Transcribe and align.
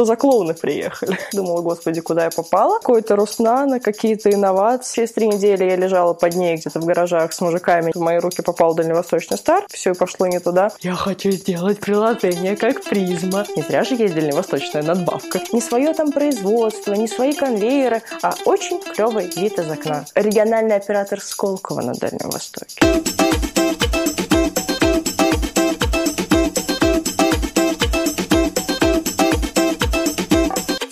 что 0.00 0.06
за 0.06 0.16
клоуны 0.16 0.54
приехали. 0.54 1.18
Думала, 1.34 1.60
господи, 1.60 2.00
куда 2.00 2.24
я 2.24 2.30
попала? 2.30 2.78
Какой-то 2.78 3.16
Руснано, 3.16 3.80
какие-то 3.80 4.30
инновации. 4.30 5.00
Через 5.00 5.12
три 5.12 5.28
недели 5.28 5.64
я 5.64 5.76
лежала 5.76 6.14
под 6.14 6.36
ней 6.36 6.56
где-то 6.56 6.80
в 6.80 6.86
гаражах 6.86 7.34
с 7.34 7.40
мужиками. 7.42 7.92
В 7.94 8.00
мои 8.00 8.18
руки 8.18 8.40
попал 8.40 8.74
дальневосточный 8.74 9.36
старт. 9.36 9.66
Все 9.70 9.94
пошло 9.94 10.26
не 10.26 10.40
туда. 10.40 10.70
Я 10.80 10.94
хочу 10.94 11.30
сделать 11.32 11.80
приложение 11.80 12.56
как 12.56 12.82
призма. 12.82 13.44
Не 13.54 13.62
зря 13.62 13.84
же 13.84 13.94
есть 13.94 14.14
дальневосточная 14.14 14.82
надбавка. 14.82 15.40
Не 15.52 15.60
свое 15.60 15.92
там 15.92 16.12
производство, 16.12 16.94
не 16.94 17.06
свои 17.06 17.34
конвейеры, 17.34 18.00
а 18.22 18.32
очень 18.46 18.80
клевый 18.80 19.30
вид 19.36 19.58
из 19.58 19.70
окна. 19.70 20.06
Региональный 20.14 20.76
оператор 20.76 21.20
Сколково 21.20 21.82
на 21.82 21.92
Дальнем 21.92 22.30
Востоке. 22.30 22.80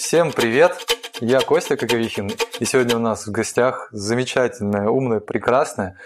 Всем 0.08 0.32
привет! 0.32 0.72
Я 1.20 1.40
Костя 1.40 1.76
Коковихин, 1.76 2.30
и 2.60 2.64
сегодня 2.64 2.96
у 2.96 2.98
нас 2.98 3.26
в 3.26 3.30
гостях 3.30 3.90
замечательная, 3.92 4.88
умная, 4.88 5.20
прекрасная 5.20 5.98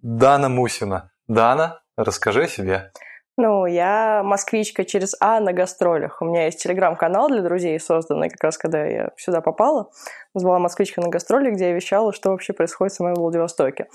Дана 0.00 0.48
Мусина. 0.48 1.10
Дана, 1.28 1.82
расскажи 1.98 2.44
о 2.44 2.48
себе. 2.48 2.92
Ну, 3.36 3.66
я 3.66 4.22
москвичка 4.24 4.86
через 4.86 5.14
А 5.20 5.38
на 5.40 5.52
гастролях. 5.52 6.22
У 6.22 6.24
меня 6.24 6.46
есть 6.46 6.62
телеграм-канал 6.62 7.28
для 7.28 7.42
друзей, 7.42 7.78
созданный 7.78 8.30
как 8.30 8.42
раз, 8.42 8.56
когда 8.56 8.86
я 8.86 9.10
сюда 9.18 9.42
попала. 9.42 9.90
Назвала 10.32 10.58
«Москвичка 10.58 11.02
на 11.02 11.08
гастроли», 11.08 11.50
где 11.50 11.68
я 11.68 11.72
вещала, 11.74 12.14
что 12.14 12.30
вообще 12.30 12.54
происходит 12.54 12.94
со 12.94 13.02
мной 13.02 13.16
в 13.16 13.18
Владивостоке. 13.18 13.88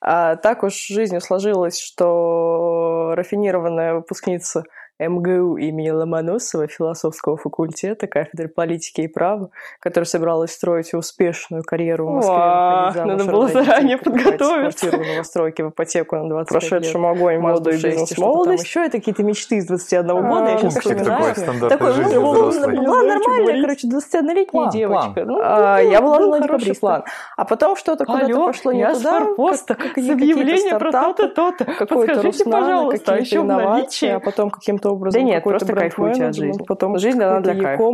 А 0.00 0.36
так 0.36 0.62
уж 0.62 0.72
жизнью 0.72 1.20
сложилось, 1.20 1.78
что 1.78 3.12
рафинированная 3.14 3.92
выпускница– 3.92 4.64
МГУ 4.98 5.56
имени 5.56 5.90
Ломоносова 5.90 6.66
философского 6.66 7.36
факультета 7.36 8.06
кафедры 8.06 8.48
политики 8.48 9.02
и 9.02 9.08
права, 9.08 9.50
которая 9.80 10.06
собиралась 10.06 10.52
строить 10.52 10.94
успешную 10.94 11.62
карьеру 11.64 12.06
в 12.06 12.10
Москве. 12.14 12.34
О, 12.34 12.92
надо 13.04 13.24
было 13.24 13.48
заранее 13.48 13.98
подготовиться. 13.98 14.88
Квартиру 14.88 15.02
в 15.02 15.06
новостройке 15.06 15.64
в 15.64 15.70
ипотеку 15.70 16.16
на 16.16 16.28
20 16.28 16.48
Прошедшему 16.48 17.08
огонь 17.10 17.38
молодой 17.38 17.74
бизнес 17.74 18.16
молодость. 18.16 18.64
Еще 18.64 18.84
это 18.84 18.98
какие-то 18.98 19.22
мечты 19.22 19.60
с 19.60 19.66
21 19.66 20.28
года, 20.28 20.50
я 20.50 20.58
сейчас 20.58 20.76
вспоминаю. 20.76 21.34
Такой 21.34 21.42
стандартной 21.42 22.18
Была 22.18 23.02
нормальная, 23.02 23.60
короче, 23.62 23.88
21-летняя 23.88 24.70
девочка. 24.70 25.24
Ну, 25.24 25.40
я 25.40 26.00
была 26.00 26.38
на 26.38 26.40
хороший 26.40 26.74
план. 26.74 27.04
А 27.36 27.44
потом 27.44 27.76
что-то 27.76 28.04
куда-то 28.04 28.34
пошло 28.34 28.72
не 28.72 28.80
я 28.80 28.94
туда. 28.94 29.26
с 29.54 29.66
с 29.66 30.10
объявлением 30.10 30.78
про 30.78 30.92
то-то, 30.92 31.28
то-то. 31.28 31.64
Подскажите, 31.86 32.44
пожалуйста, 32.44 33.12
а 33.12 33.16
еще 33.18 33.36
инновации, 33.36 34.10
а 34.10 34.20
потом 34.20 34.50
каким-то 34.50 34.85
каким-то 34.86 34.92
образом. 34.92 35.20
Да 35.20 35.26
нет, 35.26 35.42
просто 35.42 35.72
кайфуйте 35.72 36.24
от 36.26 36.34
жизни. 36.34 36.62
Потом 36.66 36.98
жизнь, 36.98 37.22
она 37.22 37.40
для 37.40 37.54
кайфа. 37.54 37.84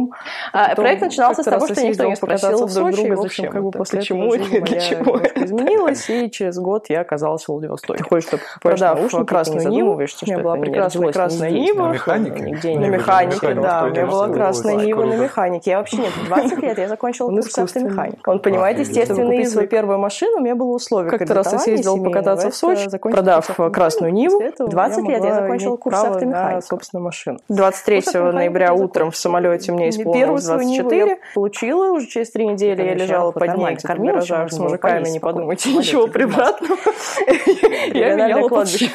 А, 0.52 0.74
проект 0.74 1.02
начинался 1.02 1.42
с 1.42 1.44
того, 1.44 1.66
что 1.66 1.82
никто 1.82 2.04
не 2.04 2.16
спросил 2.16 2.68
друг 2.68 2.92
друга, 2.92 3.16
зачем 3.16 3.50
как 3.50 3.62
бы 3.62 3.70
после 3.70 4.00
почему 4.00 4.34
и 4.34 4.60
для 4.60 4.80
чего. 4.80 5.20
изменилась, 5.34 6.08
и 6.08 6.30
через 6.30 6.58
год 6.58 6.86
я 6.88 7.00
оказалась 7.00 7.44
в 7.44 7.48
Владивостоке. 7.48 7.98
Ты 7.98 8.04
хочешь, 8.04 8.28
чтобы 8.28 8.42
продав 8.60 9.26
красную 9.26 9.68
Ниву, 9.68 9.92
у 9.92 9.98
меня 9.98 10.38
была 10.38 10.56
прекрасная 10.56 11.12
красная 11.12 11.50
Нива. 11.50 11.88
На 11.88 11.92
механике? 11.92 12.78
На 12.78 12.86
механике, 12.86 13.54
да. 13.54 13.84
У 13.84 13.90
меня 13.90 14.06
была 14.06 14.28
красная 14.28 14.76
Нива 14.76 15.04
на 15.04 15.14
механике. 15.14 15.70
Я 15.72 15.78
вообще 15.78 15.98
нет, 15.98 16.12
20 16.26 16.58
лет 16.58 16.78
я 16.78 16.88
закончила 16.88 17.30
курс 17.30 17.58
автомеханика. 17.58 18.30
Он 18.30 18.40
понимает, 18.40 18.78
естественно, 18.78 19.32
из 19.32 19.52
свою 19.52 19.68
первую 19.68 19.98
машину 19.98 20.38
у 20.38 20.40
меня 20.40 20.54
было 20.54 20.72
условие. 20.74 21.10
Как-то 21.10 21.34
раз 21.34 21.52
я 21.52 21.58
съездила 21.58 21.96
покататься 22.02 22.50
в 22.50 22.54
Сочи, 22.54 22.88
продав 22.98 23.50
красную 23.72 24.12
Ниву. 24.12 24.42
20 24.58 25.08
лет 25.08 25.24
я 25.24 25.34
закончила 25.34 25.76
курс 25.76 26.02
автомеханика. 26.02 26.76
Собственно, 26.82 27.02
машину 27.02 27.12
машин. 27.12 27.38
23 27.48 28.02
ну, 28.14 28.32
ноября 28.32 28.74
утром 28.74 29.10
в 29.10 29.16
самолете 29.16 29.72
мне 29.72 29.90
исполнилось 29.90 30.44
24. 30.44 31.18
Получила 31.34 31.92
уже 31.92 32.06
через 32.06 32.30
три 32.30 32.46
недели. 32.46 32.82
Я 32.82 32.94
лежала 32.94 33.32
под 33.32 33.56
ней 33.56 33.76
в 33.76 33.84
гаражах 33.84 34.52
с 34.52 34.58
мужиками, 34.58 35.08
не 35.08 35.20
подумайте 35.20 35.72
ничего 35.72 36.06
превратного. 36.06 36.76
Я 37.94 38.14
меняла 38.14 38.48
кладбище 38.48 38.86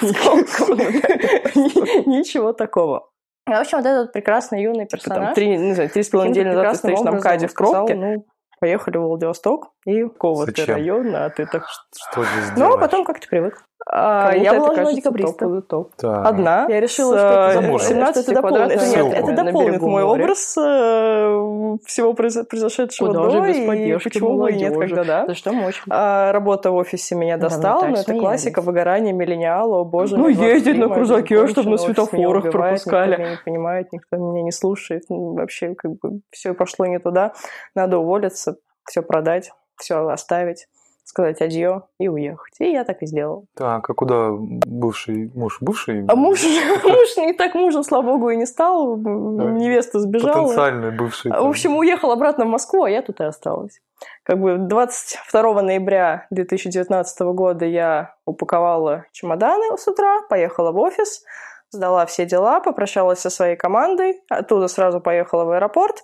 Ничего 2.05 2.53
такого. 2.53 3.09
В 3.45 3.53
общем, 3.53 3.77
вот 3.77 3.87
этот 3.87 4.11
прекрасный 4.11 4.61
юный 4.61 4.85
персонаж. 4.85 5.33
Три, 5.33 5.57
не 5.57 5.73
знаю, 5.73 5.89
три 5.89 6.03
с 6.03 6.09
половиной 6.09 6.31
недели 6.31 6.49
назад 6.49 6.73
ты 6.73 6.77
стоишь 6.79 6.99
на 6.99 7.11
МКАДе 7.11 7.47
в 7.47 7.53
пробке. 7.53 7.95
Ну, 7.95 8.25
поехали 8.59 8.97
в 8.97 9.01
Владивосток 9.01 9.71
и 9.85 10.03
какого 10.03 10.47
ты 10.47 10.65
района, 10.65 11.25
а 11.25 11.29
ты 11.29 11.45
так... 11.45 11.63
Что 11.95 12.23
здесь 12.23 12.57
Ну, 12.57 12.73
а 12.73 12.77
потом 12.77 13.05
как 13.05 13.19
ты 13.19 13.27
привык. 13.27 13.63
А, 13.89 14.33
я 14.35 14.53
была 14.53 14.75
жена 14.75 14.93
декабриста. 14.93 15.61
Топ, 15.61 15.91
Одна. 16.03 16.65
Я 16.69 16.79
решила, 16.81 17.17
что 17.17 17.59
это 17.59 17.79
17 17.79 18.33
дополнит. 18.33 18.71
Это, 18.71 18.87
нет, 18.87 19.13
это 19.13 19.43
дополнит 19.43 19.81
мой 19.81 20.03
моря. 20.03 20.23
образ 20.23 20.57
э, 20.57 21.77
всего 21.85 22.13
произошедшего 22.13 23.07
Куда 23.07 23.41
до, 23.41 23.45
и 23.47 23.97
почему 23.97 24.37
бы 24.37 24.51
нет, 24.51 24.77
когда 24.77 25.03
да. 25.03 25.25
За 25.27 25.35
что 25.35 25.53
мочь? 25.53 25.81
А, 25.89 26.31
работа 26.31 26.71
в 26.71 26.75
офисе 26.75 27.15
меня 27.15 27.37
достала, 27.37 27.85
но 27.85 27.97
это 27.97 28.13
классика 28.13 28.61
выгорания 28.61 29.13
миллениала, 29.13 29.77
о 29.77 29.85
боже. 29.85 30.17
Ну, 30.17 30.27
ездить 30.27 30.77
на 30.77 30.89
крузаке, 30.89 31.47
чтобы 31.47 31.71
на 31.71 31.77
светофорах 31.77 32.51
пропускали. 32.51 33.11
Никто 33.11 33.21
меня 33.21 33.31
не 33.31 33.37
понимает, 33.45 33.93
никто 33.93 34.17
меня 34.17 34.41
не 34.43 34.51
слушает. 34.51 35.03
Вообще, 35.09 35.75
как 35.75 35.91
бы, 35.99 36.21
все 36.31 36.53
пошло 36.53 36.85
не 36.85 36.99
туда. 36.99 37.33
Надо 37.73 37.99
уволиться, 37.99 38.57
все 38.85 39.01
продать, 39.01 39.51
все 39.77 40.07
оставить 40.07 40.67
сказать 41.07 41.41
адье 41.41 41.83
и 41.99 42.09
уехать. 42.09 42.53
И 42.59 42.69
я 42.69 42.83
так 42.83 43.01
и 43.01 43.05
сделала. 43.05 43.43
Так, 43.55 43.89
а 43.89 43.93
куда 43.93 44.29
бывший 44.31 45.31
муж? 45.33 45.57
Бывший? 45.61 46.05
А 46.05 46.15
муж, 46.15 46.43
муж 46.83 47.17
не 47.17 47.33
так 47.33 47.55
мужем, 47.55 47.83
слава 47.83 48.03
богу, 48.03 48.29
и 48.29 48.35
не 48.35 48.45
стал. 48.45 48.97
Невеста 48.97 49.99
сбежала. 49.99 50.43
Потенциальный 50.43 50.91
бывший. 50.91 51.31
В 51.31 51.47
общем, 51.47 51.77
уехал 51.77 52.11
обратно 52.11 52.45
в 52.45 52.49
Москву, 52.49 52.83
а 52.83 52.89
я 52.89 53.01
тут 53.01 53.21
и 53.21 53.23
осталась. 53.23 53.79
Как 54.23 54.39
бы 54.39 54.57
22 54.57 55.61
ноября 55.61 56.27
2019 56.29 57.19
года 57.33 57.65
я 57.65 58.15
упаковала 58.25 59.05
чемоданы 59.13 59.77
с 59.77 59.87
утра, 59.87 60.21
поехала 60.29 60.71
в 60.71 60.77
офис, 60.77 61.23
сдала 61.71 62.05
все 62.05 62.25
дела, 62.25 62.59
попрощалась 62.59 63.19
со 63.19 63.29
своей 63.29 63.55
командой, 63.55 64.21
оттуда 64.29 64.67
сразу 64.67 64.99
поехала 64.99 65.45
в 65.45 65.51
аэропорт, 65.51 66.03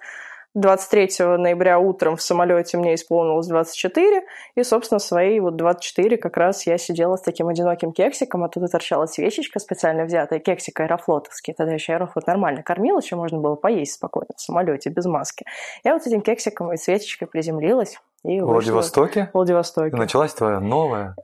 23 0.56 1.38
ноября 1.38 1.80
утром 1.80 2.16
в 2.16 2.22
самолете 2.22 2.78
мне 2.78 2.94
исполнилось 2.94 3.48
24, 3.48 4.24
и, 4.56 4.64
собственно, 4.64 5.00
свои 5.00 5.40
вот 5.40 5.56
24 5.56 6.18
как 6.18 6.38
раз 6.38 6.68
я 6.68 6.78
сидела 6.78 7.16
с 7.16 7.22
таким 7.22 7.48
одиноким 7.48 7.92
кексиком, 7.92 8.44
оттуда 8.44 8.68
торчала 8.68 9.08
свечечка 9.08 9.60
специально 9.60 10.06
взятая, 10.06 10.40
кексик 10.40 10.80
аэрофлотовский. 10.80 11.54
Тогда 11.54 11.74
еще 11.74 11.94
аэрофлот 11.94 12.28
нормально 12.28 12.62
кормил, 12.62 13.00
еще 13.00 13.16
можно 13.16 13.40
было 13.40 13.56
поесть 13.56 13.94
спокойно 13.94 14.30
в 14.36 14.42
самолете 14.42 14.90
без 14.92 15.06
маски. 15.06 15.46
Я 15.84 15.94
вот 15.94 16.04
с 16.04 16.08
этим 16.08 16.22
кексиком 16.22 16.72
и 16.72 16.78
свечечкой 16.78 17.28
приземлилась. 17.28 18.00
И 18.24 18.40
в 18.40 18.46
Владивостоке? 18.46 19.30
В 19.32 19.34
Владивостоке. 19.34 19.96
И 19.96 20.00
началась 20.00 20.34
твоя 20.34 20.60
новая 20.60 21.16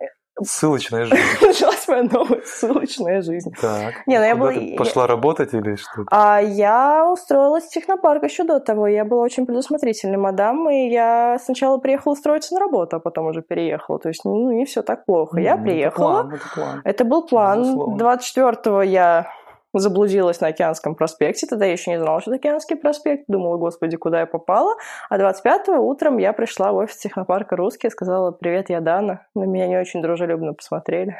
Ссылочная 0.43 1.05
жизнь. 1.05 1.21
Началась 1.41 1.87
моя 1.87 2.03
новая 2.03 2.41
ссылочная 2.45 3.21
жизнь. 3.21 3.51
Так. 3.59 4.07
Не, 4.07 4.19
ну 4.19 4.25
я 4.25 4.35
была... 4.35 4.53
Пошла 4.77 5.07
работать 5.07 5.53
или 5.53 5.75
что? 5.75 6.05
А 6.11 6.39
я 6.39 7.09
устроилась 7.09 7.65
в 7.65 7.69
технопарк 7.69 8.23
еще 8.23 8.43
до 8.43 8.59
того. 8.59 8.87
Я 8.87 9.05
была 9.05 9.23
очень 9.23 9.45
предусмотрительной 9.45 10.17
мадам, 10.17 10.69
и 10.69 10.89
я 10.89 11.37
сначала 11.43 11.77
приехала 11.77 12.13
устроиться 12.13 12.53
на 12.53 12.59
работу, 12.59 12.97
а 12.97 12.99
потом 12.99 13.27
уже 13.27 13.41
переехала. 13.41 13.99
То 13.99 14.09
есть, 14.09 14.25
ну, 14.25 14.51
не 14.51 14.65
все 14.65 14.81
так 14.81 15.05
плохо. 15.05 15.39
Я 15.39 15.57
приехала. 15.57 16.19
Это, 16.19 16.29
план, 16.29 16.33
это, 16.33 16.45
план. 16.55 16.81
это 16.83 17.05
был 17.05 17.27
план. 17.27 17.79
24-го 17.97 18.81
я 18.81 19.27
заблудилась 19.73 20.41
на 20.41 20.47
Океанском 20.47 20.95
проспекте. 20.95 21.47
Тогда 21.47 21.65
я 21.65 21.73
еще 21.73 21.91
не 21.91 21.99
знала, 21.99 22.21
что 22.21 22.31
это 22.31 22.39
Океанский 22.39 22.75
проспект. 22.75 23.25
Думала, 23.27 23.57
господи, 23.57 23.97
куда 23.97 24.21
я 24.21 24.25
попала. 24.25 24.75
А 25.09 25.17
25-го 25.17 25.77
утром 25.79 26.17
я 26.17 26.33
пришла 26.33 26.71
в 26.71 26.77
офис 26.77 26.97
технопарка 26.97 27.55
«Русский» 27.55 27.87
и 27.87 27.91
сказала, 27.91 28.31
привет, 28.31 28.69
я 28.69 28.81
Дана. 28.81 29.27
На 29.35 29.43
меня 29.43 29.67
не 29.67 29.77
очень 29.77 30.01
дружелюбно 30.01 30.53
посмотрели. 30.53 31.15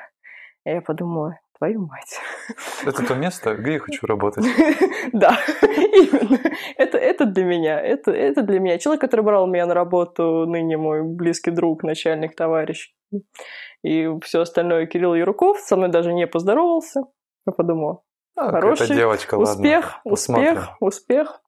И 0.65 0.71
я 0.71 0.81
подумала, 0.81 1.39
твою 1.59 1.85
мать. 1.85 2.19
Это 2.85 3.05
то 3.05 3.15
место, 3.15 3.55
где 3.55 3.73
я 3.73 3.79
хочу 3.79 4.07
работать. 4.07 4.45
Да, 5.13 5.35
именно. 5.61 6.39
Это, 6.77 6.97
это 6.97 7.25
для 7.25 7.43
меня. 7.43 7.79
Это, 7.79 8.11
это 8.11 8.41
для 8.41 8.59
меня. 8.59 8.77
Человек, 8.77 9.01
который 9.01 9.21
брал 9.21 9.47
меня 9.47 9.65
на 9.65 9.73
работу, 9.73 10.45
ныне 10.45 10.77
мой 10.77 11.03
близкий 11.03 11.51
друг, 11.51 11.83
начальник, 11.83 12.35
товарищ. 12.35 12.93
И 13.83 14.07
все 14.23 14.41
остальное 14.41 14.85
Кирилл 14.85 15.15
Яруков 15.15 15.59
со 15.59 15.77
мной 15.77 15.89
даже 15.89 16.13
не 16.13 16.27
поздоровался. 16.27 17.03
Я 17.47 17.53
подумала, 17.53 18.03
а, 18.35 18.51
Хороший 18.51 18.87
девочка, 18.87 19.35
успех, 19.35 19.85
ладно, 19.85 20.11
успех, 20.11 20.69
успех. 20.79 21.41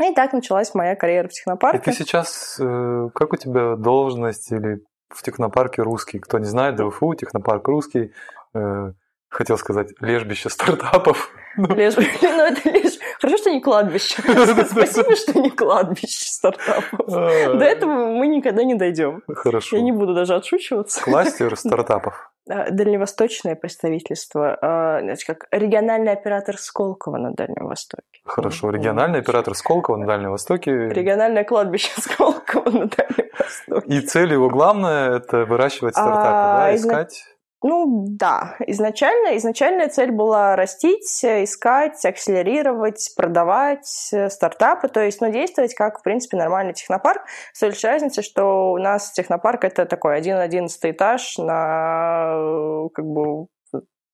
И 0.00 0.14
так 0.14 0.32
началась 0.32 0.74
моя 0.74 0.94
карьера 0.94 1.28
в 1.28 1.32
технопарке. 1.32 1.78
И 1.78 1.80
ты 1.80 1.92
сейчас, 1.92 2.58
э, 2.60 3.08
как 3.14 3.32
у 3.32 3.36
тебя 3.36 3.74
должность 3.74 4.52
или 4.52 4.80
в 5.08 5.22
технопарке 5.22 5.82
русский? 5.82 6.20
Кто 6.20 6.38
не 6.38 6.44
знает, 6.44 6.76
ДФУ, 6.76 7.14
технопарк 7.14 7.66
русский, 7.66 8.12
э, 8.54 8.92
хотел 9.28 9.58
сказать, 9.58 9.88
лежбище 10.00 10.50
стартапов. 10.50 11.30
Лежбище, 11.56 12.18
ну 12.22 12.44
это 12.46 12.70
лишь... 12.70 12.98
Хорошо, 13.20 13.38
что 13.38 13.50
не 13.50 13.60
кладбище. 13.60 14.22
Спасибо, 14.22 15.16
что 15.16 15.38
не 15.40 15.50
кладбище 15.50 16.30
стартапов. 16.30 17.00
А. 17.08 17.54
До 17.54 17.64
этого 17.64 18.12
мы 18.12 18.28
никогда 18.28 18.62
не 18.62 18.74
дойдем. 18.74 19.22
Хорошо. 19.26 19.76
Я 19.76 19.82
не 19.82 19.92
буду 19.92 20.14
даже 20.14 20.34
отшучиваться. 20.34 21.02
Кластер 21.02 21.56
стартапов. 21.56 22.30
Э, 22.48 22.70
дальневосточное 22.70 23.56
представительство, 23.56 24.58
э, 24.60 25.00
значит, 25.02 25.26
как 25.26 25.46
региональный 25.50 26.12
оператор 26.12 26.56
Сколково 26.56 27.18
на 27.18 27.32
Дальнем 27.32 27.66
Востоке. 27.66 28.02
Хорошо, 28.24 28.70
региональный 28.70 29.18
оператор 29.18 29.54
Сколково 29.54 29.96
на 29.96 30.06
Дальнем 30.06 30.30
Востоке. 30.30 30.70
Региональное 30.88 31.44
кладбище 31.44 31.90
Сколково 32.00 32.70
на 32.70 32.86
Дальнем 32.86 33.30
Востоке. 33.38 33.86
И 33.86 34.00
цель 34.00 34.32
его 34.32 34.48
главная– 34.48 35.16
это 35.16 35.44
выращивать 35.44 35.94
стартапы, 35.94 36.28
а, 36.28 36.58
да, 36.58 36.76
искать? 36.76 37.24
Ну 37.60 38.04
да, 38.08 38.54
изначально, 38.68 39.36
изначальная 39.36 39.88
цель 39.88 40.12
была 40.12 40.54
растить, 40.54 41.08
искать, 41.24 42.04
акселерировать, 42.04 43.12
продавать 43.16 44.10
э, 44.12 44.30
стартапы, 44.30 44.86
то 44.86 45.00
есть 45.00 45.20
ну, 45.20 45.32
действовать 45.32 45.74
как, 45.74 45.98
в 45.98 46.02
принципе, 46.02 46.36
нормальный 46.36 46.72
технопарк. 46.72 47.22
С 47.52 47.58
той 47.58 47.72
разницей, 47.82 48.22
что 48.22 48.70
у 48.72 48.78
нас 48.78 49.10
технопарк 49.10 49.64
это 49.64 49.86
такой 49.86 50.16
один 50.16 50.36
одиннадцатый 50.36 50.92
этаж 50.92 51.36
на 51.38 52.32
э, 52.36 52.88
как 52.94 53.04
бы 53.04 53.48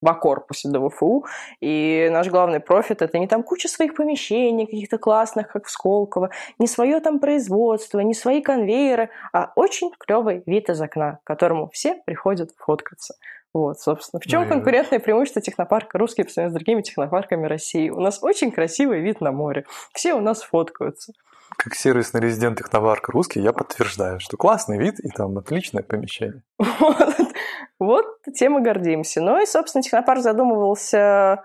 в 0.05 0.15
корпусе 0.15 0.69
ДВФУ, 0.69 1.25
и 1.61 2.09
наш 2.13 2.29
главный 2.29 2.61
профит– 2.61 3.03
это 3.03 3.19
не 3.19 3.27
там 3.27 3.43
куча 3.43 3.69
своих 3.69 3.95
помещений 3.95 4.67
каких-то 4.67 4.99
классных, 4.99 5.49
как 5.49 5.67
в 5.67 5.71
Сколково, 5.71 6.31
не 6.59 6.67
свое 6.67 7.01
там 7.01 7.19
производство, 7.19 8.01
не 8.01 8.15
свои 8.15 8.43
конвейеры, 8.43 9.11
а 9.33 9.53
очень 9.57 9.91
клевый 9.99 10.43
вид 10.47 10.69
из 10.69 10.81
окна, 10.81 11.19
к 11.25 11.27
которому 11.27 11.71
все 11.73 11.95
приходят 12.07 12.51
фоткаться. 12.59 13.15
Вот, 13.55 13.79
собственно. 13.79 14.21
В 14.21 14.27
чем 14.27 14.43
ну, 14.43 14.49
конкурентное 14.49 14.99
преимущество 14.99 15.41
технопарка 15.41 15.97
русский 15.97 16.25
по 16.25 16.31
сравнению 16.31 16.51
с 16.51 16.61
другими 16.61 16.83
технопарками 16.83 17.47
России? 17.47 17.89
У 17.89 18.01
нас 18.01 18.19
очень 18.21 18.51
красивый 18.51 19.01
вид 19.01 19.21
на 19.21 19.31
море. 19.31 19.65
Все 19.93 20.15
у 20.15 20.21
нас 20.21 20.43
фоткаются. 20.43 21.13
Как 21.57 21.75
сервисный 21.75 22.21
резидент 22.21 22.59
технопарка 22.59 23.13
русский, 23.13 23.41
я 23.41 23.53
подтверждаю, 23.53 24.21
что 24.21 24.37
классный 24.37 24.79
вид 24.79 24.99
и 25.01 25.09
там 25.09 25.37
отличное 25.39 25.83
помещение. 25.83 26.43
Вот, 26.79 27.33
вот 27.79 28.07
тем 28.35 28.59
и 28.59 28.63
гордимся. 28.63 29.21
Ну 29.21 29.43
и, 29.43 29.47
собственно, 29.47 29.83
технопарк 29.83 30.23
задумывался 30.23 31.43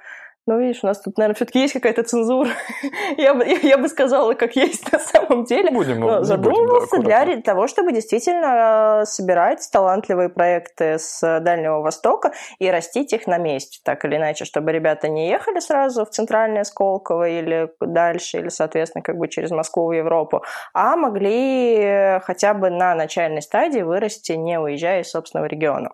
ну, 0.49 0.59
видишь, 0.59 0.79
у 0.81 0.87
нас 0.87 0.99
тут, 0.99 1.15
наверное, 1.19 1.35
все-таки 1.35 1.59
есть 1.59 1.73
какая-то 1.73 2.01
цензура. 2.01 2.49
я, 3.17 3.35
бы, 3.35 3.45
я, 3.45 3.59
я 3.59 3.77
бы 3.77 3.87
сказала, 3.87 4.33
как 4.33 4.55
есть 4.55 4.91
на 4.91 4.97
самом 4.97 5.43
деле. 5.43 5.69
Будем, 5.69 5.99
Но 5.99 6.23
задумывался 6.23 6.97
будем, 6.97 7.07
да, 7.07 7.25
для 7.25 7.41
того, 7.41 7.67
чтобы 7.67 7.91
действительно 7.91 9.01
э, 9.01 9.05
собирать 9.05 9.69
талантливые 9.71 10.29
проекты 10.29 10.97
с 10.97 11.21
Дальнего 11.41 11.81
Востока 11.81 12.33
и 12.57 12.67
растить 12.71 13.13
их 13.13 13.27
на 13.27 13.37
месте, 13.37 13.79
так 13.85 14.03
или 14.05 14.15
иначе, 14.15 14.43
чтобы 14.45 14.71
ребята 14.71 15.07
не 15.07 15.29
ехали 15.29 15.59
сразу 15.59 16.03
в 16.03 16.09
Центральное 16.09 16.63
Сколково 16.63 17.29
или 17.29 17.69
дальше, 17.79 18.39
или, 18.39 18.49
соответственно, 18.49 19.03
как 19.03 19.17
бы 19.17 19.27
через 19.27 19.51
Москву 19.51 19.85
в 19.85 19.91
Европу, 19.91 20.43
а 20.73 20.95
могли 20.95 22.19
хотя 22.23 22.55
бы 22.55 22.71
на 22.71 22.95
начальной 22.95 23.43
стадии 23.43 23.81
вырасти, 23.81 24.31
не 24.31 24.59
уезжая 24.59 25.01
из 25.01 25.11
собственного 25.11 25.45
региона. 25.45 25.91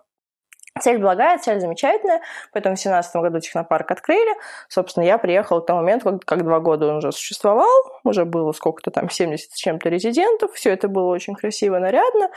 Цель 0.80 0.98
благая, 0.98 1.38
цель 1.38 1.60
замечательная, 1.60 2.20
поэтому 2.52 2.74
в 2.74 2.78
2017 2.78 3.16
году 3.16 3.40
технопарк 3.40 3.90
открыли. 3.90 4.36
Собственно, 4.68 5.04
я 5.04 5.18
приехала 5.18 5.60
к 5.60 5.66
тому 5.66 5.80
моменту, 5.80 6.10
как, 6.10 6.24
как 6.24 6.44
два 6.44 6.60
года 6.60 6.88
он 6.88 6.96
уже 6.96 7.12
существовал, 7.12 7.68
уже 8.04 8.24
было 8.24 8.52
сколько-то 8.52 8.90
там, 8.90 9.08
70 9.08 9.52
с 9.52 9.54
чем-то 9.56 9.88
резидентов, 9.88 10.52
все 10.52 10.70
это 10.70 10.88
было 10.88 11.06
очень 11.06 11.34
красиво, 11.34 11.78
нарядно, 11.78 12.30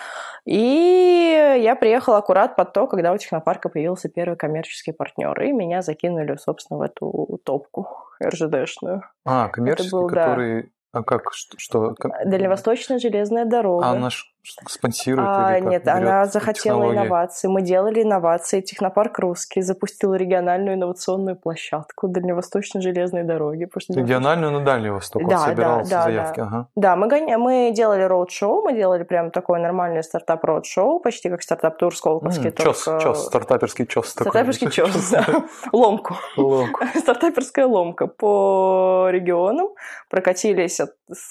и 0.46 1.58
я 1.60 1.76
приехала 1.76 2.18
аккурат 2.18 2.56
под 2.56 2.74
то, 2.74 2.88
когда 2.88 3.12
у 3.12 3.18
технопарка 3.18 3.70
появился 3.70 4.10
первый 4.10 4.36
коммерческий 4.36 4.92
партнер, 4.92 5.40
и 5.42 5.52
меня 5.52 5.82
закинули, 5.82 6.36
собственно, 6.38 6.80
в 6.80 6.82
эту 6.84 7.40
топку 7.44 7.88
РЖДшную. 8.24 9.04
А, 9.26 9.50
коммерческий, 9.50 9.92
был, 9.92 10.08
который... 10.08 10.64
Да. 10.64 10.70
А 10.92 11.04
как, 11.04 11.32
что? 11.34 11.56
что 11.60 11.94
как... 11.94 12.28
Дальневосточная 12.28 12.98
железная 12.98 13.46
дорога. 13.46 13.86
А 13.86 13.92
она 13.92 14.10
спонсирует? 14.44 15.28
А, 15.30 15.60
нет, 15.60 15.88
она 15.88 16.26
захотела 16.26 16.78
технологии? 16.78 16.98
инновации. 16.98 17.48
Мы 17.48 17.62
делали 17.62 18.04
инновации. 18.04 18.62
Технопарк 18.62 19.20
Русский 19.20 19.62
запустил 19.62 20.14
региональную 20.14 20.76
инновационную 20.76 21.36
площадку 21.36 22.08
Дальневосточной 22.08 22.82
железной 22.82 23.24
дороги. 23.24 23.68
Региональную 23.90 24.52
на 24.52 24.62
Дальний 24.62 24.90
Восток 24.90 25.28
да, 25.28 25.40
собирал 25.40 25.80
да, 25.80 26.04
заявки? 26.04 26.38
Да, 26.38 26.44
ага. 26.46 26.68
да 26.76 26.96
мы, 26.96 27.08
гоня... 27.08 27.38
мы 27.38 27.72
делали 27.76 28.04
роуд-шоу, 28.04 28.64
мы 28.64 28.74
делали 28.74 29.04
прям 29.04 29.32
такое 29.32 29.60
нормальное 29.60 30.02
стартап 30.02 30.44
роуд-шоу, 30.44 31.00
почти 31.00 31.30
как 31.30 31.42
стартап-тур 31.42 31.96
Сколковский. 31.96 32.50
Mm, 32.50 32.64
чес, 32.64 32.84
только... 32.84 33.04
чес, 33.04 33.26
стартаперский 33.26 33.88
чес. 33.88 34.10
Стартаперский 34.10 34.72
чес, 34.72 35.10
да. 35.12 35.26
Ломку. 35.72 36.16
Ломку. 36.38 36.86
Стартаперская 36.98 37.68
ломка 37.68 38.08
по 38.08 39.10
регионам. 39.12 39.70
Прокатились 40.10 40.80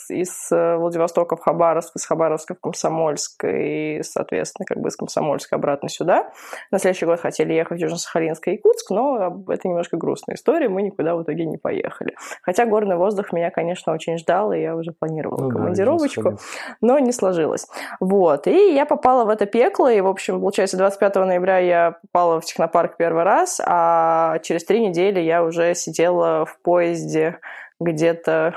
из 0.08 0.52
э, 0.52 0.76
Владивостока 0.76 1.36
в 1.36 1.40
Хабаровск, 1.40 1.96
из 1.96 2.04
Хабаровска 2.04 2.54
в 2.54 2.60
Комсомол 2.60 2.97
Комсомольск 2.98 3.44
и, 3.44 4.00
соответственно, 4.02 4.66
как 4.66 4.78
бы 4.78 4.88
из 4.88 4.96
Комсомольска 4.96 5.56
обратно 5.56 5.88
сюда. 5.88 6.30
На 6.70 6.78
следующий 6.78 7.06
год 7.06 7.20
хотели 7.20 7.52
ехать 7.52 7.80
в 7.80 7.84
Южно-Сахалинск 7.84 8.42
и 8.46 8.52
Якутск, 8.52 8.90
но 8.90 9.44
это 9.48 9.68
немножко 9.68 9.96
грустная 9.96 10.36
история, 10.36 10.68
мы 10.68 10.82
никуда 10.82 11.14
в 11.14 11.22
итоге 11.22 11.46
не 11.46 11.56
поехали. 11.56 12.14
Хотя 12.42 12.66
горный 12.66 12.96
воздух 12.96 13.32
меня, 13.32 13.50
конечно, 13.50 13.92
очень 13.92 14.18
ждал, 14.18 14.52
и 14.52 14.60
я 14.60 14.76
уже 14.76 14.92
планировала 14.92 15.44
ну, 15.44 15.50
командировочку, 15.50 16.22
да, 16.22 16.36
но 16.80 16.98
не 16.98 17.12
сложилось. 17.12 17.66
Вот, 18.00 18.46
и 18.46 18.74
я 18.74 18.86
попала 18.86 19.24
в 19.24 19.28
это 19.28 19.46
пекло, 19.46 19.90
и, 19.90 20.00
в 20.00 20.06
общем, 20.06 20.40
получается, 20.40 20.76
25 20.76 21.16
ноября 21.16 21.58
я 21.58 21.96
попала 22.02 22.40
в 22.40 22.44
технопарк 22.44 22.96
первый 22.96 23.24
раз, 23.24 23.60
а 23.64 24.38
через 24.40 24.64
три 24.64 24.80
недели 24.80 25.20
я 25.20 25.44
уже 25.44 25.74
сидела 25.74 26.44
в 26.44 26.58
поезде 26.62 27.38
где-то 27.80 28.54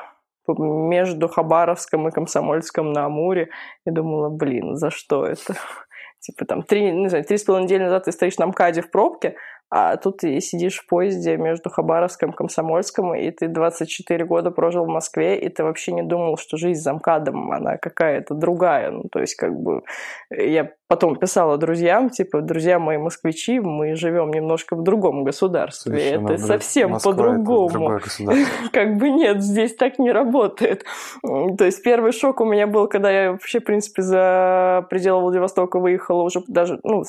между 0.47 1.27
Хабаровском 1.27 2.07
и 2.07 2.11
Комсомольском 2.11 2.91
на 2.91 3.05
Амуре. 3.05 3.49
И 3.85 3.91
думала, 3.91 4.29
блин, 4.29 4.75
за 4.75 4.89
что 4.89 5.25
это? 5.25 5.55
Типа 6.19 6.45
там 6.45 6.63
три, 6.63 6.91
не 6.91 7.09
знаю, 7.09 7.23
три 7.23 7.37
с 7.37 7.43
половиной 7.43 7.65
недели 7.65 7.83
назад 7.83 8.05
ты 8.05 8.11
стоишь 8.11 8.37
на 8.37 8.47
МКАДе 8.47 8.81
в 8.81 8.91
пробке, 8.91 9.35
а 9.73 9.95
тут 9.95 10.17
ты 10.17 10.41
сидишь 10.41 10.79
в 10.79 10.85
поезде 10.85 11.37
между 11.37 11.69
Хабаровском 11.69 12.31
и 12.31 12.35
Комсомольском, 12.35 13.15
и 13.15 13.31
ты 13.31 13.47
24 13.47 14.25
года 14.25 14.51
прожил 14.51 14.83
в 14.83 14.89
Москве, 14.89 15.39
и 15.39 15.47
ты 15.47 15.63
вообще 15.63 15.93
не 15.93 16.03
думал, 16.03 16.37
что 16.37 16.57
жизнь 16.57 16.81
за 16.81 16.91
МКАДом, 16.91 17.53
она 17.53 17.77
какая-то 17.77 18.33
другая. 18.33 18.91
Ну, 18.91 19.03
то 19.09 19.21
есть, 19.21 19.35
как 19.35 19.57
бы, 19.57 19.83
я 20.29 20.71
потом 20.89 21.15
писала 21.15 21.57
друзьям, 21.57 22.09
типа, 22.09 22.41
друзья 22.41 22.79
мои 22.79 22.97
москвичи, 22.97 23.61
мы 23.61 23.95
живем 23.95 24.31
немножко 24.31 24.75
в 24.75 24.83
другом 24.83 25.23
государстве, 25.23 25.97
Совершенно 25.97 26.31
это 26.31 26.37
совсем 26.43 26.99
по-другому. 26.99 28.01
Как 28.73 28.97
бы 28.97 29.09
нет, 29.09 29.41
здесь 29.41 29.73
так 29.77 29.99
не 29.99 30.11
работает. 30.11 30.83
То 31.23 31.63
есть, 31.63 31.81
первый 31.81 32.11
шок 32.11 32.41
у 32.41 32.45
меня 32.45 32.67
был, 32.67 32.89
когда 32.89 33.09
я 33.09 33.31
вообще, 33.31 33.61
в 33.61 33.63
принципе, 33.63 34.01
за 34.01 34.85
пределы 34.89 35.21
Владивостока 35.21 35.79
выехала 35.79 36.23
уже 36.23 36.41
даже, 36.49 36.77
ну, 36.83 37.05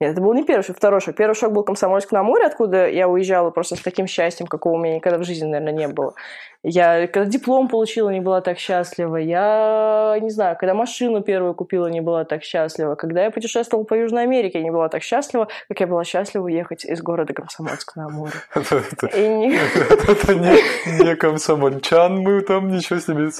нет, 0.00 0.12
это 0.12 0.20
был 0.20 0.32
не 0.32 0.44
первый 0.44 0.62
шаг, 0.62 0.76
второй 0.76 1.00
шаг. 1.00 1.16
Первый 1.16 1.34
шаг 1.34 1.52
был 1.52 1.64
Комсомольск 1.64 2.12
на 2.12 2.22
море, 2.22 2.44
откуда 2.44 2.88
я 2.88 3.08
уезжала 3.08 3.50
просто 3.50 3.74
с 3.74 3.80
таким 3.80 4.06
счастьем, 4.06 4.46
какого 4.46 4.74
у 4.74 4.78
меня 4.78 4.94
никогда 4.94 5.18
в 5.18 5.24
жизни, 5.24 5.46
наверное, 5.46 5.72
не 5.72 5.88
было. 5.88 6.14
Я 6.62 7.08
когда 7.08 7.28
диплом 7.28 7.68
получила, 7.68 8.08
не 8.10 8.20
была 8.20 8.40
так 8.40 8.58
счастлива. 8.58 9.16
Я, 9.16 10.16
не 10.20 10.30
знаю, 10.30 10.56
когда 10.56 10.74
машину 10.74 11.20
первую 11.20 11.54
купила, 11.54 11.88
не 11.88 12.00
была 12.00 12.24
так 12.24 12.44
счастлива. 12.44 12.94
Когда 12.94 13.24
я 13.24 13.32
путешествовала 13.32 13.84
по 13.84 13.94
Южной 13.94 14.22
Америке, 14.22 14.62
не 14.62 14.70
была 14.70 14.88
так 14.88 15.02
счастлива, 15.02 15.48
как 15.66 15.80
я 15.80 15.88
была 15.88 16.04
счастлива 16.04 16.44
уехать 16.44 16.84
из 16.84 17.02
города 17.02 17.34
Комсомольск 17.34 17.96
на 17.96 18.08
море. 18.08 18.34
Это 18.54 20.34
не 20.34 21.16
комсомольчан, 21.16 22.20
мы 22.20 22.40
там 22.42 22.68
ничего 22.68 23.00
себе, 23.00 23.30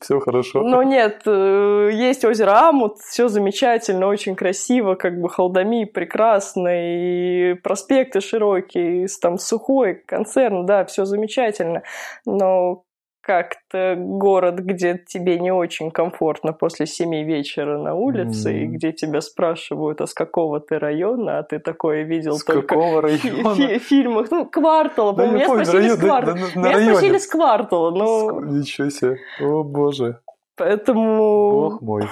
все 0.00 0.20
хорошо. 0.20 0.62
Но 0.62 0.82
нет, 0.82 1.22
э, 1.26 1.90
есть 1.92 2.24
озеро 2.24 2.68
Амут, 2.68 2.98
все 2.98 3.28
замечательно, 3.28 4.06
очень 4.06 4.36
красиво, 4.36 4.94
как 4.94 5.20
бы 5.20 5.28
холдами 5.28 5.84
прекрасно, 5.84 6.68
и 6.72 7.54
проспекты 7.54 8.20
широкие, 8.20 9.06
там 9.20 9.38
сухой 9.38 10.02
концерн, 10.06 10.66
да, 10.66 10.84
все 10.84 11.04
замечательно. 11.04 11.82
Но 12.24 12.85
как-то 13.26 13.96
город, 13.98 14.60
где 14.60 14.96
тебе 15.04 15.40
не 15.40 15.50
очень 15.50 15.90
комфортно 15.90 16.52
после 16.52 16.86
семи 16.86 17.24
вечера 17.24 17.76
на 17.76 17.94
улице, 17.94 18.52
mm. 18.52 18.58
и 18.58 18.66
где 18.66 18.92
тебя 18.92 19.20
спрашивают, 19.20 20.00
а 20.00 20.06
с 20.06 20.14
какого 20.14 20.60
ты 20.60 20.78
района, 20.78 21.40
а 21.40 21.42
ты 21.42 21.58
такое 21.58 22.04
видел 22.04 22.38
с 22.38 22.44
только 22.44 22.68
какого 22.68 23.02
района? 23.02 23.50
в 23.50 23.56
фи- 23.56 23.78
фильмах. 23.80 24.30
Ну, 24.30 24.46
квартала, 24.46 25.12
да, 25.12 25.26
меня 25.26 25.48
спросили 25.48 25.76
район, 25.76 25.96
с 25.96 26.00
квартала. 26.00 26.36
Да, 26.36 26.60
меня 26.60 26.72
районе. 26.72 26.94
спросили 26.94 27.18
с 27.18 27.26
квартала, 27.26 27.90
но... 27.90 28.40
Ничего 28.42 28.90
себе, 28.90 29.18
о 29.40 29.64
боже. 29.64 30.20
Поэтому... 30.56 31.50
Бог 31.50 31.82
мой. 31.82 32.08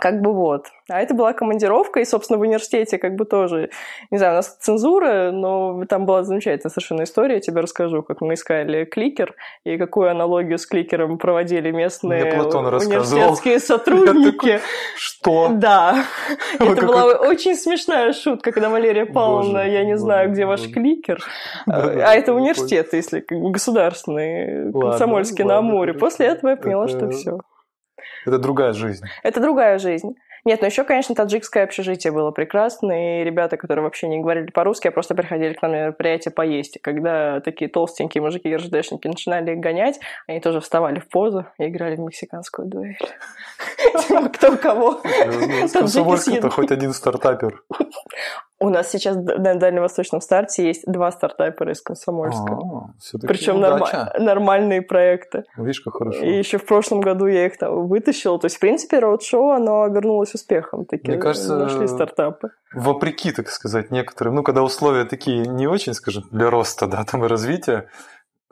Как 0.00 0.20
бы 0.20 0.32
вот. 0.32 0.66
А 0.90 1.00
это 1.00 1.14
была 1.14 1.32
командировка, 1.32 2.00
и, 2.00 2.04
собственно, 2.04 2.38
в 2.38 2.42
университете 2.42 2.98
как 2.98 3.14
бы 3.14 3.24
тоже, 3.24 3.70
не 4.10 4.18
знаю, 4.18 4.34
у 4.34 4.36
нас 4.36 4.56
цензура, 4.60 5.30
но 5.30 5.84
там 5.88 6.04
была 6.04 6.24
замечательная 6.24 6.70
совершенно 6.70 7.04
история, 7.04 7.36
я 7.36 7.40
тебе 7.40 7.60
расскажу, 7.60 8.02
как 8.02 8.20
мы 8.20 8.34
искали 8.34 8.84
кликер, 8.84 9.34
и 9.64 9.78
какую 9.78 10.10
аналогию 10.10 10.58
с 10.58 10.66
кликером 10.66 11.16
проводили 11.18 11.70
местные 11.70 12.24
университетские 12.24 13.60
сотрудники. 13.60 14.60
Что? 14.96 15.50
Да. 15.52 16.04
Это 16.58 16.86
была 16.86 17.04
очень 17.14 17.54
смешная 17.54 18.12
шутка, 18.12 18.52
когда 18.52 18.68
Валерия 18.68 19.06
Павловна, 19.06 19.66
я 19.66 19.84
не 19.84 19.96
знаю, 19.96 20.32
где 20.32 20.44
ваш 20.44 20.70
кликер, 20.70 21.22
а 21.66 22.14
это 22.14 22.34
университет, 22.34 22.92
если 22.92 23.24
государственный, 23.28 24.72
комсомольский 24.72 25.44
на 25.44 25.58
Амуре. 25.58 25.94
После 25.94 26.26
этого 26.26 26.50
я 26.50 26.56
поняла, 26.56 26.88
что 26.88 27.08
все. 27.10 27.38
Это 28.26 28.38
другая 28.38 28.72
жизнь. 28.72 29.04
Это 29.22 29.40
другая 29.40 29.78
жизнь. 29.78 30.16
Нет, 30.46 30.60
ну 30.60 30.66
еще, 30.66 30.84
конечно, 30.84 31.14
таджикское 31.14 31.64
общежитие 31.64 32.12
было 32.12 32.30
прекрасно, 32.30 33.20
и 33.20 33.24
ребята, 33.24 33.56
которые 33.56 33.82
вообще 33.82 34.08
не 34.08 34.20
говорили 34.20 34.50
по-русски, 34.50 34.88
а 34.88 34.90
просто 34.90 35.14
приходили 35.14 35.54
к 35.54 35.62
нам 35.62 35.72
на 35.72 35.76
мероприятие 35.76 36.32
поесть. 36.32 36.76
И 36.76 36.78
когда 36.78 37.40
такие 37.40 37.70
толстенькие 37.70 38.20
мужики 38.20 38.54
РЖДшники 38.54 39.08
начинали 39.08 39.54
гонять, 39.54 39.98
они 40.26 40.40
тоже 40.40 40.60
вставали 40.60 41.00
в 41.00 41.08
позу 41.08 41.46
и 41.58 41.68
играли 41.68 41.96
в 41.96 42.00
мексиканскую 42.00 42.68
дуэль. 42.68 42.98
Кто 44.34 44.56
кого. 44.58 45.00
Ну, 45.02 45.68
Комсомольский-то 45.68 46.50
хоть 46.50 46.70
один 46.70 46.92
стартапер. 46.92 47.62
У 48.60 48.68
нас 48.68 48.90
сейчас 48.90 49.16
на 49.16 49.56
Дальневосточном 49.56 50.20
старте 50.20 50.66
есть 50.66 50.84
два 50.86 51.10
стартапера 51.10 51.72
из 51.72 51.82
Комсомольска. 51.82 52.52
А, 52.52 53.26
Причем 53.26 53.60
нормальные 53.60 54.80
проекты. 54.82 55.44
Видишь, 55.56 55.80
как 55.80 55.94
хорошо. 55.94 56.20
И 56.20 56.38
еще 56.38 56.58
в 56.58 56.64
прошлом 56.64 57.00
году 57.00 57.26
я 57.26 57.46
их 57.46 57.58
там 57.58 57.88
вытащила. 57.88 58.38
То 58.38 58.46
есть, 58.46 58.56
в 58.56 58.60
принципе, 58.60 59.00
роуд-шоу, 59.00 59.50
оно 59.50 59.82
обернулось 59.82 60.34
успехом. 60.34 60.86
Такие 60.86 61.14
Мне 61.14 61.22
кажется, 61.22 61.56
нашли 61.56 61.88
стартапы. 61.88 62.50
Вопреки, 62.72 63.32
так 63.32 63.48
сказать, 63.50 63.90
некоторым, 63.90 64.36
ну, 64.36 64.42
когда 64.42 64.62
условия 64.62 65.04
такие 65.04 65.46
не 65.46 65.66
очень, 65.66 65.94
скажем, 65.94 66.24
для 66.30 66.48
роста, 66.48 66.86
да, 66.86 67.04
там 67.04 67.24
и 67.24 67.28
развития, 67.28 67.88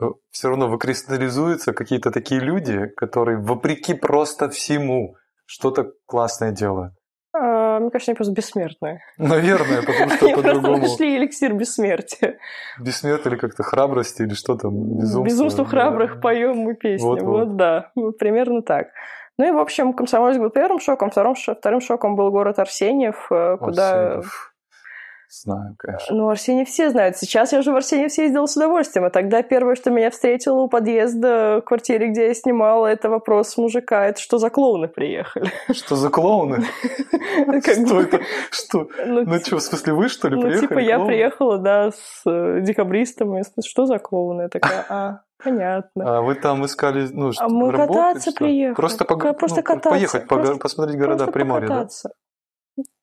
э, 0.01 0.05
все 0.31 0.49
равно 0.49 0.67
выкристаллизуются 0.67 1.73
какие-то 1.73 2.11
такие 2.11 2.39
люди, 2.39 2.87
которые 2.97 3.37
вопреки 3.37 3.93
просто 3.93 4.49
всему 4.49 5.15
что-то 5.45 5.91
классное 6.05 6.51
делают. 6.51 6.93
А, 7.75 7.79
мне 7.79 7.89
кажется, 7.89 8.11
они 8.11 8.15
просто 8.15 8.33
бессмертные. 8.33 9.01
Наверное, 9.17 9.81
потому 9.81 10.09
что 10.09 10.29
по-другому... 10.35 10.75
Они 10.75 10.87
нашли 10.87 11.17
эликсир 11.17 11.53
бессмертия. 11.53 12.37
Бессмертие 12.79 13.33
или 13.33 13.39
как-то 13.39 13.63
храбрости, 13.63 14.21
или 14.23 14.33
что 14.33 14.55
там, 14.55 14.71
безумство. 14.97 15.23
Безумство 15.23 15.65
храбрых 15.65 16.21
поем 16.21 16.57
мы 16.57 16.75
песни. 16.75 17.05
Вот, 17.05 17.21
вот. 17.21 17.47
вот 17.47 17.55
да, 17.55 17.91
примерно 18.19 18.61
так. 18.61 18.87
Ну 19.37 19.47
и, 19.47 19.51
в 19.51 19.57
общем, 19.57 19.93
Комсомольск 19.93 20.39
был 20.39 20.49
первым 20.49 20.79
шоком, 20.79 21.09
вторым, 21.09 21.35
вторым 21.35 21.81
шоком 21.81 22.15
был 22.15 22.29
город 22.29 22.59
Арсеньев, 22.59 23.27
э, 23.31 23.57
куда... 23.57 24.17
Арсеньев. 24.17 24.52
Знаю, 25.33 25.75
конечно. 25.79 26.15
Ну, 26.15 26.29
Арсений 26.29 26.63
все 26.63 26.91
знают. 26.91 27.17
Сейчас 27.17 27.53
я 27.53 27.59
уже 27.59 27.71
в 27.71 27.75
Арсеньев 27.75 28.11
съездила 28.11 28.45
с 28.45 28.55
удовольствием. 28.55 29.05
А 29.05 29.09
тогда 29.09 29.41
первое, 29.41 29.73
что 29.73 29.89
меня 29.89 30.11
встретило 30.11 30.59
у 30.59 30.67
подъезда 30.67 31.59
в 31.59 31.61
квартире, 31.61 32.09
где 32.09 32.27
я 32.27 32.33
снимала, 32.35 32.85
это 32.85 33.09
вопрос 33.09 33.57
мужика. 33.57 34.05
Это 34.05 34.21
что 34.21 34.37
за 34.37 34.51
клоуны 34.51 34.87
приехали? 34.87 35.51
Что 35.71 35.95
за 35.95 36.09
клоуны? 36.09 36.63
Что 37.63 38.01
это? 38.01 38.21
Что? 38.51 38.87
Ну, 39.05 39.23
ну 39.25 39.39
что, 39.39 39.57
в 39.57 39.61
смысле, 39.61 39.93
вы, 39.93 40.07
что 40.07 40.27
ли, 40.27 40.35
приехали? 40.39 40.61
Ну, 40.61 40.67
типа, 40.67 40.79
я 40.79 40.99
приехала, 40.99 41.57
да, 41.57 41.89
с 41.91 42.21
э, 42.27 42.61
декабристом. 42.61 43.35
Что 43.65 43.87
за 43.87 43.97
клоуны? 43.97 44.49
Такая, 44.49 44.85
а, 44.87 45.21
Понятно. 45.43 46.17
А 46.17 46.21
вы 46.21 46.35
там 46.35 46.63
искали, 46.65 47.07
ну, 47.11 47.31
А 47.37 47.49
мы 47.49 47.71
кататься 47.71 48.31
приехали. 48.31 48.75
Просто, 48.75 49.05
просто 49.05 49.61
кататься. 49.63 49.89
Поехать, 49.89 50.59
посмотреть 50.59 50.97
города 50.97 51.25
Приморья, 51.27 51.67
да? 51.67 51.87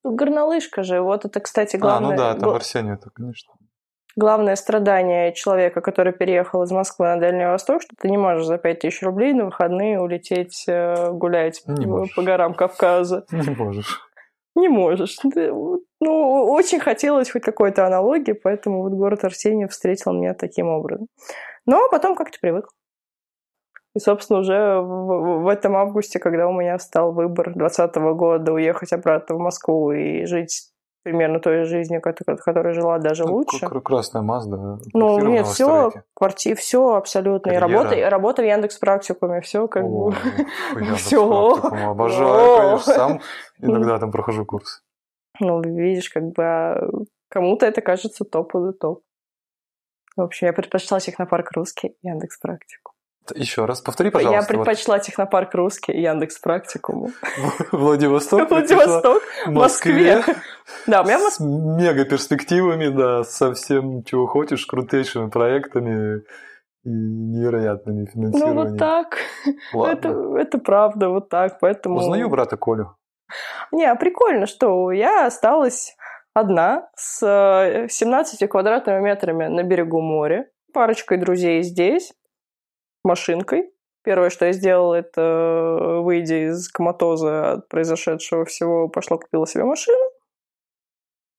Горнолыжка 0.05 0.83
же, 0.83 1.01
вот 1.01 1.25
это, 1.25 1.41
кстати, 1.41 1.77
главное... 1.77 2.11
А, 2.11 2.13
ну 2.13 2.17
да, 2.17 2.35
там 2.35 2.51
Арсений, 2.51 2.95
это, 2.95 3.11
конечно. 3.11 3.53
Главное 4.17 4.57
страдание 4.57 5.33
человека, 5.33 5.81
который 5.81 6.13
переехал 6.13 6.65
из 6.65 6.73
Москвы 6.73 7.07
на 7.07 7.17
Дальний 7.19 7.47
Восток, 7.47 7.83
что 7.83 7.95
ты 7.99 8.11
не 8.11 8.19
можешь 8.19 8.45
за 8.45 8.59
5000 8.59 9.03
рублей 9.03 9.33
на 9.33 9.45
выходные 9.45 10.01
улететь 10.01 10.65
э, 10.67 11.11
гулять 11.13 11.63
не 11.67 11.85
по 11.85 11.91
можешь. 11.91 12.17
горам 12.17 12.55
Кавказа. 12.55 13.25
Не 13.31 13.51
можешь. 13.51 14.01
Не 14.57 14.69
можешь. 14.69 15.17
Ну, 16.01 16.51
очень 16.51 16.81
хотелось 16.81 17.31
хоть 17.31 17.43
какой-то 17.43 17.87
аналогии, 17.87 18.33
поэтому 18.33 18.83
вот 18.83 18.93
город 18.93 19.23
Арсений 19.25 19.69
встретил 19.69 20.13
меня 20.13 20.35
таким 20.35 20.69
образом. 20.69 21.07
Но 21.67 21.89
потом 21.89 22.17
как-то 22.17 22.39
привык. 22.41 22.67
И, 23.95 23.99
собственно, 23.99 24.41
уже 24.41 24.81
в, 24.81 25.43
в 25.43 25.49
этом 25.49 25.77
августе, 25.77 26.19
когда 26.19 26.47
у 26.47 26.53
меня 26.53 26.79
стал 26.79 27.13
выбор 27.13 27.53
2020 27.55 27.97
года 28.17 28.53
уехать 28.53 28.93
обратно 28.93 29.35
в 29.35 29.39
Москву 29.41 29.91
и 29.93 30.25
жить 30.27 30.71
примерно 31.03 31.41
той 31.41 31.65
жизнью, 31.65 32.01
которой 32.01 32.75
жила 32.75 32.99
даже 32.99 33.25
ну, 33.25 33.35
лучше. 33.35 33.67
Красная 33.69 34.23
Мазда. 34.23 34.79
Ну, 34.93 35.19
нет, 35.19 35.47
все, 35.47 35.91
квартира, 36.15 36.57
все 36.57 36.95
абсолютно. 36.95 37.51
И 37.51 37.57
работа, 37.57 37.95
и 37.95 38.03
работа 38.03 38.43
в 38.43 38.45
Яндекс 38.45 38.79
практикуме, 38.79 39.41
все 39.41 39.67
как 39.67 39.85
О, 39.85 40.11
бы. 40.11 40.17
Все. 40.97 41.55
Обожаю, 41.55 42.57
конечно, 42.57 42.93
сам 42.93 43.21
иногда 43.59 43.99
там 43.99 44.13
прохожу 44.13 44.45
курс. 44.45 44.83
Ну, 45.41 45.63
видишь, 45.63 46.11
как 46.11 46.25
бы 46.33 46.45
а 46.45 46.89
кому-то 47.29 47.67
это 47.67 47.81
кажется 47.81 48.25
топ 48.25 48.55
или 48.55 48.73
топ. 48.73 49.03
В 50.17 50.23
общем, 50.23 50.49
я 50.49 50.53
предпочла 50.53 51.01
технопарк 51.01 51.53
русский 51.53 51.97
Яндекс 52.03 52.39
практику. 52.39 52.90
Еще 53.35 53.65
раз, 53.65 53.81
повтори, 53.81 54.11
пожалуйста. 54.11 54.41
Я 54.41 54.47
предпочла 54.47 54.97
вот. 54.97 55.05
технопарк 55.05 55.55
русский 55.55 55.93
и 55.93 56.03
Яндекс 56.03 56.39
практикуму. 56.39 57.11
Владивосток. 57.73 58.51
Владивосток, 58.51 59.23
Москве. 59.47 60.23
Да, 60.87 61.03
у 61.03 61.05
меня 61.05 61.19
С 61.19 61.41
мега 61.41 62.05
перспективами, 62.05 62.89
да, 62.89 63.25
со 63.25 63.53
всем, 63.55 64.05
чего 64.05 64.27
хочешь, 64.27 64.67
крутейшими 64.67 65.29
проектами 65.29 66.23
и 66.85 66.89
невероятными 66.89 68.07
финансированиями. 68.07 68.55
Ну, 68.55 68.71
вот 68.71 68.79
так. 68.79 69.19
Это, 69.75 70.09
это 70.39 70.59
правда, 70.59 71.09
вот 71.09 71.29
так, 71.29 71.59
поэтому... 71.61 71.97
Узнаю 71.97 72.29
брата 72.29 72.57
Колю. 72.57 72.97
Не, 73.73 73.95
прикольно, 73.95 74.47
что 74.47 74.91
я 74.91 75.27
осталась 75.27 75.97
одна 76.35 76.89
с 76.97 77.21
17 77.89 78.43
э, 78.43 78.49
квадратными 78.49 79.01
метрами 79.01 79.47
на 79.47 79.63
берегу 79.63 80.01
моря, 80.01 80.49
парочкой 80.73 81.19
друзей 81.19 81.63
здесь, 81.63 82.13
машинкой. 83.05 83.73
Первое, 84.03 84.31
что 84.31 84.47
я 84.47 84.53
сделала, 84.53 84.95
это, 84.95 85.21
э, 85.21 86.01
выйдя 86.01 86.49
из 86.49 86.69
коматоза 86.69 87.53
от 87.53 87.69
произошедшего 87.69 88.45
всего, 88.45 88.89
пошла 88.89 89.19
купила 89.19 89.47
себе 89.47 89.65
машину. 89.65 90.03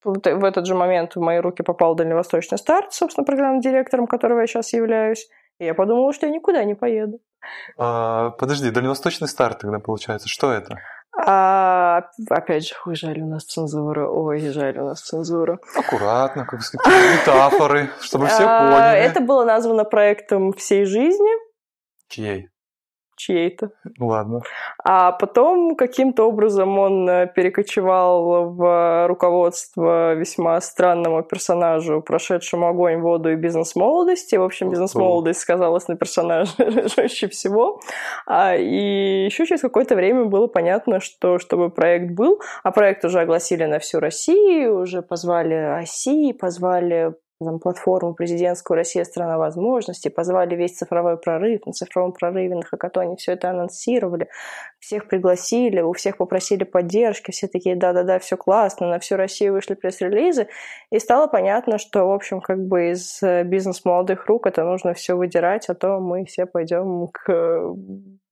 В 0.03 0.46
этот 0.46 0.65
же 0.65 0.74
момент 0.74 1.15
в 1.15 1.20
мои 1.20 1.39
руки 1.39 1.63
попал 1.63 1.96
Дальневосточный 1.96 2.58
старт, 2.58 2.94
собственно, 2.94 3.25
программным 3.25 3.62
директором, 3.62 4.08
которого 4.08 4.41
я 4.41 4.48
сейчас 4.48 4.74
являюсь. 4.74 5.27
И 5.60 5.65
я 5.65 5.75
подумала, 5.75 6.12
что 6.12 6.25
я 6.25 6.32
никуда 6.32 6.63
не 6.63 6.74
поеду. 6.74 7.20
А, 7.77 8.32
подожди, 8.32 8.72
Дальневосточный 8.72 9.27
старт 9.27 9.60
тогда 9.60 9.80
получается. 9.80 10.27
Что 10.27 10.51
это? 10.51 10.80
А, 11.18 12.10
опять 12.30 12.68
же, 12.68 12.75
ой, 12.86 12.96
жаль, 12.96 13.22
у 13.22 13.27
нас 13.27 13.44
цензура. 13.44 14.08
Ой, 14.08 14.39
жаль, 14.39 14.80
у 14.80 14.86
нас 14.86 15.01
цензура. 15.01 15.60
Аккуратно, 15.75 16.46
как 16.46 16.62
метафоры, 16.62 17.89
чтобы 18.00 18.27
все 18.27 18.44
а, 18.44 18.72
поняли. 18.72 19.00
Это 19.00 19.20
было 19.20 19.44
названо 19.44 19.84
проектом 19.84 20.53
всей 20.53 20.86
жизни. 20.86 21.30
Чьей? 22.12 22.50
чьей-то. 23.22 23.70
Ладно. 24.00 24.41
А 24.84 25.12
потом 25.12 25.75
каким-то 25.75 26.27
образом 26.27 26.80
он 26.80 27.10
э, 27.10 27.27
перекочевал 27.27 28.50
в 28.51 29.08
руководство 29.08 30.13
весьма 30.15 30.60
странному 30.62 31.24
персонажу, 31.24 32.01
прошедшему 32.01 32.68
огонь, 32.68 33.00
воду 33.00 33.32
и 33.32 33.36
бизнес-молодости. 33.36 34.36
В 34.36 34.44
общем, 34.44 34.70
бизнес-молодость 34.70 35.39
сказалась 35.39 35.88
на 35.88 35.96
персонаже 35.96 36.51
жестче 36.96 37.27
всего. 37.27 37.80
А, 38.25 38.56
и 38.56 39.25
еще 39.25 39.46
через 39.46 39.62
какое-то 39.62 39.96
время 39.96 40.25
было 40.25 40.48
понятно, 40.48 41.00
что 41.00 41.38
чтобы 41.38 41.70
проект 41.70 42.12
был, 42.12 42.41
а 42.63 42.72
проект 42.72 43.06
уже 43.06 43.20
огласили 43.20 43.65
на 43.65 43.80
всю 43.80 44.00
Россию, 44.00 44.82
уже 44.82 45.01
позвали 45.01 45.53
России, 45.53 46.32
позвали 46.32 47.13
там, 47.45 47.60
платформу 47.60 48.13
президентскую 48.13 48.77
«Россия– 48.77 49.03
страна 49.05 49.38
возможностей», 49.38 50.10
позвали 50.10 50.55
весь 50.55 50.77
цифровой 50.77 51.17
прорыв, 51.17 51.65
на 51.65 51.74
цифровом 51.74 52.13
прорыве 52.13 52.55
на 52.55 52.63
Хакатоне 52.63 53.15
все 53.15 53.33
это 53.33 53.50
анонсировали, 53.50 54.27
всех 54.79 55.07
пригласили, 55.07 55.81
у 55.81 55.93
всех 55.93 56.17
попросили 56.17 56.63
поддержки, 56.63 57.31
все 57.31 57.48
такие 57.48 57.75
«да-да-да, 57.75 58.19
все 58.19 58.38
классно», 58.38 58.88
на 58.88 59.00
всю 59.00 59.15
Россию 59.15 59.53
вышли 59.53 59.75
пресс-релизы, 59.75 60.48
и 60.91 61.00
стало 61.00 61.27
понятно, 61.27 61.77
что, 61.77 62.05
в 62.05 62.12
общем, 62.12 62.41
как 62.41 62.60
бы 62.67 62.91
из 62.91 63.24
э, 63.24 63.43
бизнес 63.43 63.86
молодых 63.86 64.25
рук 64.27 64.45
это 64.45 64.65
нужно 64.65 64.93
все 64.93 65.15
выдирать, 65.15 65.69
а 65.69 65.74
то 65.74 66.00
мы 66.00 66.25
все 66.25 66.45
пойдем 66.45 67.07
к 67.07 67.74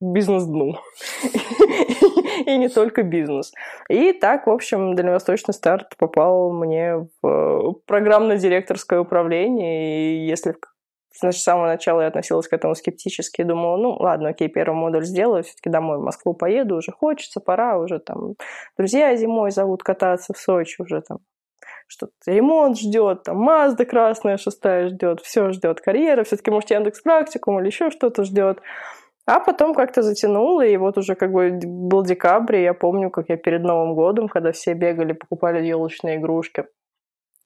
бизнес-дну. 0.02 0.76
И 2.46 2.58
не 2.58 2.68
только 2.68 3.04
бизнес. 3.04 3.54
И 3.90 4.12
так, 4.12 4.46
в 4.46 4.50
общем, 4.50 4.96
Дальневосточный 4.96 5.54
старт 5.54 5.96
попал 5.98 6.52
мне 6.52 7.08
в 7.22 7.76
программно-директорское 7.86 9.00
управление. 9.00 10.22
И 10.22 10.28
если 10.28 10.56
Значит, 11.18 11.42
с 11.42 11.44
самого 11.44 11.68
начала 11.68 12.02
я 12.02 12.08
относилась 12.08 12.48
к 12.48 12.54
этому 12.54 12.76
скептически, 12.76 13.42
думала, 13.42 13.78
ну, 13.78 13.96
ладно, 14.00 14.30
окей, 14.30 14.48
первый 14.48 14.76
модуль 14.76 15.06
сделаю, 15.06 15.44
все-таки 15.44 15.70
домой 15.70 15.98
в 15.98 16.02
Москву 16.02 16.34
поеду, 16.34 16.78
уже 16.78 16.92
хочется, 16.92 17.42
пора, 17.42 17.78
уже 17.78 18.00
там 18.00 18.36
друзья 18.78 19.14
зимой 19.16 19.52
зовут 19.52 19.84
кататься 19.84 20.34
в 20.34 20.38
Сочи, 20.38 20.82
уже 20.82 21.02
там 21.02 21.18
что-то 21.90 22.14
ремонт 22.28 22.80
ждет, 22.80 23.24
там 23.24 23.38
Мазда 23.38 23.86
красная 23.86 24.38
шестая 24.38 24.90
ждет, 24.90 25.22
все 25.22 25.52
ждет, 25.52 25.82
карьера, 25.82 26.24
все-таки, 26.24 26.52
может, 26.52 26.70
Яндекс 26.70 27.02
практикум 27.02 27.60
или 27.60 27.68
еще 27.68 27.90
что-то 27.90 28.24
ждет. 28.24 28.60
А 29.26 29.40
потом 29.40 29.74
как-то 29.76 30.02
затянуло, 30.02 30.66
и 30.66 30.78
вот 30.78 30.98
уже 30.98 31.16
как 31.16 31.32
бы 31.32 31.60
был 31.64 32.04
декабрь, 32.04 32.58
и 32.58 32.64
я 32.64 32.74
помню, 32.74 33.10
как 33.10 33.30
я 33.30 33.38
перед 33.38 33.62
Новым 33.62 33.94
годом, 33.94 34.28
когда 34.28 34.52
все 34.52 34.74
бегали, 34.74 35.14
покупали 35.14 35.66
елочные 35.66 36.18
игрушки, 36.18 36.66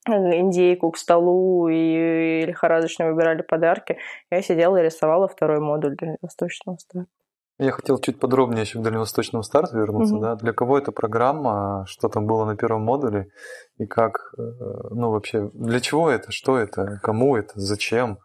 индейку 0.07 0.91
к 0.91 0.97
столу 0.97 1.67
и 1.69 2.43
лихорадочно 2.45 3.11
выбирали 3.11 3.41
подарки, 3.41 3.97
я 4.31 4.41
сидела 4.41 4.77
и 4.77 4.83
рисовала 4.83 5.27
второй 5.27 5.59
модуль 5.59 5.95
для 5.95 6.17
восточного 6.21 6.77
старта. 6.77 7.22
Я 7.59 7.71
хотел 7.71 7.99
чуть 7.99 8.19
подробнее 8.19 8.61
еще 8.61 8.79
к 8.79 8.81
дальневосточному 8.81 9.43
старту 9.43 9.77
вернуться. 9.77 10.15
Угу. 10.15 10.23
Да? 10.23 10.35
Для 10.35 10.53
кого 10.53 10.77
эта 10.77 10.91
программа, 10.91 11.85
что 11.87 12.09
там 12.09 12.25
было 12.25 12.45
на 12.45 12.55
первом 12.55 12.81
модуле, 12.83 13.27
и 13.77 13.85
как, 13.85 14.33
э, 14.37 14.41
ну 14.91 15.11
вообще, 15.11 15.49
для 15.53 15.79
чего 15.79 16.09
это, 16.09 16.31
что 16.31 16.57
это, 16.57 16.99
кому 17.03 17.35
это, 17.37 17.53
зачем? 17.55 18.17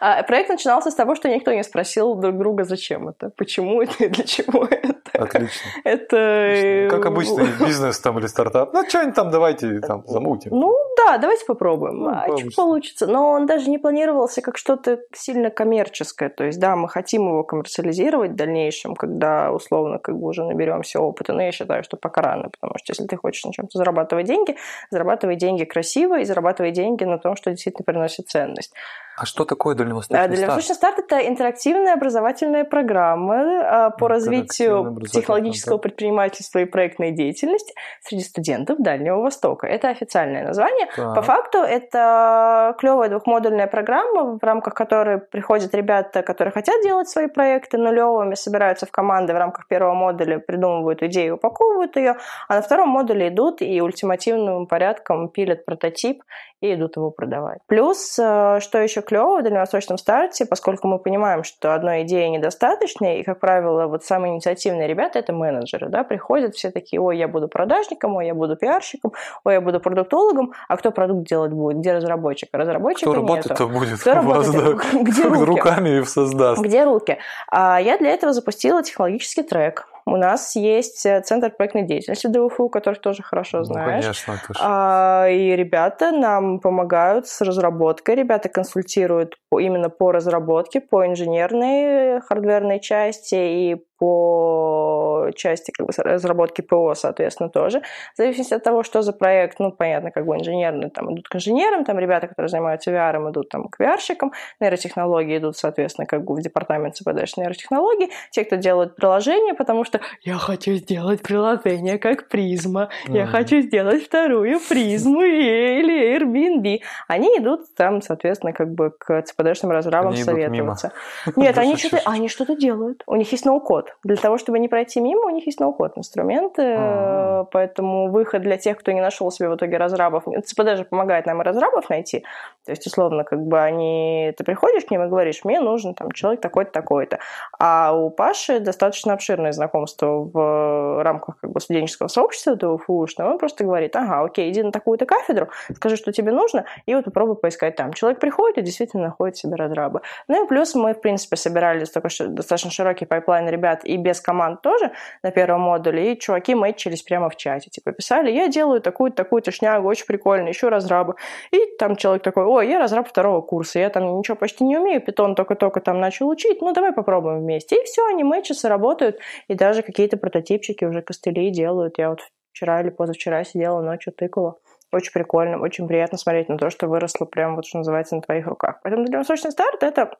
А 0.00 0.22
проект 0.22 0.50
начинался 0.50 0.90
с 0.90 0.94
того, 0.94 1.14
что 1.14 1.28
никто 1.28 1.52
не 1.52 1.62
спросил 1.62 2.14
друг 2.14 2.38
друга, 2.38 2.64
зачем 2.64 3.08
это, 3.08 3.30
почему 3.30 3.82
это 3.82 4.04
и 4.04 4.08
для 4.08 4.24
чего 4.24 4.64
это. 4.64 5.02
Отлично. 5.14 5.70
Это... 5.84 6.50
Отлично. 6.50 6.90
Как 6.90 7.06
обычный 7.06 7.46
бизнес 7.66 7.98
там 8.00 8.18
или 8.18 8.26
стартап. 8.26 8.72
Ну, 8.72 8.88
что-нибудь 8.88 9.14
там 9.14 9.30
давайте 9.30 9.80
там 9.80 10.04
замутим. 10.06 10.52
Ну, 10.52 10.74
да, 10.96 11.18
давайте 11.18 11.44
попробуем. 11.46 11.98
Ну, 11.98 12.10
а 12.10 12.36
что 12.38 12.50
получится? 12.56 13.06
Но 13.06 13.30
он 13.30 13.46
даже 13.46 13.70
не 13.70 13.78
планировался 13.78 14.42
как 14.42 14.56
что-то 14.56 14.98
сильно 15.12 15.50
коммерческое. 15.50 16.28
То 16.28 16.44
есть, 16.44 16.58
да, 16.58 16.76
мы 16.76 16.88
хотим 16.88 17.28
его 17.28 17.44
коммерциализировать 17.44 18.32
в 18.32 18.36
дальнейшем, 18.36 18.94
когда 18.94 19.52
условно 19.52 19.98
как 19.98 20.16
бы 20.18 20.28
уже 20.28 20.44
наберемся 20.44 21.00
опыта. 21.00 21.32
Но 21.32 21.42
я 21.42 21.52
считаю, 21.52 21.84
что 21.84 21.96
пока 21.96 22.22
рано, 22.22 22.50
потому 22.50 22.74
что 22.76 22.92
если 22.92 23.06
ты 23.06 23.16
хочешь 23.16 23.44
на 23.44 23.52
чем-то 23.52 23.78
зарабатывать 23.78 24.26
деньги, 24.26 24.56
зарабатывай 24.90 25.36
деньги 25.36 25.64
красиво 25.64 26.18
и 26.18 26.24
зарабатывай 26.24 26.70
деньги 26.70 27.04
на 27.04 27.18
том, 27.18 27.36
что 27.36 27.50
действительно 27.50 27.84
приносит 27.84 28.28
ценность. 28.28 28.72
А 29.16 29.26
что 29.26 29.44
такое 29.44 29.74
дальневосточный 29.74 30.16
старт? 30.16 30.30
Дальневосточный 30.30 30.74
старт– 30.74 30.98
это 30.98 31.28
интерактивная 31.28 31.94
образовательная 31.94 32.64
программа 32.64 33.86
а, 33.86 33.90
по 33.90 34.08
развитию 34.08 35.00
технологического 35.10 35.78
предпринимательства 35.78 36.60
и 36.60 36.64
проектной 36.64 37.12
деятельности 37.12 37.74
среди 38.02 38.22
студентов 38.22 38.78
Дальнего 38.78 39.20
Востока. 39.20 39.66
Это 39.66 39.88
официальное 39.88 40.44
название. 40.44 40.88
Так. 40.96 41.14
По 41.14 41.22
факту 41.22 41.58
это 41.58 42.74
клевая 42.78 43.10
двухмодульная 43.10 43.66
программа, 43.66 44.38
в 44.38 44.42
рамках 44.42 44.74
которой 44.74 45.18
приходят 45.18 45.74
ребята, 45.74 46.22
которые 46.22 46.52
хотят 46.52 46.82
делать 46.82 47.08
свои 47.08 47.26
проекты 47.26 47.76
нулевыми, 47.76 48.34
собираются 48.34 48.86
в 48.86 48.90
команды 48.90 49.34
в 49.34 49.36
рамках 49.36 49.68
первого 49.68 49.94
модуля, 49.94 50.38
придумывают 50.38 51.02
идею, 51.02 51.34
упаковывают 51.34 51.96
ее, 51.96 52.16
а 52.48 52.54
на 52.54 52.62
втором 52.62 52.88
модуле 52.88 53.28
идут 53.28 53.60
и 53.60 53.80
ультимативным 53.80 54.66
порядком 54.66 55.28
пилят 55.28 55.64
прототип 55.64 56.22
и 56.62 56.74
идут 56.74 56.96
его 56.96 57.10
продавать. 57.10 57.58
Плюс, 57.66 58.18
э, 58.18 58.60
что 58.60 58.78
еще 58.78 59.02
клево 59.02 59.40
в 59.40 59.42
дальневосточном 59.42 59.98
старте, 59.98 60.46
поскольку 60.46 60.86
мы 60.86 60.98
понимаем, 60.98 61.42
что 61.42 61.74
одной 61.74 62.02
идеи 62.02 62.28
недостаточно, 62.28 63.18
и, 63.18 63.24
как 63.24 63.40
правило, 63.40 63.88
вот 63.88 64.04
самые 64.04 64.32
инициативные 64.34 64.86
ребята– 64.86 65.18
это 65.20 65.32
менеджеры, 65.32 65.88
да, 65.88 66.04
приходят 66.04 66.54
все 66.54 66.70
такие, 66.70 67.00
ой, 67.00 67.18
я 67.18 67.26
буду 67.26 67.48
продажником, 67.48 68.14
ой, 68.14 68.26
я 68.26 68.34
буду 68.34 68.56
пиарщиком, 68.56 69.12
ой, 69.44 69.54
я 69.54 69.60
буду 69.60 69.80
продуктологом, 69.80 70.52
а 70.68 70.76
кто 70.76 70.92
продукт 70.92 71.28
делать 71.28 71.52
будет? 71.52 71.78
Где 71.78 71.94
разработчик? 71.94 72.48
Разработчика 72.52 73.10
Кто 73.10 73.20
работать-то 73.20 73.66
будет? 73.66 74.00
Кто 74.00 74.14
работает? 74.14 74.52
Да. 74.92 74.98
Где 75.02 75.22
руки? 75.28 75.44
Руками 75.44 76.02
создаст. 76.04 76.62
Где 76.62 76.84
руки? 76.84 77.18
А 77.50 77.80
я 77.80 77.98
для 77.98 78.10
этого 78.10 78.32
запустила 78.32 78.82
технологический 78.82 79.42
трек, 79.42 79.88
у 80.06 80.16
нас 80.16 80.56
есть 80.56 81.06
э, 81.06 81.20
Центр 81.22 81.50
проектной 81.50 81.82
деятельности 81.86 82.26
ДУФУ, 82.26 82.68
который 82.68 82.98
тоже 82.98 83.22
хорошо 83.22 83.58
ну, 83.58 83.64
знаешь. 83.64 84.02
конечно, 84.02 84.32
это 84.32 84.54
а, 84.60 85.28
И 85.28 85.54
ребята 85.54 86.10
нам 86.10 86.60
помогают 86.60 87.28
с 87.28 87.40
разработкой. 87.40 88.16
Ребята 88.16 88.48
консультируют 88.48 89.36
по, 89.48 89.60
именно 89.60 89.90
по 89.90 90.12
разработке, 90.12 90.80
по 90.80 91.06
инженерной 91.06 92.20
хардверной 92.20 92.80
части 92.80 93.34
и 93.34 93.84
по 94.02 95.30
части 95.36 95.70
как 95.70 95.86
бы, 95.86 95.92
разработки 95.96 96.60
ПО, 96.60 96.92
соответственно, 96.96 97.48
тоже. 97.50 97.82
В 98.14 98.16
зависимости 98.16 98.52
от 98.52 98.64
того, 98.64 98.82
что 98.82 99.00
за 99.02 99.12
проект, 99.12 99.60
ну, 99.60 99.70
понятно, 99.70 100.10
как 100.10 100.26
бы 100.26 100.34
инженерный, 100.34 100.90
там 100.90 101.14
идут 101.14 101.28
к 101.28 101.36
инженерам, 101.36 101.84
там 101.84 102.00
ребята, 102.00 102.26
которые 102.26 102.48
занимаются 102.48 102.90
VR, 102.90 103.30
идут 103.30 103.48
там 103.48 103.68
к 103.68 103.78
VR-щикам, 103.78 104.32
нейротехнологии 104.58 105.38
идут, 105.38 105.56
соответственно, 105.56 106.06
как 106.06 106.24
бы 106.24 106.34
в 106.34 106.40
департамент 106.40 106.96
ЦПД 106.96 107.36
нейротехнологий, 107.36 108.10
те, 108.32 108.44
кто 108.44 108.56
делают 108.56 108.96
приложения, 108.96 109.54
потому 109.54 109.84
что 109.84 110.00
я 110.22 110.34
хочу 110.34 110.72
сделать 110.72 111.22
приложение 111.22 111.98
как 112.00 112.28
Prisma, 112.28 112.88
mm-hmm. 113.06 113.16
я 113.16 113.26
хочу 113.26 113.60
сделать 113.60 114.04
вторую 114.04 114.58
Prisma 114.68 115.22
или 115.22 116.16
Airbnb. 116.16 116.80
Они 117.06 117.28
идут 117.38 117.72
там, 117.76 118.02
соответственно, 118.02 118.52
как 118.52 118.74
бы 118.74 118.90
к 118.90 119.22
ЦПДшным 119.22 119.70
разрабам 119.70 120.16
советоваться. 120.16 120.92
Нет, 121.36 121.56
они 121.56 121.76
что-то, 121.76 122.00
они 122.04 122.28
что-то 122.28 122.56
делают. 122.56 123.04
У 123.06 123.14
них 123.14 123.30
есть 123.30 123.44
no-code. 123.44 123.91
Для 124.04 124.16
того, 124.16 124.38
чтобы 124.38 124.58
не 124.58 124.68
пройти 124.68 125.00
мимо, 125.00 125.26
у 125.26 125.30
них 125.30 125.46
есть 125.46 125.60
no-code 125.60 125.96
инструменты, 125.96 126.62
А-а-а. 126.62 127.44
поэтому 127.44 128.10
выход 128.10 128.42
для 128.42 128.56
тех, 128.56 128.78
кто 128.78 128.92
не 128.92 129.00
нашел 129.00 129.30
себе 129.30 129.48
в 129.48 129.56
итоге 129.56 129.76
разрабов, 129.76 130.24
ЦПД 130.44 130.76
же 130.76 130.84
помогает 130.84 131.26
нам 131.26 131.40
и 131.40 131.44
разрабов 131.44 131.88
найти, 131.90 132.24
то 132.64 132.72
есть, 132.72 132.86
условно, 132.86 133.24
как 133.24 133.40
бы 133.40 133.60
они, 133.60 134.32
ты 134.36 134.44
приходишь 134.44 134.84
к 134.84 134.90
ним 134.90 135.04
и 135.04 135.08
говоришь, 135.08 135.44
мне 135.44 135.60
нужен 135.60 135.94
там 135.94 136.10
человек 136.12 136.40
такой-то, 136.40 136.72
такой-то, 136.72 137.18
а 137.58 137.92
у 137.92 138.10
Паши 138.10 138.60
достаточно 138.60 139.12
обширное 139.12 139.52
знакомство 139.52 140.06
в 140.06 141.02
рамках 141.02 141.38
как 141.40 141.50
бы 141.50 141.60
студенческого 141.60 142.08
сообщества 142.08 142.56
ДВФУшного, 142.56 143.30
он 143.30 143.38
просто 143.38 143.64
говорит, 143.64 143.94
ага, 143.96 144.22
окей, 144.22 144.50
иди 144.50 144.62
на 144.62 144.72
такую-то 144.72 145.06
кафедру, 145.06 145.48
скажи, 145.74 145.96
что 145.96 146.12
тебе 146.12 146.32
нужно, 146.32 146.64
и 146.86 146.94
вот 146.94 147.04
попробуй 147.04 147.36
поискать 147.36 147.76
там. 147.76 147.92
Человек 147.92 148.20
приходит 148.20 148.58
и 148.58 148.62
действительно 148.62 149.04
находит 149.04 149.36
себе 149.36 149.56
разраба. 149.56 150.02
Ну 150.28 150.44
и 150.44 150.48
плюс 150.48 150.74
мы, 150.74 150.94
в 150.94 151.00
принципе, 151.00 151.36
собирали 151.36 151.84
достаточно 151.84 152.70
широкий 152.70 153.06
пайплайн 153.06 153.48
ребят 153.48 153.71
и 153.84 153.96
без 153.96 154.20
команд 154.20 154.62
тоже 154.62 154.92
на 155.22 155.30
первом 155.30 155.62
модуле, 155.62 156.12
и 156.12 156.18
чуваки 156.18 156.54
мэтчились 156.54 157.02
прямо 157.02 157.28
в 157.30 157.36
чате. 157.36 157.70
Типа 157.70 157.92
писали, 157.92 158.30
я 158.30 158.48
делаю 158.48 158.80
такую-то, 158.80 159.16
такую-то 159.16 159.50
шнягу, 159.50 159.88
очень 159.88 160.06
прикольно, 160.06 160.48
еще 160.48 160.68
разрабы. 160.68 161.14
И 161.50 161.76
там 161.78 161.96
человек 161.96 162.22
такой, 162.22 162.44
ой, 162.44 162.68
я 162.68 162.78
разраб 162.78 163.08
второго 163.08 163.40
курса, 163.40 163.78
я 163.78 163.90
там 163.90 164.18
ничего 164.18 164.36
почти 164.36 164.64
не 164.64 164.78
умею, 164.78 165.00
питон 165.00 165.34
только-только 165.34 165.80
там 165.80 166.00
начал 166.00 166.28
учить, 166.28 166.60
ну 166.60 166.72
давай 166.72 166.92
попробуем 166.92 167.40
вместе. 167.40 167.76
И 167.76 167.84
все, 167.84 168.06
они 168.06 168.24
мэтчатся, 168.24 168.68
работают, 168.68 169.18
и 169.48 169.54
даже 169.54 169.82
какие-то 169.82 170.16
прототипчики 170.16 170.84
уже 170.84 171.02
костыли 171.02 171.50
делают. 171.50 171.98
Я 171.98 172.10
вот 172.10 172.20
вчера 172.52 172.80
или 172.80 172.90
позавчера 172.90 173.44
сидела 173.44 173.80
ночью, 173.80 174.12
тыкала. 174.12 174.56
Очень 174.92 175.12
прикольно, 175.12 175.58
очень 175.58 175.88
приятно 175.88 176.18
смотреть 176.18 176.50
на 176.50 176.58
то, 176.58 176.68
что 176.68 176.86
выросло 176.86 177.24
прям 177.24 177.56
вот, 177.56 177.64
что 177.64 177.78
называется, 177.78 178.14
на 178.14 178.22
твоих 178.22 178.46
руках. 178.46 178.80
Поэтому 178.82 179.04
дальневосточный 179.06 179.50
старт– 179.50 179.78
это, 179.82 180.10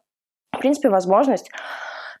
в 0.51 0.57
принципе, 0.59 0.89
возможность 0.89 1.51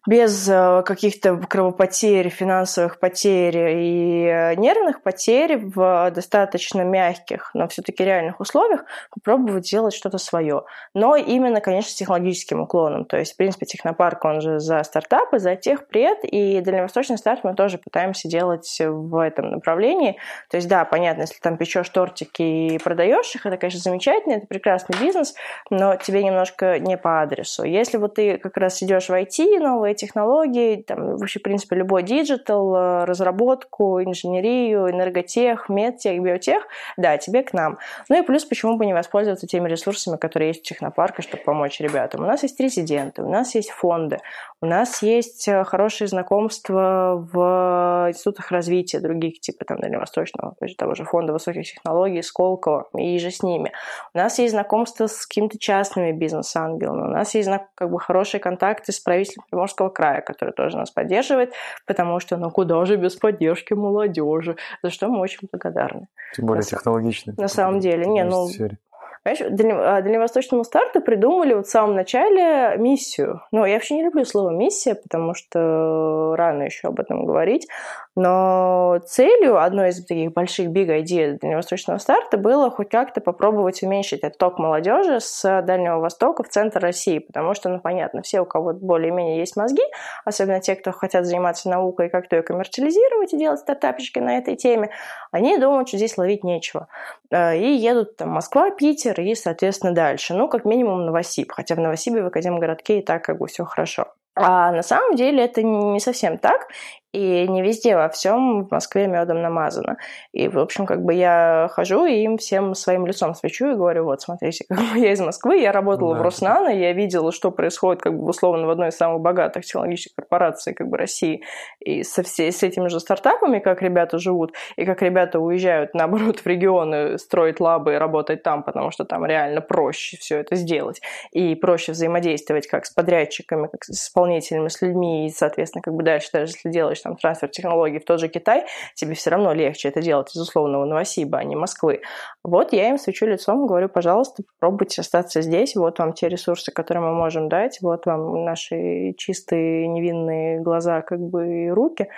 без 0.05 0.49
э, 0.49 0.83
каких-то 0.85 1.37
кровопотерь, 1.37 2.29
финансовых 2.29 2.99
потерь 2.99 3.57
и 3.57 4.25
э, 4.25 4.55
нервных 4.55 5.01
потерь 5.01 5.57
в 5.57 6.11
достаточно 6.11 6.81
мягких, 6.81 7.51
но 7.53 7.67
все-таки 7.69 8.03
реальных 8.03 8.41
условиях 8.41 8.83
попробовать 9.11 9.65
сделать 9.65 9.93
что-то 9.93 10.17
свое. 10.17 10.63
Но 10.93 11.15
именно, 11.15 11.61
конечно, 11.61 11.91
с 11.91 11.95
технологическим 11.95 12.61
уклоном. 12.61 13.05
То 13.05 13.17
есть, 13.17 13.33
в 13.33 13.37
принципе, 13.37 13.65
технопарк, 13.65 14.25
он 14.25 14.41
же 14.41 14.59
за 14.59 14.83
стартапы, 14.83 15.39
за 15.39 15.55
техпред, 15.55 16.19
и 16.23 16.59
дальневосточный 16.59 17.17
старт 17.17 17.41
мы 17.43 17.55
тоже 17.55 17.77
пытаемся 17.77 18.27
делать 18.27 18.77
в 18.79 19.17
этом 19.17 19.51
направлении. 19.51 20.17
То 20.49 20.57
есть, 20.57 20.67
да, 20.67 20.83
понятно, 20.83 21.21
если 21.21 21.39
там 21.39 21.55
печешь 21.55 21.87
тортики 21.89 22.41
и 22.41 22.77
продаешь 22.77 23.33
их, 23.35 23.45
это, 23.45 23.55
конечно, 23.55 23.79
замечательно, 23.79 24.33
это 24.33 24.47
прекрасный 24.47 24.97
бизнес, 24.99 25.33
но 25.69 25.95
тебе 25.95 26.23
немножко 26.23 26.77
не 26.79 26.97
по 26.97 27.21
адресу. 27.21 27.63
Если 27.63 27.97
вот 27.97 28.15
ты 28.15 28.37
как 28.37 28.57
раз 28.57 28.83
идешь 28.83 29.07
в 29.07 29.13
IT, 29.13 29.59
новые 29.59 29.92
новые 29.93 29.95
технологии, 29.95 30.81
там, 30.81 31.17
вообще, 31.17 31.39
в 31.39 31.43
принципе, 31.43 31.75
любой 31.75 32.03
digital, 32.03 32.75
э, 32.75 33.05
разработку, 33.05 34.01
инженерию, 34.01 34.89
энерготех, 34.89 35.69
медтех, 35.69 36.21
биотех, 36.21 36.63
да, 36.97 37.17
тебе 37.17 37.43
к 37.43 37.53
нам. 37.53 37.77
Ну 38.09 38.21
и 38.21 38.25
плюс, 38.25 38.45
почему 38.45 38.77
бы 38.77 38.85
не 38.85 38.93
воспользоваться 38.93 39.47
теми 39.47 39.69
ресурсами, 39.69 40.17
которые 40.17 40.49
есть 40.49 40.61
в 40.61 40.67
технопарке, 40.67 41.21
чтобы 41.21 41.43
помочь 41.43 41.79
ребятам. 41.79 42.23
У 42.23 42.27
нас 42.27 42.43
есть 42.43 42.59
резиденты, 42.59 43.21
у 43.21 43.29
нас 43.29 43.55
есть 43.55 43.71
фонды, 43.71 44.19
у 44.61 44.65
нас 44.65 45.03
есть 45.03 45.47
э, 45.47 45.63
хорошие 45.63 46.07
знакомства 46.07 47.27
в 47.33 48.07
институтах 48.09 48.51
развития 48.51 48.99
других, 48.99 49.39
типа 49.39 49.65
там 49.65 49.79
Дальневосточного, 49.79 50.55
то 50.59 50.65
есть 50.65 50.77
того 50.77 50.95
же 50.95 51.03
фонда 51.03 51.33
высоких 51.33 51.65
технологий, 51.65 52.21
Сколково 52.21 52.87
и 52.97 53.19
же 53.19 53.31
с 53.31 53.43
ними. 53.43 53.71
У 54.13 54.17
нас 54.17 54.39
есть 54.39 54.53
знакомства 54.53 55.07
с 55.07 55.25
какими-то 55.25 55.59
частными 55.59 56.11
бизнес-ангелами, 56.11 57.01
у 57.01 57.11
нас 57.11 57.35
есть 57.35 57.49
как 57.75 57.91
бы 57.91 57.99
хорошие 57.99 58.39
контакты 58.39 58.91
с 58.91 58.99
правительством 58.99 59.45
Приморского 59.49 59.82
Приморского 59.83 59.89
края, 59.89 60.21
который 60.21 60.53
тоже 60.53 60.77
нас 60.77 60.91
поддерживает, 60.91 61.53
потому 61.85 62.19
что 62.19 62.37
ну 62.37 62.51
куда 62.51 62.85
же 62.85 62.97
без 62.97 63.15
поддержки 63.15 63.73
молодежи, 63.73 64.55
за 64.83 64.89
что 64.89 65.07
мы 65.07 65.19
очень 65.19 65.47
благодарны. 65.51 66.07
Тем 66.35 66.45
более 66.45 66.63
технологичный. 66.63 67.33
На 67.37 67.47
самом 67.47 67.79
деле, 67.79 68.05
не, 68.05 68.23
ну, 68.23 68.47
сфере. 68.47 68.77
Понимаешь, 69.23 69.41
а, 69.41 70.01
дальневосточному 70.01 70.65
старту 70.65 71.01
придумали 71.01 71.53
вот 71.53 71.67
в 71.67 71.69
самом 71.69 71.95
начале 71.95 72.77
миссию. 72.77 73.41
Ну, 73.51 73.65
я 73.65 73.75
вообще 73.75 73.95
не 73.95 74.03
люблю 74.03 74.25
слово 74.25 74.49
«миссия», 74.49 74.95
потому 74.95 75.33
что 75.33 76.35
рано 76.35 76.63
еще 76.63 76.89
об 76.89 76.99
этом 76.99 77.25
говорить. 77.25 77.67
Но 78.15 78.99
целью 79.07 79.59
одной 79.59 79.89
из 79.89 80.05
таких 80.05 80.33
больших 80.33 80.67
big 80.67 81.01
idей 81.01 81.37
дальневосточного 81.39 81.97
старта 81.97 82.37
было 82.37 82.69
хоть 82.69 82.89
как-то 82.89 83.21
попробовать 83.21 83.81
уменьшить 83.81 84.23
отток 84.23 84.59
молодежи 84.59 85.19
с 85.19 85.61
Дальнего 85.63 85.99
Востока 85.99 86.43
в 86.43 86.49
центр 86.49 86.79
России, 86.79 87.19
потому 87.19 87.55
что, 87.55 87.69
ну, 87.69 87.79
понятно, 87.79 88.21
все, 88.21 88.41
у 88.41 88.45
кого 88.45 88.73
более-менее 88.73 89.39
есть 89.39 89.55
мозги, 89.55 89.81
особенно 90.25 90.59
те, 90.59 90.75
кто 90.75 90.91
хотят 90.91 91.25
заниматься 91.25 91.69
наукой 91.69 92.09
как-то 92.09 92.35
ее 92.35 92.43
коммерциализировать 92.43 93.33
и 93.33 93.37
делать 93.37 93.59
стартапчики 93.59 94.19
на 94.19 94.37
этой 94.37 94.55
теме, 94.55 94.91
они 95.31 95.57
думают, 95.57 95.87
что 95.87 95.97
здесь 95.97 96.17
ловить 96.17 96.43
нечего. 96.43 96.87
Э, 97.31 97.57
и 97.57 97.73
едут 97.73 98.17
там 98.17 98.29
Москва, 98.29 98.69
Питер 98.69 99.19
и, 99.19 99.33
соответственно, 99.33 99.93
дальше. 99.93 100.33
Ну, 100.33 100.47
как 100.47 100.65
минимум 100.65 101.05
Новосиб. 101.05 101.51
Хотя 101.51 101.75
в 101.75 101.79
Новосибе 101.79 102.21
в 102.21 102.27
Академгородке 102.27 102.99
и 102.99 103.01
так 103.01 103.23
как 103.23 103.39
бы 103.39 103.47
все 103.47 103.65
хорошо. 103.65 104.13
А 104.35 104.71
на 104.71 104.81
самом 104.81 105.15
деле 105.15 105.43
это 105.43 105.61
не 105.61 105.99
совсем 105.99 106.37
так. 106.37 106.67
И 107.13 107.47
не 107.47 107.61
везде 107.61 107.95
во 107.95 108.09
всем 108.09 108.65
в 108.65 108.71
Москве 108.71 109.05
медом 109.05 109.41
намазано. 109.41 109.97
И, 110.31 110.47
в 110.47 110.57
общем, 110.57 110.87
как 110.87 111.03
бы 111.03 111.13
я 111.13 111.69
хожу 111.71 112.05
и 112.05 112.23
им 112.23 112.37
всем 112.37 112.73
своим 112.73 113.05
лицом 113.05 113.35
свечу 113.35 113.71
и 113.71 113.75
говорю, 113.75 114.05
вот, 114.05 114.21
смотрите, 114.21 114.65
как 114.67 114.79
бы 114.79 114.97
я 114.97 115.11
из 115.11 115.21
Москвы, 115.21 115.59
я 115.59 115.71
работала 115.71 116.15
да. 116.15 116.19
в 116.19 116.23
Роснано, 116.23 116.69
я 116.69 116.91
видела, 116.93 117.31
что 117.31 117.51
происходит, 117.51 118.01
как 118.01 118.17
бы, 118.17 118.25
условно, 118.25 118.65
в 118.65 118.71
одной 118.71 118.89
из 118.89 118.97
самых 118.97 119.21
богатых 119.21 119.63
технологических 119.63 120.15
корпораций, 120.15 120.73
как 120.73 120.87
бы, 120.87 120.97
России. 120.97 121.43
И 121.79 122.01
со 122.01 122.23
все, 122.23 122.51
с 122.51 122.63
этими 122.63 122.87
же 122.87 122.99
стартапами, 122.99 123.59
как 123.59 123.83
ребята 123.83 124.17
живут, 124.17 124.53
и 124.75 124.83
как 124.83 125.03
ребята 125.03 125.39
уезжают, 125.39 125.93
наоборот, 125.93 126.39
в 126.39 126.47
регионы 126.47 127.19
строить 127.19 127.59
лабы 127.59 127.93
и 127.93 127.97
работать 127.97 128.41
там, 128.41 128.63
потому 128.63 128.89
что 128.89 129.05
там 129.05 129.23
реально 129.23 129.61
проще 129.61 130.17
все 130.17 130.39
это 130.39 130.55
сделать. 130.55 130.99
И 131.31 131.53
проще 131.53 131.91
взаимодействовать 131.91 132.65
как 132.65 132.87
с 132.87 132.89
подрядчиками, 132.89 133.67
как 133.67 133.83
с 133.83 133.91
исполнителями, 133.91 134.69
с 134.69 134.81
людьми, 134.81 135.27
и, 135.27 135.29
соответственно, 135.29 135.83
как 135.83 135.93
бы 135.93 136.01
дальше, 136.01 136.29
даже 136.33 136.53
если 136.53 136.71
делаешь 136.71 137.02
там 137.03 137.15
трансфер 137.15 137.49
технологий 137.49 137.99
в 137.99 138.05
тот 138.05 138.19
же 138.19 138.27
Китай, 138.27 138.65
тебе 138.95 139.13
все 139.13 139.29
равно 139.29 139.53
легче 139.53 139.89
это 139.89 140.01
делать 140.01 140.35
из 140.35 140.41
условного 140.41 140.85
Новосиба, 140.85 141.39
а 141.39 141.43
не 141.43 141.55
Москвы. 141.55 142.01
Вот 142.43 142.73
я 142.73 142.89
им 142.89 142.97
свечу 142.97 143.25
лицом, 143.25 143.67
говорю, 143.67 143.89
пожалуйста, 143.89 144.43
попробуйте 144.59 145.01
остаться 145.01 145.41
здесь, 145.41 145.75
вот 145.75 145.99
вам 145.99 146.13
те 146.13 146.29
ресурсы, 146.29 146.71
которые 146.71 147.03
мы 147.03 147.13
можем 147.13 147.49
дать, 147.49 147.79
вот 147.81 148.05
вам 148.05 148.45
наши 148.45 149.13
чистые 149.17 149.87
невинные 149.87 150.59
глаза 150.59 151.01
как 151.01 151.19
бы 151.19 151.65
и 151.65 151.69
руки, 151.69 152.09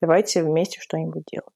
давайте 0.00 0.42
вместе 0.42 0.80
что-нибудь 0.80 1.24
делать. 1.30 1.53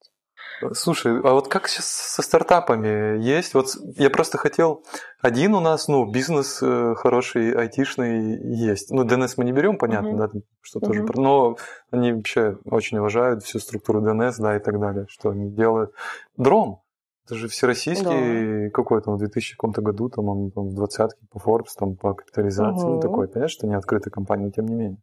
Слушай, 0.72 1.20
а 1.20 1.32
вот 1.32 1.48
как 1.48 1.68
сейчас 1.68 1.86
со 1.86 2.22
стартапами 2.22 3.18
есть? 3.22 3.54
Вот 3.54 3.68
я 3.96 4.10
просто 4.10 4.38
хотел... 4.38 4.84
Один 5.20 5.54
у 5.54 5.60
нас, 5.60 5.88
ну, 5.88 6.10
бизнес 6.10 6.60
э, 6.62 6.94
хороший, 6.96 7.52
айтишный 7.52 8.38
есть. 8.54 8.90
Ну, 8.90 9.04
DNS 9.04 9.34
мы 9.36 9.44
не 9.44 9.52
берем, 9.52 9.76
понятно, 9.76 10.10
uh-huh. 10.10 10.30
да, 10.32 10.40
что 10.60 10.80
тоже... 10.80 11.04
Но 11.14 11.56
они 11.90 12.12
вообще 12.12 12.58
очень 12.64 12.98
уважают 12.98 13.42
всю 13.42 13.58
структуру 13.58 14.00
DNS, 14.00 14.34
да, 14.38 14.56
и 14.56 14.60
так 14.60 14.78
далее, 14.78 15.06
что 15.08 15.30
они 15.30 15.50
делают. 15.50 15.92
Дром, 16.36 16.82
это 17.26 17.34
же 17.34 17.48
всероссийский 17.48 18.66
да. 18.66 18.70
какой-то, 18.70 19.12
в 19.12 19.18
2000 19.18 19.56
каком-то 19.56 19.82
году, 19.82 20.08
там 20.08 20.28
он 20.28 20.50
там, 20.50 20.68
в 20.68 20.74
двадцатке 20.74 21.20
по 21.30 21.38
Forbes, 21.38 21.74
там 21.76 21.96
по 21.96 22.14
капитализации, 22.14 22.84
угу. 22.84 22.94
ну, 22.94 23.00
такой, 23.00 23.28
понятно, 23.28 23.48
что 23.48 23.66
не 23.66 23.74
открытая 23.74 24.10
компания, 24.10 24.46
но 24.46 24.50
тем 24.50 24.66
не 24.66 24.74
менее. 24.74 24.98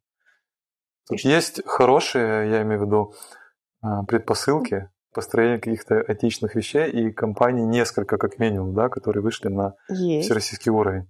Тут 1.07 1.19
есть 1.19 1.61
хорошие, 1.67 2.49
я 2.49 2.63
имею 2.63 2.81
в 2.81 2.85
виду, 2.85 3.13
а, 3.81 4.03
предпосылки 4.03 4.89
построение 5.15 5.60
каких-то 5.60 6.04
этичных 6.08 6.56
вещей, 6.56 6.91
и 6.91 7.12
компаний 7.12 7.65
несколько, 7.65 8.17
как 8.17 8.38
минимум, 8.38 8.75
да, 8.75 8.89
которые 8.89 9.23
вышли 9.23 9.47
на 9.47 9.75
Есть. 9.89 10.25
всероссийский 10.25 10.71
уровень. 10.71 11.08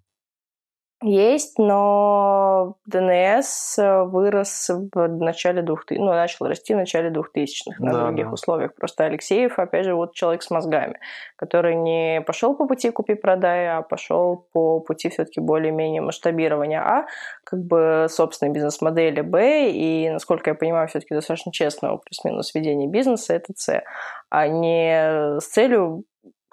Есть, 1.03 1.59
но 1.59 2.77
ДНС 2.85 3.77
вырос 3.77 4.69
в 4.69 5.07
начале 5.07 5.61
2000 5.61 5.99
ну, 5.99 6.13
начал 6.13 6.47
расти 6.47 6.73
в 6.73 6.77
начале 6.77 7.09
2000-х 7.09 7.83
на 7.83 7.91
да, 7.91 8.03
других 8.05 8.27
да. 8.27 8.31
условиях. 8.31 8.73
Просто 8.75 9.03
Алексеев, 9.03 9.59
опять 9.59 9.85
же, 9.85 9.93
вот 9.93 10.13
человек 10.13 10.41
с 10.41 10.49
мозгами, 10.49 10.97
который 11.35 11.75
не 11.75 12.21
пошел 12.21 12.55
по 12.55 12.65
пути 12.65 12.91
купи-продай, 12.91 13.77
а 13.77 13.81
пошел 13.81 14.47
по 14.53 14.79
пути 14.79 15.09
все-таки 15.09 15.41
более-менее 15.41 16.01
масштабирования 16.01 16.81
А, 16.81 17.05
как 17.43 17.59
бы 17.59 18.07
собственной 18.09 18.53
бизнес-модели 18.53 19.19
Б, 19.19 19.69
и, 19.71 20.09
насколько 20.09 20.51
я 20.51 20.55
понимаю, 20.55 20.87
все-таки 20.87 21.13
достаточно 21.13 21.51
честного 21.51 21.97
плюс-минус 21.97 22.55
ведения 22.55 22.87
бизнеса 22.87 23.33
это 23.33 23.53
С, 23.53 23.83
а 24.29 24.47
не 24.47 25.39
с 25.41 25.47
целью 25.47 26.05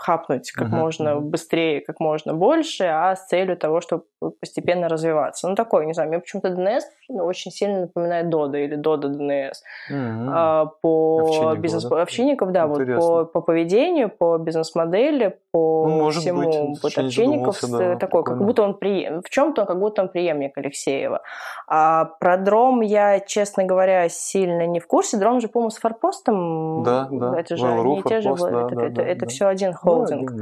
хапнуть 0.03 0.51
как 0.51 0.69
uh-huh. 0.69 0.77
можно 0.77 1.21
быстрее, 1.21 1.81
как 1.81 2.01
можно 2.01 2.35
больше, 2.35 2.85
а 2.85 3.15
с 3.15 3.27
целью 3.27 3.57
того, 3.57 3.81
чтобы 3.81 4.05
постепенно 4.41 4.89
развиваться. 4.89 5.49
Ну, 5.49 5.55
такой, 5.55 5.87
не 5.87 5.95
знаю, 5.95 6.09
мне 6.09 6.19
почему-то 6.19 6.49
DNS 6.49 6.83
очень 7.09 7.53
сильно 7.53 7.83
напоминает 7.83 8.29
Дода 8.29 8.59
или 8.59 8.75
Дода 8.75 9.09
DNS. 9.09 9.53
Uh-huh. 9.93 10.29
А, 10.31 10.67
по 10.67 11.21
Овчинник 11.21 11.59
бизнес... 11.61 11.85
Дода. 11.85 12.03
Овчинников, 12.03 12.53
да, 12.53 12.67
вот 12.67 12.85
по, 12.85 13.25
по 13.27 13.41
поведению, 13.41 14.11
по 14.11 14.39
бизнес-модели, 14.39 15.39
по 15.53 15.87
ну, 15.89 15.97
может 15.97 16.23
всему. 16.23 16.73
Быть. 16.73 16.83
Вот 16.83 16.99
Овчинников 16.99 17.61
да, 17.71 17.97
такой, 17.97 18.25
как 18.25 18.45
будто 18.45 18.63
он 18.63 18.75
при... 18.75 19.21
в 19.25 19.31
чем-то 19.31 19.67
как 19.67 19.79
будто 19.79 20.03
он 20.03 20.09
преемник 20.09 20.59
Алексеева. 20.59 21.23
А 21.69 22.07
про 22.21 22.37
Дром 22.39 22.81
я, 22.81 23.21
честно 23.21 23.65
говоря, 23.65 24.09
сильно 24.09 24.67
не 24.67 24.81
в 24.81 24.87
курсе. 24.87 25.17
Дром 25.17 25.41
же, 25.41 25.49
по-моему, 25.49 25.71
с 25.71 25.79
Форпостом. 25.79 26.83
Да, 26.83 27.09
да. 27.11 27.39
Это 27.39 27.57
же 27.57 27.67
Mail.ru, 27.67 27.97
не 27.97 28.03
те 28.03 28.21
же. 28.21 28.35
Да, 28.35 28.67
это 28.67 28.75
да, 28.75 28.83
это, 28.87 28.95
да, 28.95 29.03
это 29.03 29.21
да. 29.21 29.27
все 29.27 29.47
один 29.47 29.73
холдинг. 29.95 30.33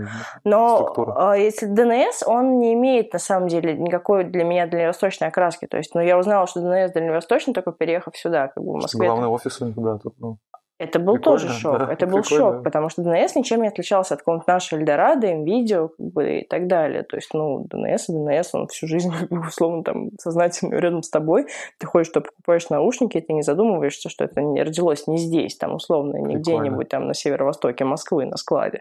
Но 0.44 0.76
структура. 0.76 1.34
если 1.34 1.68
DNS, 1.68 2.24
он 2.26 2.58
не 2.58 2.74
имеет, 2.74 3.12
на 3.12 3.18
самом 3.18 3.48
деле, 3.48 3.76
никакой 3.76 4.24
для 4.24 4.44
меня 4.44 4.66
дальневосточной 4.66 5.28
окраски. 5.28 5.66
То 5.66 5.76
есть, 5.76 5.94
ну, 5.94 6.00
я 6.00 6.18
узнала, 6.18 6.46
что 6.46 6.60
DNS 6.60 6.92
дальневосточный, 6.92 7.54
только 7.54 7.72
переехав 7.72 8.16
сюда, 8.16 8.48
как 8.48 8.62
бы 8.62 8.72
в 8.72 8.76
Москве. 8.76 9.06
Главный 9.06 9.28
офис 9.28 9.60
у 9.60 9.66
них, 9.66 9.74
да, 9.76 9.98
тут, 9.98 10.14
ну. 10.18 10.38
Это 10.80 10.98
был 10.98 11.16
прикольно, 11.16 11.38
тоже 11.38 11.52
шок. 11.52 11.78
Да, 11.78 11.92
это 11.92 12.06
был 12.06 12.22
прикольно. 12.22 12.52
шок, 12.54 12.64
потому 12.64 12.88
что 12.88 13.02
DNS 13.02 13.32
ничем 13.34 13.60
не 13.60 13.68
отличался 13.68 14.14
от 14.14 14.20
какого-нибудь 14.20 14.46
нашего 14.46 14.78
Эльдорадо, 14.78 15.30
видео 15.34 15.88
как 15.88 16.06
бы, 16.06 16.38
и 16.38 16.46
так 16.46 16.68
далее. 16.68 17.02
То 17.02 17.16
есть, 17.16 17.34
ну, 17.34 17.66
DNS 17.70 17.98
и 18.08 18.12
DNS, 18.12 18.46
он 18.54 18.66
всю 18.68 18.86
жизнь, 18.86 19.12
условно, 19.30 19.84
там, 19.84 20.08
сознательно 20.18 20.76
рядом 20.76 21.02
с 21.02 21.10
тобой. 21.10 21.48
Ты 21.76 21.86
ходишь, 21.86 22.06
что 22.06 22.22
покупаешь 22.22 22.70
наушники, 22.70 23.20
ты 23.20 23.34
не 23.34 23.42
задумываешься, 23.42 24.08
что 24.08 24.24
это 24.24 24.40
не 24.40 24.62
родилось 24.62 25.06
не 25.06 25.18
здесь, 25.18 25.54
там, 25.54 25.74
условно, 25.74 26.16
не 26.16 26.36
где-нибудь 26.36 26.88
там 26.88 27.06
на 27.06 27.12
северо-востоке 27.12 27.84
Москвы 27.84 28.24
на 28.24 28.38
складе. 28.38 28.80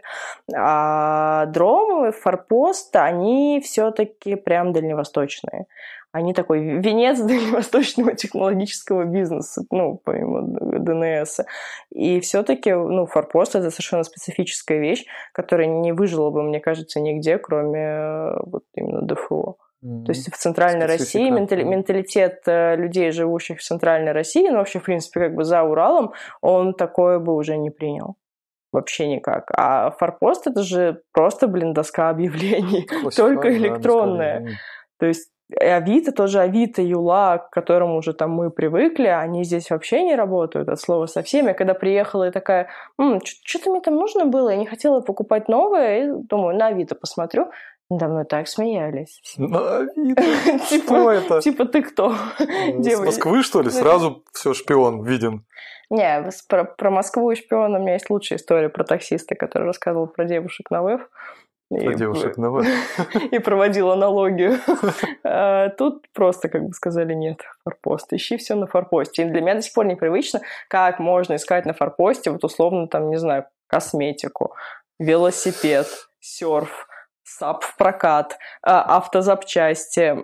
А 0.56 1.44
Дром 1.46 2.06
и 2.06 2.12
Форпост, 2.12 2.96
они 2.96 3.60
все-таки 3.62 4.36
прям 4.36 4.72
дальневосточные 4.72 5.66
они 6.12 6.34
такой 6.34 6.60
венец 6.60 7.20
дальневосточного 7.20 8.14
технологического 8.14 9.04
бизнеса, 9.04 9.62
ну, 9.70 10.00
помимо 10.04 10.42
ДНС. 10.42 11.40
И 11.90 12.20
все-таки, 12.20 12.72
ну, 12.72 13.06
форпост— 13.06 13.54
это 13.56 13.70
совершенно 13.70 14.02
специфическая 14.02 14.78
вещь, 14.78 15.04
которая 15.32 15.68
не 15.68 15.92
выжила 15.92 16.30
бы, 16.30 16.42
мне 16.42 16.60
кажется, 16.60 17.00
нигде, 17.00 17.38
кроме 17.38 17.80
э, 17.80 18.36
вот 18.44 18.64
именно 18.74 19.02
ДФО. 19.02 19.56
Mm-hmm. 19.84 20.04
То 20.04 20.10
есть 20.10 20.32
в 20.32 20.36
Центральной. 20.36 20.86
России 20.86 21.30
ментали- 21.30 21.62
менталитет 21.62 22.42
э, 22.46 22.76
людей, 22.76 23.12
живущих 23.12 23.60
в 23.60 23.62
Центральной 23.62 24.12
России, 24.12 24.48
ну, 24.48 24.58
вообще, 24.58 24.80
в 24.80 24.84
принципе, 24.84 25.20
как 25.20 25.34
бы 25.34 25.44
за 25.44 25.62
Уралом, 25.62 26.12
он 26.40 26.74
такое 26.74 27.18
бы 27.18 27.34
уже 27.34 27.56
не 27.56 27.70
принял. 27.70 28.16
Вообще 28.72 29.08
никак. 29.08 29.50
А 29.56 29.90
форпост 29.90 30.46
это 30.46 30.62
же 30.62 31.02
просто, 31.12 31.48
блин, 31.48 31.72
доска 31.72 32.08
объявлений, 32.08 32.86
только 33.16 33.56
электронная. 33.56 34.58
То 34.98 35.06
есть 35.06 35.30
Авито, 35.58 36.12
тоже 36.12 36.40
Авито, 36.40 36.82
Юла, 36.82 37.38
к 37.38 37.50
которому 37.50 37.96
уже 37.96 38.12
там 38.12 38.30
мы 38.30 38.50
привыкли, 38.50 39.06
они 39.06 39.44
здесь 39.44 39.70
вообще 39.70 40.02
не 40.02 40.14
работают 40.14 40.68
от 40.68 40.80
слова 40.80 41.06
совсем. 41.06 41.46
Я 41.46 41.54
когда 41.54 41.74
приехала, 41.74 42.24
я 42.24 42.32
такая, 42.32 42.68
что-то 43.24 43.70
мне 43.70 43.80
там 43.80 43.96
нужно 43.96 44.26
было, 44.26 44.50
я 44.50 44.56
не 44.56 44.66
хотела 44.66 45.00
покупать 45.00 45.48
новое, 45.48 46.04
и 46.04 46.22
думаю, 46.28 46.56
на 46.56 46.68
Авито 46.68 46.94
посмотрю. 46.94 47.50
Надо 47.88 48.06
мной 48.06 48.24
так 48.24 48.46
смеялись. 48.46 49.20
На 49.36 49.78
Авито? 49.78 50.22
Что 50.84 51.10
это? 51.10 51.40
Типа 51.40 51.64
ты 51.64 51.82
кто? 51.82 52.14
С 52.38 53.00
Москвы, 53.00 53.42
что 53.42 53.62
ли? 53.62 53.70
Сразу 53.70 54.22
все, 54.32 54.54
шпион 54.54 55.02
виден. 55.02 55.44
Не, 55.90 56.30
про, 56.48 56.64
про 56.64 56.90
Москву 56.90 57.32
и 57.32 57.34
шпиона 57.34 57.78
у 57.78 57.82
меня 57.82 57.94
есть 57.94 58.08
лучшая 58.08 58.38
история 58.38 58.68
про 58.68 58.84
таксиста, 58.84 59.34
который 59.34 59.64
рассказывал 59.64 60.06
про 60.06 60.24
девушек 60.24 60.70
на 60.70 60.82
ВЭФ. 60.82 61.00
И, 61.70 61.94
девушек 61.94 62.36
на. 62.36 62.62
И 63.30 63.38
проводил 63.38 63.90
аналогию. 63.90 64.58
А, 65.22 65.68
тут 65.70 66.06
просто 66.12 66.48
как 66.48 66.64
бы 66.64 66.72
сказали 66.72 67.14
нет, 67.14 67.40
форпост. 67.64 68.12
Ищи 68.12 68.36
все 68.36 68.54
на 68.54 68.66
форпосте. 68.66 69.22
И 69.22 69.24
для 69.26 69.40
меня 69.40 69.54
до 69.54 69.62
сих 69.62 69.74
пор 69.74 69.86
непривычно, 69.86 70.40
как 70.68 70.98
можно 70.98 71.36
искать 71.36 71.66
на 71.66 71.72
форпосте 71.72 72.30
вот 72.30 72.42
условно 72.42 72.88
там, 72.88 73.10
не 73.10 73.18
знаю, 73.18 73.46
косметику, 73.68 74.54
велосипед, 74.98 75.86
серф, 76.18 76.88
SUP 77.38 77.62
в 77.62 77.76
прокат, 77.76 78.38
а, 78.62 78.96
автозапчасти, 78.96 80.16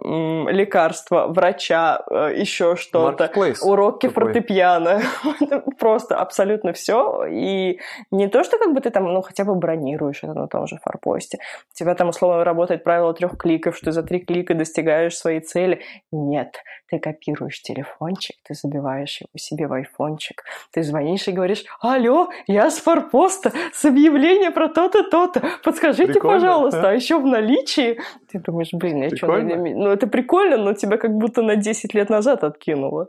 лекарства, 0.51 1.27
врача, 1.29 2.03
э, 2.11 2.33
еще 2.37 2.77
что-то, 2.77 3.25
уроки 3.63 4.09
такой. 4.09 4.25
фортепиано. 4.25 5.03
Просто 5.79 6.17
абсолютно 6.17 6.73
все. 6.73 7.25
И 7.27 7.79
не 8.11 8.29
то, 8.29 8.43
что 8.43 8.59
как 8.59 8.75
бы 8.75 8.81
ты 8.81 8.91
там, 8.91 9.05
ну, 9.05 9.23
хотя 9.23 9.45
бы 9.45 9.55
бронируешь 9.55 10.25
это 10.25 10.35
на 10.35 10.49
том 10.49 10.67
же 10.67 10.79
форпосте. 10.83 11.39
У 11.73 11.75
тебя 11.75 11.95
там 11.95 12.09
условно 12.09 12.45
работает 12.45 12.83
правило 12.83 13.15
трех 13.15 13.37
кликов, 13.39 13.77
что 13.77 13.93
за 13.93 14.03
три 14.03 14.21
клика 14.21 14.55
достигаешь 14.55 15.17
своей 15.17 15.41
цели. 15.41 15.83
Нет, 16.11 16.57
ты 16.89 16.99
копируешь 16.99 17.63
телефончик, 17.63 18.37
ты 18.47 18.55
забиваешь 18.55 19.21
его 19.21 19.31
себе 19.37 19.67
в 19.67 19.73
айфончик, 19.73 20.43
ты 20.73 20.83
звонишь 20.83 21.29
и 21.29 21.33
говоришь, 21.33 21.65
алло, 21.81 22.29
я 22.47 22.71
с 22.71 22.79
форпоста, 22.79 23.53
с 23.73 23.85
объявления 23.85 24.51
про 24.51 24.69
то-то, 24.69 25.03
то-то, 25.05 25.43
подскажите, 25.63 26.15
Прикольно, 26.15 26.35
пожалуйста? 26.35 26.96
Еще 26.97 27.19
в 27.19 27.27
наличии. 27.27 27.99
Ты 28.31 28.41
думаешь, 28.41 28.71
блин, 28.73 29.03
я 29.03 29.17
что, 29.17 29.27
ну 29.27 29.89
это 29.89 30.07
прикольно, 30.07 30.57
но 30.57 30.73
тебя 30.73 30.97
как 30.97 31.13
будто 31.13 31.43
на 31.43 31.57
10 31.57 31.95
лет 31.95 32.11
назад 32.11 32.45
откинуло. 32.45 33.09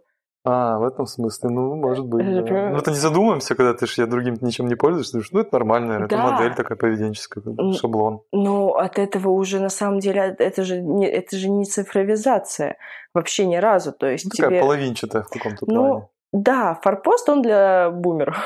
А, 0.50 0.80
в 0.80 0.86
этом 0.86 1.06
смысле, 1.08 1.50
ну, 1.50 1.76
может 1.76 2.06
быть. 2.06 2.26
Да. 2.26 2.70
Ну, 2.70 2.78
это 2.78 2.92
не 2.92 2.98
задумаемся, 2.98 3.54
когда 3.54 3.74
ты 3.74 3.86
ж 3.86 3.98
я 3.98 4.06
другим 4.06 4.38
ничем 4.40 4.68
не 4.68 4.76
пользуешься, 4.76 5.14
думаешь, 5.14 5.32
ну, 5.34 5.40
это 5.42 5.50
нормально, 5.54 5.88
наверное, 5.88 6.08
да. 6.08 6.16
это 6.16 6.32
модель 6.32 6.56
такая 6.56 6.78
поведенческая, 6.78 7.44
шаблон. 7.74 8.22
Ну, 8.32 8.70
от 8.76 8.98
этого 8.98 9.30
уже, 9.30 9.60
на 9.60 9.68
самом 9.70 10.00
деле, 10.00 10.36
это 10.40 10.64
же 10.64 10.82
не, 10.82 11.06
это 11.06 11.36
же 11.36 11.50
не 11.50 11.66
цифровизация 11.66 12.78
вообще 13.14 13.46
ни 13.46 13.58
разу, 13.58 13.92
то 13.92 14.08
есть 14.08 14.26
ну, 14.26 14.30
такая 14.30 14.50
тебе... 14.52 14.62
половинчатая 14.62 15.24
в 15.24 15.30
каком-то 15.30 15.66
ну, 15.68 15.74
плане. 15.76 16.08
Да, 16.32 16.80
форпост 16.82 17.28
он 17.28 17.42
для 17.42 17.90
бумеров. 17.90 18.38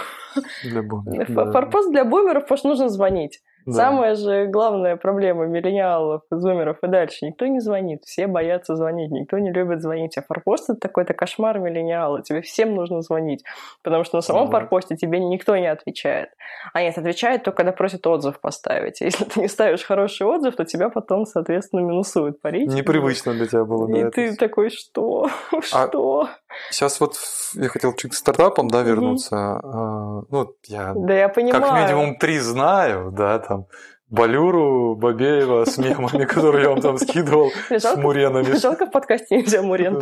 Для 0.63 0.81
бумеров. 0.81 1.51
Форпост 1.51 1.91
для 1.91 2.03
бумеров, 2.03 2.43
потому 2.43 2.57
что 2.57 2.69
нужно 2.69 2.89
звонить. 2.89 3.41
Да. 3.65 3.73
Самая 3.73 4.15
же 4.15 4.47
главная 4.47 4.95
проблема 4.95 5.45
миллениалов, 5.45 6.23
зумеров 6.31 6.77
и 6.83 6.87
дальше. 6.87 7.25
Никто 7.25 7.45
не 7.47 7.59
звонит, 7.59 8.03
все 8.05 8.27
боятся 8.27 8.75
звонить, 8.75 9.11
никто 9.11 9.37
не 9.37 9.51
любит 9.51 9.81
звонить. 9.81 10.17
А 10.17 10.21
форпост 10.21 10.69
это 10.69 10.79
такой-то 10.79 11.13
кошмар 11.13 11.59
миллениала. 11.59 12.21
Тебе 12.21 12.41
всем 12.41 12.75
нужно 12.75 13.01
звонить, 13.01 13.43
потому 13.83 14.03
что 14.03 14.17
на 14.17 14.21
самом 14.21 14.43
ага. 14.43 14.51
форпосте 14.51 14.95
тебе 14.95 15.19
никто 15.19 15.55
не 15.57 15.67
отвечает. 15.67 16.29
А 16.73 16.81
нет, 16.81 16.97
отвечает 16.97 17.43
только, 17.43 17.57
когда 17.57 17.71
просят 17.71 18.05
отзыв 18.07 18.39
поставить. 18.39 19.01
Если 19.01 19.25
ты 19.25 19.39
не 19.39 19.47
ставишь 19.47 19.83
хороший 19.83 20.25
отзыв, 20.25 20.55
то 20.55 20.65
тебя 20.65 20.89
потом, 20.89 21.25
соответственно, 21.25 21.81
минусуют 21.81 22.41
по 22.41 22.49
рейтингу. 22.49 22.77
Непривычно 22.77 23.33
для 23.33 23.47
тебя 23.47 23.65
было. 23.65 23.87
Да, 23.87 24.07
и 24.07 24.11
ты 24.11 24.35
такой, 24.35 24.69
что? 24.69 25.29
А 25.73 25.87
что? 25.87 26.29
Сейчас 26.69 26.99
вот 26.99 27.17
я 27.53 27.69
хотел 27.69 27.93
чуть 27.93 28.11
к 28.11 28.15
стартапам, 28.15 28.67
да, 28.67 28.81
вернуться. 28.81 29.59
Угу. 29.63 30.27
Ну, 30.29 30.55
я, 30.65 30.93
да, 30.95 31.13
я 31.13 31.29
понимаю. 31.29 31.63
как 31.63 31.73
минимум 31.73 32.17
три 32.17 32.39
знаю, 32.39 33.11
да, 33.11 33.39
там 33.39 33.67
Балюру, 34.11 34.97
Бабеева 34.97 35.63
с 35.63 35.77
мемами, 35.77 36.25
которые 36.25 36.63
я 36.63 36.69
вам 36.71 36.81
там 36.81 36.97
скидывал, 36.97 37.49
с 37.69 37.95
муренами. 37.95 38.57
Жалко 38.57 38.85
в 38.85 38.91
подкасте 38.91 39.37
нельзя 39.37 39.61
мурен 39.61 39.95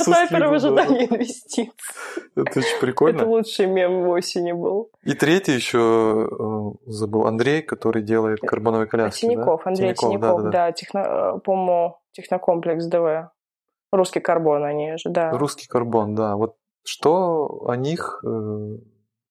Стартапер 0.00 0.48
в 0.48 0.52
ожидании 0.52 1.06
инвестиций. 1.06 1.72
Это 2.34 2.58
очень 2.58 2.80
прикольно. 2.80 3.18
Это 3.18 3.26
лучший 3.26 3.66
мем 3.66 4.02
в 4.02 4.08
осени 4.08 4.50
был. 4.50 4.90
И 5.04 5.14
третий 5.14 5.52
еще 5.52 6.28
э, 6.28 6.90
забыл, 6.90 7.26
Андрей, 7.26 7.62
который 7.62 8.02
делает 8.02 8.40
карбоновые 8.40 8.88
коляски. 8.88 9.20
Тиняков, 9.20 9.64
Андрей 9.64 9.94
Тиняков, 9.94 10.50
да, 10.50 10.72
по-моему, 11.44 11.98
технокомплекс 12.12 12.86
ДВ. 12.86 13.30
Русский 13.96 14.20
карбон 14.20 14.64
они 14.64 14.96
же, 14.96 15.10
да. 15.10 15.30
Русский 15.30 15.66
карбон, 15.66 16.14
да. 16.14 16.36
Вот 16.36 16.56
что 16.84 17.66
о 17.66 17.76
них 17.76 18.22
э, 18.24 18.76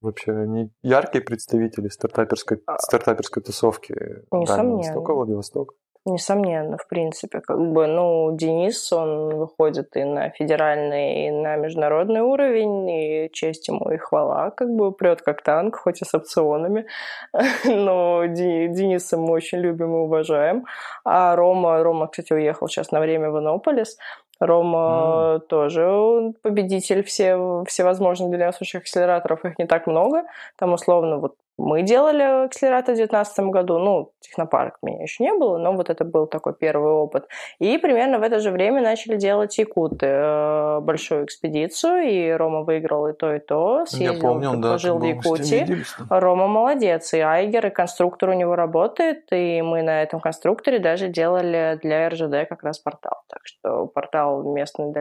вообще 0.01 0.31
они 0.33 0.71
яркие 0.81 1.23
представители 1.23 1.87
стартаперской, 1.87 2.61
а. 2.65 2.77
стартаперской 2.79 3.43
тусовки 3.43 3.95
Несомненно. 4.31 4.77
Востока, 4.77 5.13
Владивосток? 5.13 5.73
Несомненно, 6.05 6.77
в 6.77 6.85
принципе. 6.89 7.39
Как 7.39 7.57
бы, 7.57 7.87
ну, 7.87 8.35
Денис, 8.35 8.91
он 8.91 9.37
выходит 9.37 9.95
и 9.95 10.03
на 10.03 10.31
федеральный, 10.31 11.27
и 11.27 11.31
на 11.31 11.55
международный 11.55 12.19
уровень, 12.19 12.89
и 12.89 13.29
честь 13.31 13.69
ему 13.69 13.89
и 13.89 13.95
хвала, 13.95 14.51
как 14.51 14.69
бы 14.69 14.91
прет 14.91 15.21
как 15.21 15.41
танк, 15.43 15.77
хоть 15.77 16.01
и 16.01 16.05
с 16.05 16.13
опционами. 16.13 16.87
Но 17.65 18.25
Дениса 18.25 19.17
мы 19.17 19.31
очень 19.31 19.59
любим 19.59 19.95
и 19.95 19.99
уважаем. 19.99 20.65
А 21.05 21.37
Рома, 21.37 21.81
Рома, 21.81 22.07
кстати, 22.07 22.33
уехал 22.33 22.67
сейчас 22.67 22.91
на 22.91 22.99
время 22.99 23.31
в 23.31 23.39
Иннополис. 23.39 23.97
Рома 24.45 25.35
mm. 25.35 25.39
тоже 25.47 26.33
победитель 26.41 27.03
все, 27.03 27.63
всевозможных 27.67 28.29
дальнейших 28.29 28.81
акселераторов, 28.81 29.45
их 29.45 29.57
не 29.59 29.65
так 29.65 29.87
много. 29.87 30.23
Там 30.57 30.73
условно 30.73 31.17
вот 31.17 31.35
мы 31.57 31.83
делали 31.83 32.45
акселератор 32.45 32.95
в 32.95 32.97
2019 32.97 33.39
году, 33.51 33.77
ну, 33.77 34.11
технопарк 34.21 34.77
меня 34.81 35.03
еще 35.03 35.23
не 35.23 35.33
было, 35.33 35.57
но 35.59 35.73
вот 35.73 35.89
это 35.89 36.03
был 36.03 36.25
такой 36.25 36.55
первый 36.55 36.91
опыт. 36.91 37.27
И 37.59 37.77
примерно 37.77 38.17
в 38.17 38.23
это 38.23 38.39
же 38.39 38.49
время 38.49 38.81
начали 38.81 39.17
делать 39.17 39.55
якуты 39.59 40.07
э, 40.07 40.79
большую 40.81 41.25
экспедицию, 41.25 42.09
и 42.09 42.31
Рома 42.31 42.63
выиграл 42.63 43.07
и 43.07 43.13
то, 43.13 43.33
и 43.33 43.39
то. 43.39 43.85
Съездил, 43.85 44.13
Я 44.13 44.19
помню, 44.19 44.57
да, 44.57 44.77
жил 44.79 44.97
в 44.97 45.03
Якутии. 45.03 45.83
Рома 46.09 46.47
молодец, 46.47 47.13
и 47.13 47.19
Айгер, 47.19 47.67
и 47.67 47.69
конструктор 47.69 48.29
у 48.29 48.33
него 48.33 48.55
работает, 48.55 49.31
и 49.31 49.61
мы 49.61 49.83
на 49.83 50.01
этом 50.01 50.19
конструкторе 50.19 50.79
даже 50.79 51.07
делали 51.07 51.79
для 51.83 52.09
РЖД 52.09 52.49
как 52.49 52.63
раз 52.63 52.79
портал. 52.79 53.21
Так 53.29 53.41
что 53.43 53.85
портал 53.85 54.41
местной 54.43 54.91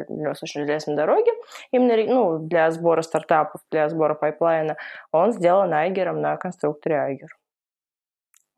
железной 0.42 0.96
дороги, 0.96 1.30
именно 1.70 1.96
ну, 2.12 2.38
для 2.38 2.70
сбора 2.70 3.00
стартапов, 3.00 3.62
для 3.70 3.88
сбора 3.88 4.14
пайплайна, 4.14 4.76
он 5.12 5.32
сделан 5.32 5.72
Айгером 5.72 6.20
на 6.20 6.36
конструкторе 6.42 6.96
Айгер. 6.96 7.36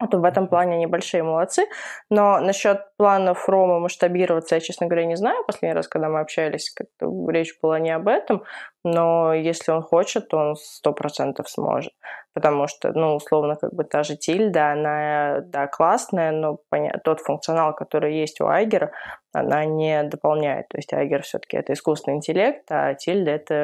Вот 0.01 0.13
в 0.13 0.25
этом 0.25 0.49
плане 0.49 0.75
они 0.75 0.87
большие 0.87 1.23
молодцы. 1.23 1.67
Но 2.11 2.41
насчет 2.41 2.81
планов 2.97 3.49
Рома 3.49 3.79
масштабироваться, 3.79 4.57
я, 4.57 4.61
честно 4.61 4.87
говоря, 4.87 5.07
не 5.07 5.17
знаю. 5.17 5.45
Последний 5.47 5.75
раз, 5.75 5.87
когда 5.89 6.09
мы 6.09 6.21
общались, 6.21 6.71
как-то 6.71 7.07
речь 7.31 7.57
была 7.63 7.79
не 7.79 7.91
об 7.91 8.09
этом. 8.09 8.43
Но 8.85 9.33
если 9.33 9.71
он 9.71 9.83
хочет, 9.83 10.29
то 10.29 10.37
он 10.37 10.57
сто 10.57 10.93
процентов 10.93 11.49
сможет. 11.49 11.93
Потому 12.35 12.67
что, 12.67 12.93
ну, 12.93 13.15
условно, 13.15 13.55
как 13.55 13.73
бы 13.73 13.85
та 13.85 14.03
же 14.03 14.17
тильда, 14.17 14.73
она, 14.73 15.41
да, 15.47 15.69
классная, 15.69 16.33
но 16.33 16.59
тот 17.05 17.21
функционал, 17.21 17.73
который 17.75 18.19
есть 18.19 18.41
у 18.41 18.47
Айгера, 18.47 18.91
она 19.33 19.65
не 19.65 20.03
дополняет. 20.03 20.69
То 20.69 20.79
есть 20.79 20.93
Айгер 20.93 21.23
все-таки 21.23 21.57
это 21.57 21.73
искусственный 21.73 22.17
интеллект, 22.17 22.65
а 22.71 22.95
тильда 22.95 23.31
это 23.31 23.55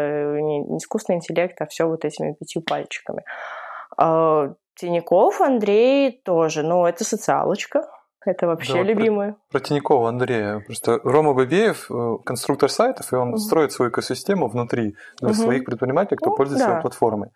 не 0.41 0.79
искусственный 0.79 1.17
интеллект, 1.17 1.61
а 1.61 1.67
все 1.67 1.87
вот 1.87 2.05
этими 2.05 2.35
пятью 2.35 2.63
пальчиками. 2.63 3.25
А, 4.01 4.55
Тиняков 4.77 5.41
Андрей 5.43 6.23
тоже, 6.25 6.63
ну, 6.63 6.87
это 6.87 7.05
социалочка. 7.05 7.87
Это 8.25 8.47
вообще 8.47 8.75
да, 8.75 8.83
любимый. 8.83 9.33
Про, 9.33 9.41
про 9.51 9.61
Тинякова 9.61 10.09
Андрея. 10.09 10.61
Просто 10.61 10.99
Рома 11.05 11.33
Бабеев 11.33 11.91
э, 11.91 12.17
конструктор 12.25 12.71
сайтов, 12.71 13.13
и 13.13 13.17
он 13.17 13.31
угу. 13.31 13.39
строит 13.39 13.73
свою 13.73 13.91
экосистему 13.91 14.49
внутри 14.49 14.95
для 15.21 15.31
угу. 15.31 15.39
своих 15.39 15.65
предпринимателей, 15.65 16.19
кто 16.19 16.31
ну, 16.31 16.37
пользуется 16.37 16.67
да. 16.67 16.81
платформой. 16.81 17.31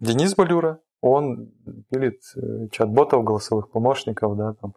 Денис 0.00 0.34
Балюра, 0.34 0.80
он 1.02 1.52
пилит 1.90 2.20
э, 2.36 2.68
чат-ботов, 2.70 3.22
голосовых 3.24 3.70
помощников, 3.70 4.36
да, 4.36 4.54
там, 4.54 4.74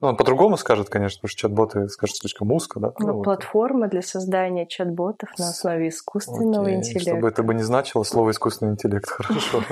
ну, 0.00 0.08
он 0.08 0.16
по-другому 0.16 0.56
скажет, 0.56 0.88
конечно, 0.88 1.18
потому 1.18 1.30
что 1.30 1.38
чат-боты 1.40 1.88
скажут 1.88 2.16
слишком 2.16 2.52
узко, 2.52 2.80
да? 2.80 2.92
Ну, 2.98 3.22
платформа 3.22 3.82
вот. 3.82 3.90
для 3.90 4.02
создания 4.02 4.66
чат-ботов 4.66 5.30
на 5.38 5.48
основе 5.48 5.88
искусственного 5.88 6.64
Окей, 6.64 6.76
интеллекта. 6.76 7.10
Чтобы 7.10 7.28
это 7.28 7.42
бы 7.42 7.54
не 7.54 7.62
значило 7.62 8.02
слово 8.02 8.30
искусственный 8.30 8.72
интеллект, 8.72 9.08
хорошо. 9.08 9.62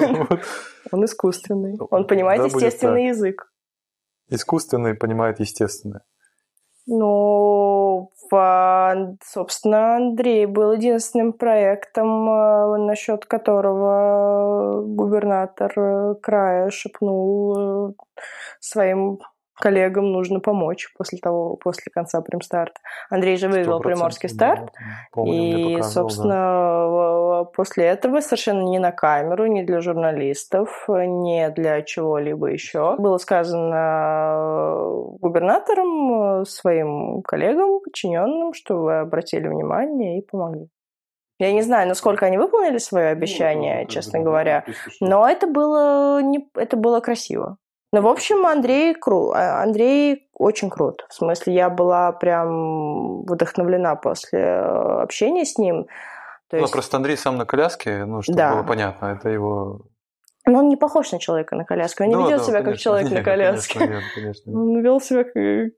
Он 0.90 1.04
искусственный. 1.04 1.76
Он 1.90 2.06
понимает 2.06 2.44
естественный 2.44 3.08
язык. 3.08 3.50
Искусственный 4.28 4.94
понимает 4.94 5.40
естественное. 5.40 6.02
Ну, 6.86 8.10
собственно, 9.24 9.96
Андрей 9.96 10.46
был 10.46 10.72
единственным 10.72 11.32
проектом, 11.32 12.28
э, 12.28 12.76
насчет 12.78 13.26
которого 13.26 14.82
губернатор 14.82 15.72
э, 15.76 16.14
края 16.20 16.70
шепнул 16.70 17.90
э, 17.90 17.92
своим 18.58 19.20
коллегам 19.62 20.10
нужно 20.10 20.40
помочь 20.40 20.92
после 20.98 21.18
того, 21.18 21.54
после 21.54 21.92
конца 21.92 22.20
примстарта. 22.20 22.80
Андрей 23.10 23.36
же 23.36 23.48
выиграл 23.48 23.78
приморский 23.78 24.28
старт, 24.28 24.64
да, 24.64 24.80
помню, 25.12 25.78
и, 25.78 25.82
собственно, 25.82 26.34
да. 26.34 27.44
после 27.44 27.84
этого 27.84 28.20
совершенно 28.20 28.62
не 28.62 28.80
на 28.80 28.90
камеру, 28.90 29.46
не 29.46 29.62
для 29.62 29.80
журналистов, 29.80 30.86
не 30.88 31.48
для 31.50 31.82
чего-либо 31.82 32.48
еще 32.48 32.96
было 32.98 33.18
сказано 33.18 34.80
губернатором 35.20 36.44
своим 36.44 37.22
коллегам, 37.22 37.78
подчиненным, 37.84 38.54
что 38.54 38.78
вы 38.78 38.98
обратили 38.98 39.46
внимание 39.46 40.18
и 40.18 40.22
помогли. 40.22 40.68
Я 41.38 41.52
не 41.52 41.62
знаю, 41.62 41.88
насколько 41.88 42.26
они 42.26 42.36
выполнили 42.36 42.78
свое 42.78 43.06
ну, 43.06 43.12
обещание, 43.12 43.82
ну, 43.82 43.88
честно 43.88 44.18
говоря, 44.18 44.64
но 45.00 45.28
это 45.28 45.46
было, 45.46 46.20
не, 46.20 46.48
это 46.56 46.76
было 46.76 46.98
красиво. 46.98 47.58
Ну, 47.92 48.00
в 48.00 48.06
общем, 48.06 48.46
Андрей, 48.46 48.94
кру... 48.94 49.32
А, 49.32 49.62
Андрей 49.62 50.28
очень 50.34 50.70
крут. 50.70 51.04
В 51.08 51.14
смысле, 51.14 51.54
я 51.54 51.68
была 51.68 52.12
прям 52.12 53.22
вдохновлена 53.24 53.96
после 53.96 54.40
э, 54.40 55.02
общения 55.02 55.44
с 55.44 55.58
ним. 55.58 55.84
То 56.48 56.56
ну, 56.56 56.62
есть... 56.62 56.72
просто 56.72 56.96
Андрей 56.96 57.16
сам 57.16 57.36
на 57.36 57.44
коляске, 57.44 58.04
ну, 58.06 58.22
чтобы 58.22 58.38
да. 58.38 58.54
было 58.54 58.62
понятно, 58.62 59.06
это 59.06 59.28
его 59.28 59.82
но 60.44 60.58
он 60.58 60.68
не 60.68 60.76
похож 60.76 61.12
на 61.12 61.20
человека 61.20 61.54
на 61.54 61.64
коляске. 61.64 62.04
Он 62.04 62.10
не 62.10 62.16
да, 62.16 62.22
ведет 62.22 62.38
да, 62.38 62.44
себя 62.44 62.62
конечно. 62.62 62.72
как 62.72 62.80
человек 62.80 63.10
нет, 63.10 63.18
на 63.18 63.24
коляске. 63.30 63.78
Конечно, 63.78 63.94
нет, 63.94 64.04
конечно. 64.14 64.52
Он 64.52 64.80
вел 64.80 65.00
себя 65.00 65.24
как 65.24 65.34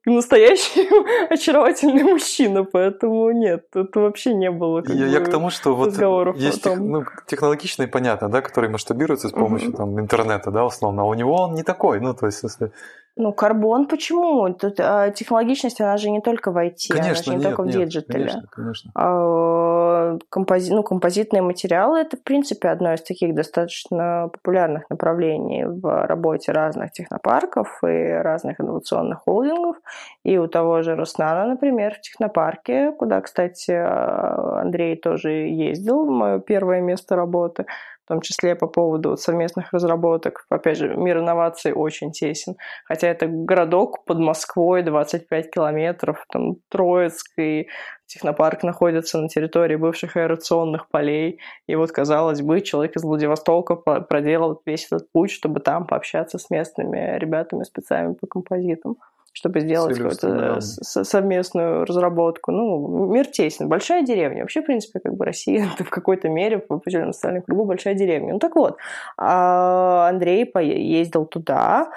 настоящий 0.07 0.88
очаровательный 1.31 2.03
мужчина, 2.03 2.64
поэтому 2.64 3.31
нет, 3.33 3.66
это 3.74 4.00
вообще 4.00 4.35
не 4.35 4.50
было. 4.50 4.81
Как 4.81 4.94
я, 4.94 5.07
бы, 5.07 5.12
я 5.12 5.20
к 5.20 5.31
тому, 5.31 5.50
что 5.50 5.74
вот 5.74 5.88
есть 6.37 6.62
тех, 6.62 6.79
ну, 6.79 7.05
технологичный, 7.27 7.88
понятно, 7.88 8.29
да, 8.29 8.40
который 8.40 8.70
масштабируется 8.70 9.29
с 9.29 9.33
помощью 9.33 9.70
uh-huh. 9.70 9.77
там, 9.77 10.00
интернета, 10.00 10.50
да, 10.50 10.64
условно, 10.64 11.03
а 11.03 11.05
у 11.05 11.14
него 11.14 11.35
он 11.35 11.55
не 11.55 11.62
такой. 11.62 12.00
Ну, 12.00 12.14
то 12.14 12.27
есть, 12.27 12.42
если 12.42 12.72
Ну, 13.16 13.33
карбон 13.33 13.87
почему? 13.87 14.53
Тут 14.55 14.81
а, 14.81 15.11
технологичность, 15.11 15.81
она 15.81 15.96
же 15.98 16.11
не 16.11 16.20
только 16.20 16.50
в 16.50 16.57
IT, 16.57 16.88
конечно, 16.88 17.11
она 17.11 17.14
же 17.14 17.31
не 17.31 17.37
нет, 17.37 17.42
только 17.44 17.62
в 17.62 17.66
нет, 17.66 17.77
диджитале. 17.77 18.18
Конечно, 18.18 18.48
конечно. 18.50 18.90
А, 18.96 20.18
компози... 20.29 20.72
ну, 20.72 20.83
композитные 20.83 21.40
материалы– 21.40 21.98
это, 22.00 22.16
в 22.16 22.22
принципе, 22.22 22.68
одно 22.68 22.92
из 22.92 23.03
таких 23.03 23.35
достаточно 23.37 24.31
популярных 24.33 24.90
направлений 24.90 25.64
в 25.64 26.07
работе 26.07 26.50
разных 26.50 26.90
технопарков 26.90 27.85
и 27.85 27.87
разных 27.87 28.61
инновационных 28.61 29.20
холдингов. 29.20 29.77
И 30.24 30.37
у 30.37 30.48
того 30.48 30.83
же 30.83 30.96
Роснана, 30.96 31.46
например, 31.46 31.94
в 31.94 32.00
технопарке, 32.00 32.90
куда, 32.90 33.20
кстати, 33.20 33.70
Андрей 33.70 34.96
тоже 34.96 35.31
ездил, 35.31 36.05
мое 36.05 36.40
первое 36.40 36.81
место 36.81 37.14
работы– 37.14 37.66
в 38.04 38.08
том 38.08 38.20
числе 38.20 38.54
по 38.54 38.66
поводу 38.66 39.16
совместных 39.16 39.72
разработок. 39.72 40.44
Опять 40.50 40.78
же, 40.78 40.94
мир 40.94 41.18
инноваций 41.18 41.72
очень 41.72 42.12
тесен. 42.12 42.56
Хотя 42.84 43.08
это 43.08 43.26
городок 43.26 44.04
под 44.04 44.18
Москвой, 44.18 44.82
25 44.82 45.50
километров, 45.50 46.24
там 46.30 46.56
Троицк 46.68 47.38
и 47.38 47.68
технопарк 48.06 48.62
находится 48.62 49.18
на 49.18 49.28
территории 49.28 49.76
бывших 49.76 50.16
аэрационных 50.16 50.88
полей. 50.90 51.40
И 51.66 51.74
вот, 51.76 51.92
казалось 51.92 52.42
бы, 52.42 52.60
человек 52.60 52.96
из 52.96 53.02
Владивостока 53.02 53.76
проделал 53.76 54.60
весь 54.66 54.86
этот 54.86 55.10
путь, 55.10 55.30
чтобы 55.30 55.60
там 55.60 55.86
пообщаться 55.86 56.38
с 56.38 56.50
местными 56.50 57.18
ребятами, 57.18 57.62
специально 57.62 58.14
по 58.14 58.26
композитам 58.26 58.96
чтобы 59.34 59.60
сделать 59.60 59.98
какую-то 59.98 60.60
совместную 60.60 61.84
разработку. 61.84 62.52
Ну, 62.52 63.12
мир 63.12 63.26
тесен. 63.26 63.68
Большая 63.68 64.02
деревня. 64.02 64.42
Вообще, 64.42 64.62
в 64.62 64.66
принципе, 64.66 65.00
как 65.00 65.14
бы 65.14 65.24
Россия 65.24 65.68
это 65.74 65.84
в 65.84 65.90
какой-то 65.90 66.28
мере 66.28 66.58
по 66.58 66.76
определенному 66.76 67.12
социальному 67.12 67.44
кругу 67.44 67.64
большая 67.64 67.94
деревня. 67.94 68.34
Ну 68.34 68.38
так 68.38 68.54
вот, 68.54 68.78
а 69.18 70.08
Андрей 70.08 70.50
ездил 70.62 71.26
туда, 71.26 71.90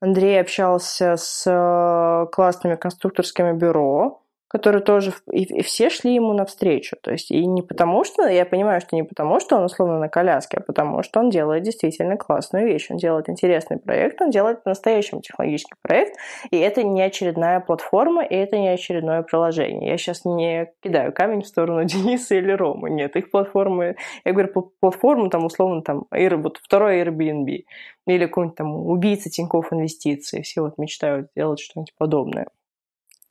Андрей 0.00 0.40
общался 0.40 1.16
с 1.16 1.44
э, 1.46 2.26
классными 2.30 2.76
конструкторскими 2.76 3.52
бюро, 3.52 4.20
которые 4.54 4.82
тоже... 4.82 5.12
И, 5.32 5.42
и 5.42 5.62
все 5.64 5.90
шли 5.90 6.14
ему 6.14 6.32
навстречу. 6.32 6.96
То 7.02 7.10
есть 7.10 7.32
и 7.32 7.44
не 7.44 7.60
потому, 7.60 8.04
что... 8.04 8.28
Я 8.28 8.46
понимаю, 8.46 8.80
что 8.80 8.94
не 8.94 9.02
потому, 9.02 9.40
что 9.40 9.56
он 9.56 9.64
условно 9.64 9.98
на 9.98 10.08
коляске, 10.08 10.58
а 10.58 10.60
потому, 10.60 11.02
что 11.02 11.18
он 11.18 11.28
делает 11.28 11.64
действительно 11.64 12.16
классную 12.16 12.64
вещь. 12.64 12.86
Он 12.88 12.96
делает 12.96 13.28
интересный 13.28 13.78
проект, 13.78 14.22
он 14.22 14.30
делает 14.30 14.64
настоящий 14.64 15.20
технологический 15.20 15.74
проект, 15.82 16.16
и 16.52 16.56
это 16.56 16.84
не 16.84 17.02
очередная 17.02 17.58
платформа, 17.58 18.22
и 18.22 18.32
это 18.36 18.56
не 18.56 18.68
очередное 18.68 19.22
приложение. 19.22 19.90
Я 19.90 19.98
сейчас 19.98 20.24
не 20.24 20.70
кидаю 20.80 21.12
камень 21.12 21.42
в 21.42 21.48
сторону 21.48 21.82
Дениса 21.84 22.36
или 22.36 22.52
Ромы. 22.52 22.90
Нет, 22.90 23.16
их 23.16 23.32
платформы... 23.32 23.96
Я 24.24 24.32
говорю, 24.32 24.70
платформу 24.78 25.30
там 25.30 25.46
условно 25.46 25.82
там 25.82 26.04
Air, 26.14 26.36
вот 26.36 26.60
второй 26.62 27.02
Airbnb 27.02 27.64
или 28.06 28.26
какой-нибудь 28.26 28.56
там 28.56 28.86
убийца 28.86 29.30
Тинькофф 29.30 29.72
инвестиций. 29.72 30.42
Все 30.42 30.60
вот 30.60 30.78
мечтают 30.78 31.30
делать 31.34 31.58
что-нибудь 31.58 31.92
подобное. 31.98 32.46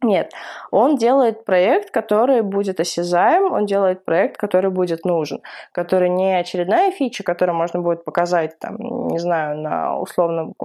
Нет, 0.03 0.31
он 0.69 0.97
делает 0.97 1.45
проект, 1.45 1.91
который 1.91 2.41
будет 2.41 2.79
осязаем, 2.79 3.53
он 3.53 3.65
делает 3.65 4.03
проект, 4.03 4.37
который 4.37 4.69
будет 4.69 5.05
нужен, 5.05 5.41
который 5.71 6.09
не 6.09 6.37
очередная 6.37 6.91
фича, 6.91 7.23
которую 7.23 7.55
можно 7.55 7.79
будет 7.79 8.03
показать, 8.03 8.59
там, 8.59 8.77
не 9.07 9.17
знаю, 9.17 9.57
на 9.57 9.97
условном 9.97 10.55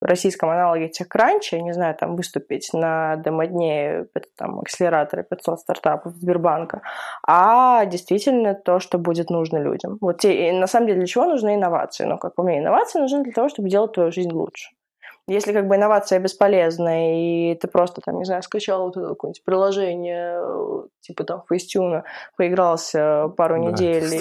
российском 0.00 0.50
аналоге 0.50 0.90
TechCrunch, 0.90 1.58
не 1.60 1.72
знаю, 1.72 1.94
там 1.94 2.16
выступить 2.16 2.70
на 2.72 3.16
демодне 3.16 4.06
там, 4.36 4.58
акселератора 4.60 5.22
500 5.22 5.60
стартапов 5.60 6.14
Сбербанка, 6.14 6.82
а 7.26 7.84
действительно 7.86 8.54
то, 8.54 8.80
что 8.80 8.98
будет 8.98 9.30
нужно 9.30 9.58
людям. 9.58 9.98
Вот 10.00 10.18
те, 10.18 10.48
и 10.48 10.52
на 10.52 10.66
самом 10.66 10.88
деле 10.88 10.98
для 10.98 11.06
чего 11.06 11.26
нужны 11.26 11.54
инновации? 11.54 12.04
Ну, 12.04 12.18
как 12.18 12.34
по 12.34 12.42
мне, 12.42 12.58
инновации 12.58 12.98
нужны 12.98 13.22
для 13.22 13.32
того, 13.32 13.48
чтобы 13.48 13.68
делать 13.68 13.92
твою 13.92 14.10
жизнь 14.10 14.32
лучше. 14.32 14.70
Если 15.28 15.52
как 15.52 15.68
бы 15.68 15.76
инновация 15.76 16.18
бесполезна, 16.18 17.50
и 17.52 17.54
ты 17.54 17.68
просто 17.68 18.00
там, 18.04 18.18
не 18.18 18.24
знаю, 18.24 18.42
скачал 18.42 18.86
вот 18.86 18.94
какое-нибудь 18.94 19.44
приложение, 19.44 20.42
типа 21.00 21.24
там 21.24 21.42
Фейстюна, 21.48 22.04
поигрался 22.36 23.28
пару 23.36 23.62
да, 23.62 23.70
недель. 23.70 24.12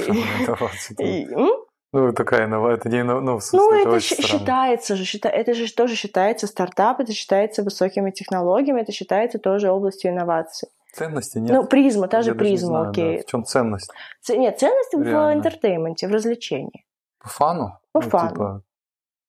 И... 0.99 1.27
Ну, 1.93 2.13
такая 2.13 2.47
новая, 2.47 2.75
это 2.75 2.87
не, 2.87 3.03
ну, 3.03 3.37
в 3.37 3.43
смысле, 3.43 3.67
ну 3.67 3.81
это, 3.81 3.89
это 3.89 3.99
считается 3.99 4.95
же, 4.95 5.03
счита, 5.03 5.27
это 5.27 5.53
же 5.53 5.73
тоже 5.73 5.95
считается 5.95 6.47
стартап, 6.47 7.01
это 7.01 7.11
считается 7.11 7.63
высокими 7.63 8.11
технологиями, 8.11 8.79
это 8.79 8.93
считается 8.93 9.39
тоже 9.39 9.69
областью 9.69 10.11
инноваций. 10.11 10.69
Ценности 10.93 11.37
нет. 11.39 11.51
Ну, 11.51 11.65
Prisma, 11.65 12.07
та 12.07 12.21
же 12.21 12.33
Prisma, 12.33 12.67
знаю, 12.67 12.89
окей. 12.91 13.17
Да. 13.17 13.23
В 13.23 13.25
чем 13.25 13.43
ценность? 13.43 13.91
Ц... 14.21 14.37
Нет, 14.37 14.57
ценность 14.57 14.93
Реально. 14.93 15.31
в 15.31 15.33
entertainment 15.33 15.97
е, 15.97 16.07
в 16.07 16.11
развлечении. 16.11 16.85
По 17.19 17.27
fun 17.27 17.57
у? 17.57 17.77
По 17.91 18.01
ну, 18.01 18.09
fun 18.09 18.21
у. 18.21 18.29
Типа, 18.29 18.61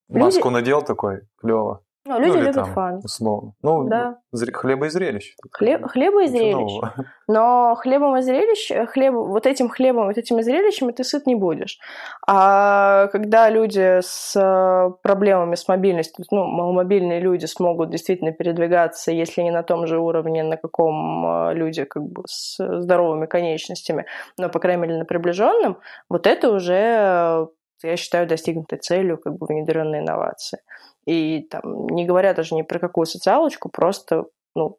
Маску 0.09 0.49
люди... 0.49 0.55
надел 0.55 0.83
такой, 0.83 1.23
клево. 1.37 1.83
Ну, 2.05 2.19
люди 2.19 2.37
ну, 2.37 2.41
любят 2.41 2.55
там, 2.55 2.73
fun. 2.73 3.01
Условно. 3.05 3.53
Ну, 3.63 3.85
да. 3.85 4.19
хлеба 4.53 4.87
и 4.87 4.89
зрелищ. 4.89 5.37
Хлеб, 5.53 5.87
хлеба 5.87 6.25
и 6.25 6.27
зрелищ. 6.27 6.81
Но 7.29 7.77
хлебом 7.77 8.17
и 8.17 8.23
зрелищ, 8.23 8.73
хлеб, 8.89 9.15
вот 9.15 9.47
этим 9.47 9.69
хлебом, 9.69 10.09
вот 10.09 10.19
этими 10.19 10.43
зрелищами 10.43 10.91
ты 10.91 11.05
сыт 11.05 11.27
не 11.29 11.37
будешь. 11.37 11.79
А 12.27 13.07
когда 13.09 13.49
люди 13.51 14.01
с 14.03 14.35
э, 14.35 14.91
проблемами 15.03 15.55
с 15.55 15.69
мобильностью, 15.69 16.25
ну, 16.33 16.45
маломобильные 16.45 17.21
люди 17.21 17.47
смогут 17.47 17.91
действительно 17.91 18.33
передвигаться, 18.33 19.13
если 19.13 19.43
не 19.43 19.53
на 19.53 19.63
том 19.63 19.87
же 19.87 20.01
уровне, 20.01 20.43
на 20.43 20.57
каком 20.57 21.51
э, 21.51 21.55
люди 21.55 21.85
как 21.85 22.03
бы 22.03 22.25
с 22.27 22.57
здоровыми 22.81 23.27
конечностями, 23.27 24.07
но, 24.39 24.49
по 24.49 24.59
крайней 24.59 24.83
мере, 24.83 24.99
на 24.99 25.05
приближенном, 25.05 25.79
вот 26.09 26.27
это 26.27 26.51
уже 26.51 27.49
я 27.83 27.97
считаю, 27.97 28.27
достигнутой 28.27 28.79
целью 28.79 29.19
как 29.19 29.37
бы 29.37 29.47
внедренной 29.47 30.01
инновации. 30.01 30.61
И 31.07 31.43
там, 31.51 31.89
не 31.89 32.07
говоря 32.07 32.35
даже 32.35 32.55
ни 32.55 32.63
про 32.63 32.79
какую 32.79 33.07
социалочку, 33.07 33.69
просто, 33.69 34.27
ну, 34.55 34.79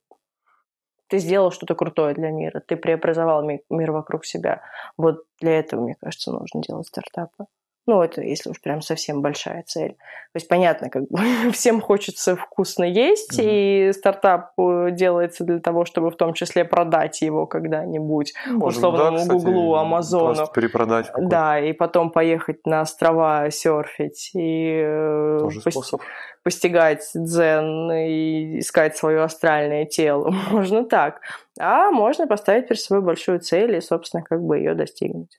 ты 1.08 1.20
сделал 1.20 1.52
что-то 1.52 1.76
крутое 1.76 2.13
для 2.16 2.32
мира, 2.32 2.60
ты 2.66 2.76
преобразовал 2.76 3.44
мир 3.44 3.92
вокруг 3.92 4.26
себя. 4.26 4.62
Вот 4.98 5.24
для 5.39 5.60
этого, 5.60 5.82
мне 5.82 5.96
кажется, 6.00 6.32
нужно 6.32 6.62
делать 6.62 6.88
стартапы. 6.88 7.46
Ну, 7.86 8.02
это 8.02 8.22
если 8.22 8.50
уж 8.50 8.62
прям 8.62 8.82
совсем 8.82 9.22
большая 9.22 9.63
цель. 9.63 9.91
То 9.91 10.38
есть, 10.38 10.48
понятно, 10.48 10.89
как 10.89 11.04
бы 11.10 11.19
всем 11.52 11.82
хочется 11.82 12.36
вкусно 12.36 12.86
есть, 12.86 13.38
mm-hmm. 13.38 13.89
и 13.89 13.93
стартап 13.93 14.52
э, 14.58 14.89
делается 14.91 15.43
для 15.43 15.60
того, 15.60 15.84
чтобы 15.84 16.10
в 16.10 16.15
том 16.15 16.34
числе 16.34 16.63
продать 16.63 17.22
его 17.22 17.46
когда-нибудь 17.46 18.34
Может, 18.48 18.78
условному 18.78 19.17
да, 19.17 19.34
Гуглу, 19.34 19.76
Амазону. 19.76 20.48
перепродать. 20.54 21.12
Да, 21.17 21.60
и 21.60 21.74
потом 21.74 22.10
поехать 22.12 22.65
на 22.65 22.82
острова 22.82 23.50
серфить 23.52 24.32
и 24.34 24.82
э, 24.82 25.38
Тоже 25.41 25.60
пост- 25.60 25.72
способ. 25.72 26.02
постигать 26.41 27.06
дзен 27.13 27.91
и 27.91 28.60
искать 28.60 28.96
свое 28.96 29.24
астральное 29.24 29.86
тело. 29.86 30.32
Можно 30.52 30.86
так. 30.86 31.19
А 31.60 31.91
можно 31.91 32.26
поставить 32.28 32.67
перед 32.67 32.80
собой 32.80 33.04
большую 33.04 33.39
цель 33.39 33.76
и, 33.76 33.82
собственно, 33.82 34.24
как 34.24 34.41
бы 34.41 34.58
ее 34.58 34.74
достигнуть. 34.74 35.38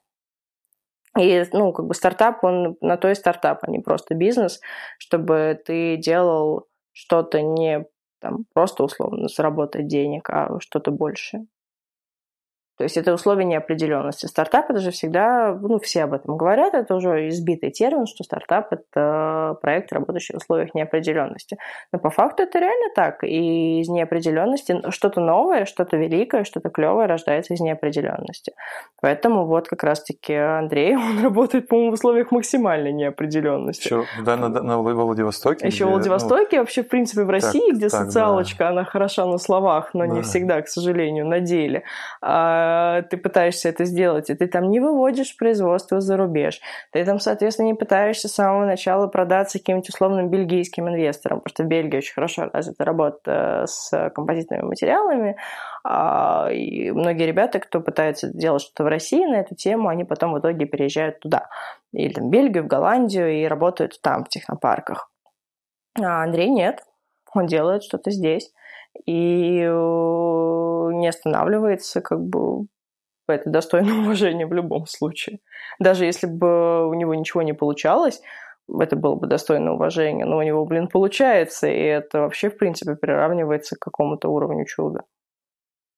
И, 1.19 1.45
ну, 1.53 1.73
как 1.73 1.87
бы 1.87 1.95
стартап, 1.95 2.43
он 2.45 2.77
на 2.81 2.97
то 2.97 3.09
и 3.11 3.15
стартап, 3.15 3.61
а 3.63 3.71
не 3.71 3.79
просто 3.81 4.15
бизнес, 4.15 4.61
чтобы 4.99 5.61
ты 5.65 5.97
делал 5.97 6.67
что-то 6.93 7.41
не 7.41 7.87
там, 8.21 8.47
просто 8.55 8.85
условно 8.85 9.29
заработать 9.29 9.87
денег, 9.87 10.29
а 10.31 10.59
что-то 10.61 10.91
большее. 10.91 11.47
То 12.77 12.83
есть 12.83 12.97
это 12.97 13.15
условие 13.15 13.45
неопределенности. 13.45 14.27
Стартап 14.27 14.69
это 14.71 14.81
же 14.81 14.91
всегда, 14.91 15.57
ну, 15.61 15.79
все 15.79 16.05
об 16.05 16.13
этом 16.13 16.37
говорят, 16.37 16.75
это 16.75 16.97
уже 16.97 17.29
избитый 17.29 17.71
термин, 17.71 18.07
что 18.07 18.25
стартап 18.25 18.73
это 18.73 19.57
проект, 19.63 19.93
работающий 19.93 20.35
в 20.35 20.39
условиях 20.39 20.75
неопределенности. 20.75 21.57
Но 21.93 22.01
по 22.01 22.11
факту 22.11 22.43
это 22.43 22.59
реально 22.59 22.93
так. 22.95 23.23
И 23.23 23.81
из 23.81 23.89
неопределенности 23.89 24.91
что-то 24.91 25.21
новое, 25.21 25.67
что-то 25.67 25.97
великое, 25.97 26.43
что-то 26.43 26.69
клевое 26.69 27.07
рождается 27.07 27.55
из 27.55 27.61
неопределенности. 27.61 28.55
Поэтому 29.01 29.47
вот 29.47 29.69
как 29.69 29.85
раз-таки 29.85 30.35
Андрей, 30.35 30.97
он 30.97 31.23
работает, 31.23 31.69
по-моему, 31.69 31.93
в 31.93 31.95
условиях 31.95 32.33
максимальной 32.33 32.93
неопределенности. 32.93 33.87
Еще 33.87 34.05
да, 34.25 34.37
на, 34.37 34.49
на 34.49 34.79
Владивостоке. 34.79 35.69
Еще 35.69 35.87
в 35.87 35.91
Владивостоке, 35.91 36.57
ну, 36.57 36.63
вообще, 36.63 36.83
в 36.83 36.89
принципе, 36.89 37.23
в 37.23 37.31
России, 37.31 37.69
так, 37.69 37.77
где 37.77 37.89
так, 37.89 38.07
социалочка, 38.07 38.65
да. 38.65 38.71
она 38.71 38.85
хороша 38.85 39.27
на 39.27 39.39
словах, 39.39 39.95
но 39.95 40.07
да. 40.07 40.13
не 40.13 40.23
всегда, 40.23 40.61
к 40.61 40.67
сожалению, 40.69 41.27
на 41.27 41.39
деле. 41.39 41.85
А 42.21 42.64
ты 43.11 43.17
пытаешься 43.17 43.69
это 43.69 43.85
сделать, 43.85 44.31
и 44.31 44.35
ты 44.35 44.47
там 44.47 44.71
не 44.71 44.81
выводишь 44.81 45.37
производство 45.37 46.01
за 46.01 46.17
рубеж, 46.17 46.61
ты 46.93 47.05
там, 47.05 47.19
соответственно, 47.19 47.67
не 47.67 47.75
пытаешься 47.75 48.29
с 48.29 48.35
самого 48.35 48.65
начала 48.65 49.07
продаться 49.07 49.59
каким-нибудь 49.59 49.89
условным 49.89 50.31
бельгийским 50.31 50.89
инвесторам, 50.89 51.41
потому 51.41 51.55
что 51.55 51.63
в 51.65 51.67
Бельгии 51.67 51.99
очень 51.99 52.15
хорошо 52.15 52.51
развита 52.53 52.85
работа 52.85 53.65
с 53.67 54.11
композитными 54.15 54.63
материалами, 54.63 55.37
а, 55.85 56.49
и 56.51 56.91
многие 56.91 57.27
ребята, 57.27 57.61
кто 57.61 57.81
пытается 57.81 58.29
делать 58.29 58.63
что-то 58.63 58.85
в 58.85 58.89
России 58.89 59.25
на 59.25 59.37
эту 59.37 59.55
тему, 59.55 59.89
они 59.89 60.05
потом 60.05 60.33
в 60.33 60.39
итоге 60.39 60.67
переезжают 60.67 61.21
туда, 61.21 61.49
или 61.93 62.13
там 62.13 62.29
в 62.29 62.31
Бельгию, 62.31 62.65
в 62.65 62.69
Голландию, 62.69 63.31
и 63.33 63.45
работают 63.45 64.01
там, 64.01 64.25
в 64.25 64.29
технопарках. 64.29 65.11
А 66.01 66.23
Андрей 66.25 66.49
нет, 66.49 66.83
он 67.35 67.47
делает 67.47 67.85
что-то 67.85 68.11
здесь 68.11 68.53
и 69.07 69.61
э, 69.61 70.91
не 70.93 71.09
останавливается, 71.09 72.01
как 72.01 72.21
бы 72.21 72.67
это 73.29 73.51
достойно 73.51 73.99
уважения 74.03 74.47
в 74.47 74.53
любом 74.53 74.87
случае. 74.87 75.41
Даже 75.79 76.05
если 76.05 76.27
бы 76.27 76.89
у 76.89 76.95
него 76.95 77.15
ничего 77.15 77.43
не 77.43 77.53
получалось, 77.53 78.21
это 78.69 78.97
было 78.97 79.15
бы 79.15 79.27
достойно 79.27 79.75
уважения, 79.75 80.25
но 80.25 80.39
у 80.39 80.43
него, 80.43 80.65
блин, 80.65 80.89
получается, 80.89 81.69
и 81.69 81.81
это 81.81 82.21
вообще, 82.21 82.49
в 82.49 82.57
принципе, 82.57 82.97
приравнивается 82.97 83.77
к 83.77 83.81
какому-то 83.81 84.29
уровню 84.29 84.65
чуда. 84.65 85.03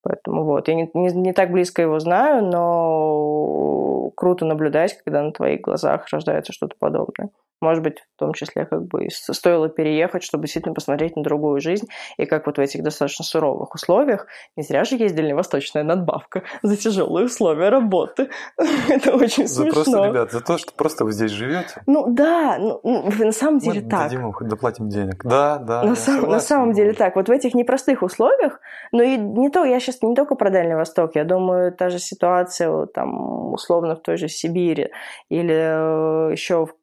Поэтому 0.03 0.43
вот, 0.43 0.67
я 0.67 0.75
не, 0.75 0.89
не, 0.93 1.11
не 1.11 1.33
так 1.33 1.51
близко 1.51 1.81
его 1.81 1.99
знаю, 1.99 2.45
но 2.45 4.11
круто 4.15 4.45
наблюдать, 4.45 4.97
когда 5.03 5.21
на 5.21 5.31
твоих 5.31 5.61
глазах 5.61 6.07
рождается 6.11 6.53
что-то 6.53 6.75
подобное. 6.79 7.29
Может 7.61 7.83
быть, 7.83 7.99
в 8.15 8.19
том 8.19 8.33
числе 8.33 8.65
как 8.65 8.85
бы 8.85 9.07
стоило 9.09 9.67
переехать, 9.67 10.23
чтобы 10.23 10.43
действительно 10.43 10.75
посмотреть 10.75 11.15
на 11.15 11.23
другую 11.23 11.59
жизнь. 11.59 11.87
И 12.17 12.25
как 12.25 12.45
вот 12.45 12.57
в 12.57 12.61
этих 12.61 12.83
достаточно 12.83 13.25
суровых 13.25 13.73
условиях, 13.73 14.27
не 14.55 14.63
зря 14.63 14.83
же 14.83 14.95
есть 14.95 15.15
дальневосточная 15.15 15.83
надбавка 15.83 16.43
за 16.61 16.77
тяжелые 16.77 17.25
условия 17.25 17.69
работы. 17.69 18.29
Это 18.89 19.15
очень 19.15 19.47
смешно. 19.47 19.65
За 19.65 19.71
просто, 19.71 20.05
ребят, 20.05 20.31
за 20.31 20.41
то, 20.41 20.57
что 20.57 20.71
просто 20.73 21.05
вы 21.05 21.11
здесь 21.11 21.31
живете. 21.31 21.81
Ну 21.87 22.05
да, 22.09 22.57
ну, 22.59 22.79
ну 22.83 23.11
на 23.25 23.31
самом 23.31 23.59
деле 23.59 23.81
Мы 23.81 23.89
так. 23.89 24.03
дадим 24.03 24.27
им, 24.27 24.47
доплатим 24.47 24.89
денег. 24.89 25.23
Да, 25.23 25.57
да. 25.57 25.83
На, 25.83 25.95
сам, 25.95 26.29
на 26.29 26.39
самом 26.39 26.73
деле 26.73 26.93
так. 26.93 27.15
Вот 27.15 27.27
в 27.27 27.31
этих 27.31 27.55
непростых 27.55 28.03
условиях, 28.03 28.59
но 28.91 29.01
и 29.01 29.17
не 29.17 29.49
то, 29.49 29.65
я 29.65 29.79
сейчас 29.79 30.01
не 30.03 30.15
только 30.15 30.35
про 30.35 30.51
Дальний 30.51 30.75
Восток, 30.75 31.15
я 31.15 31.23
думаю, 31.23 31.71
та 31.71 31.89
же 31.89 31.99
ситуация 31.99 32.85
там 32.87 33.53
условно 33.53 33.95
в 33.95 34.01
той 34.01 34.17
же 34.17 34.27
Сибири 34.27 34.91
или 35.29 36.31
э, 36.31 36.35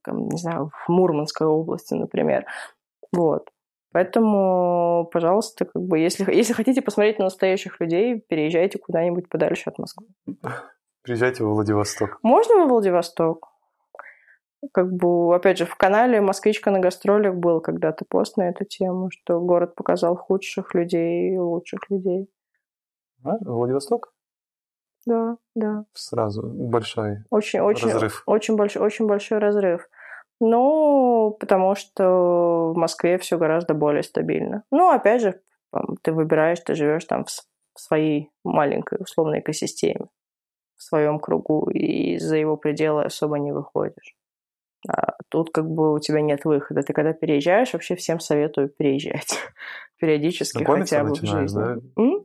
еще, 0.06 0.16
не 0.16 0.38
знаю, 0.38 0.70
в 0.86 0.88
Мурманской 0.90 1.46
области, 1.46 1.94
например. 1.94 2.46
Вот. 3.12 3.48
Поэтому, 3.92 5.08
пожалуйста, 5.12 5.66
как 5.66 5.80
бы, 5.80 5.98
если, 5.98 6.30
если 6.34 6.52
хотите 6.52 6.82
посмотреть 6.82 7.18
на 7.18 7.26
настоящих 7.26 7.80
людей, 7.80 8.20
переезжайте 8.20 8.78
куда-нибудь 8.78 9.28
подальше 9.28 9.70
от 9.70 9.78
Москвы. 9.78 10.06
Приезжайте 11.02 11.44
во 11.44 11.52
Владивосток. 11.52 12.18
Можно 12.22 12.56
во 12.56 12.66
Владивосток? 12.66 13.50
Как 14.72 14.90
бы, 14.90 15.34
опять 15.34 15.58
же, 15.58 15.66
в 15.66 15.76
канале 15.76 16.22
«Москвичка 16.22 16.70
на 16.70 16.80
гастролях» 16.80 17.34
был 17.34 17.60
когда-то 17.60 18.06
пост 18.08 18.38
на 18.38 18.48
эту 18.48 18.64
тему, 18.64 19.10
что 19.10 19.38
город 19.38 19.74
показал 19.74 20.16
худших 20.16 20.74
людей 20.74 21.34
и 21.34 21.38
лучших 21.38 21.90
людей. 21.90 22.30
А, 23.22 23.36
Владивосток? 23.42 24.14
Да, 25.06 25.36
да. 25.54 25.84
Сразу 25.92 26.42
большой 26.42 27.24
очень, 27.30 27.60
очень, 27.60 27.90
разрыв. 27.90 28.22
Очень 28.26 28.56
большой, 28.56 28.82
очень 28.82 29.06
большой 29.06 29.38
разрыв. 29.38 29.86
Ну, 30.40 31.36
потому 31.38 31.74
что 31.74 32.72
в 32.72 32.76
Москве 32.76 33.18
все 33.18 33.38
гораздо 33.38 33.74
более 33.74 34.02
стабильно. 34.02 34.64
Ну, 34.70 34.90
опять 34.90 35.22
же, 35.22 35.40
ты 36.02 36.12
выбираешь, 36.12 36.60
ты 36.60 36.74
живешь 36.74 37.04
там 37.04 37.24
в 37.24 37.80
своей 37.80 38.30
маленькой 38.44 38.98
условной 39.00 39.40
экосистеме, 39.40 40.06
в 40.76 40.82
своем 40.82 41.18
кругу, 41.18 41.70
и 41.70 42.18
за 42.18 42.36
его 42.36 42.56
пределы 42.56 43.04
особо 43.04 43.38
не 43.38 43.52
выходишь. 43.52 44.16
А 44.86 45.14
тут 45.30 45.50
как 45.50 45.68
бы 45.68 45.94
у 45.94 45.98
тебя 45.98 46.20
нет 46.20 46.44
выхода. 46.44 46.82
Ты 46.82 46.92
когда 46.92 47.14
переезжаешь, 47.14 47.72
вообще 47.72 47.96
всем 47.96 48.20
советую 48.20 48.68
переезжать. 48.68 49.38
Периодически 49.98 50.62
хотя 50.62 51.04
бы 51.04 51.14
в 51.14 51.24
жизни. 51.24 51.58
Да? 51.58 51.76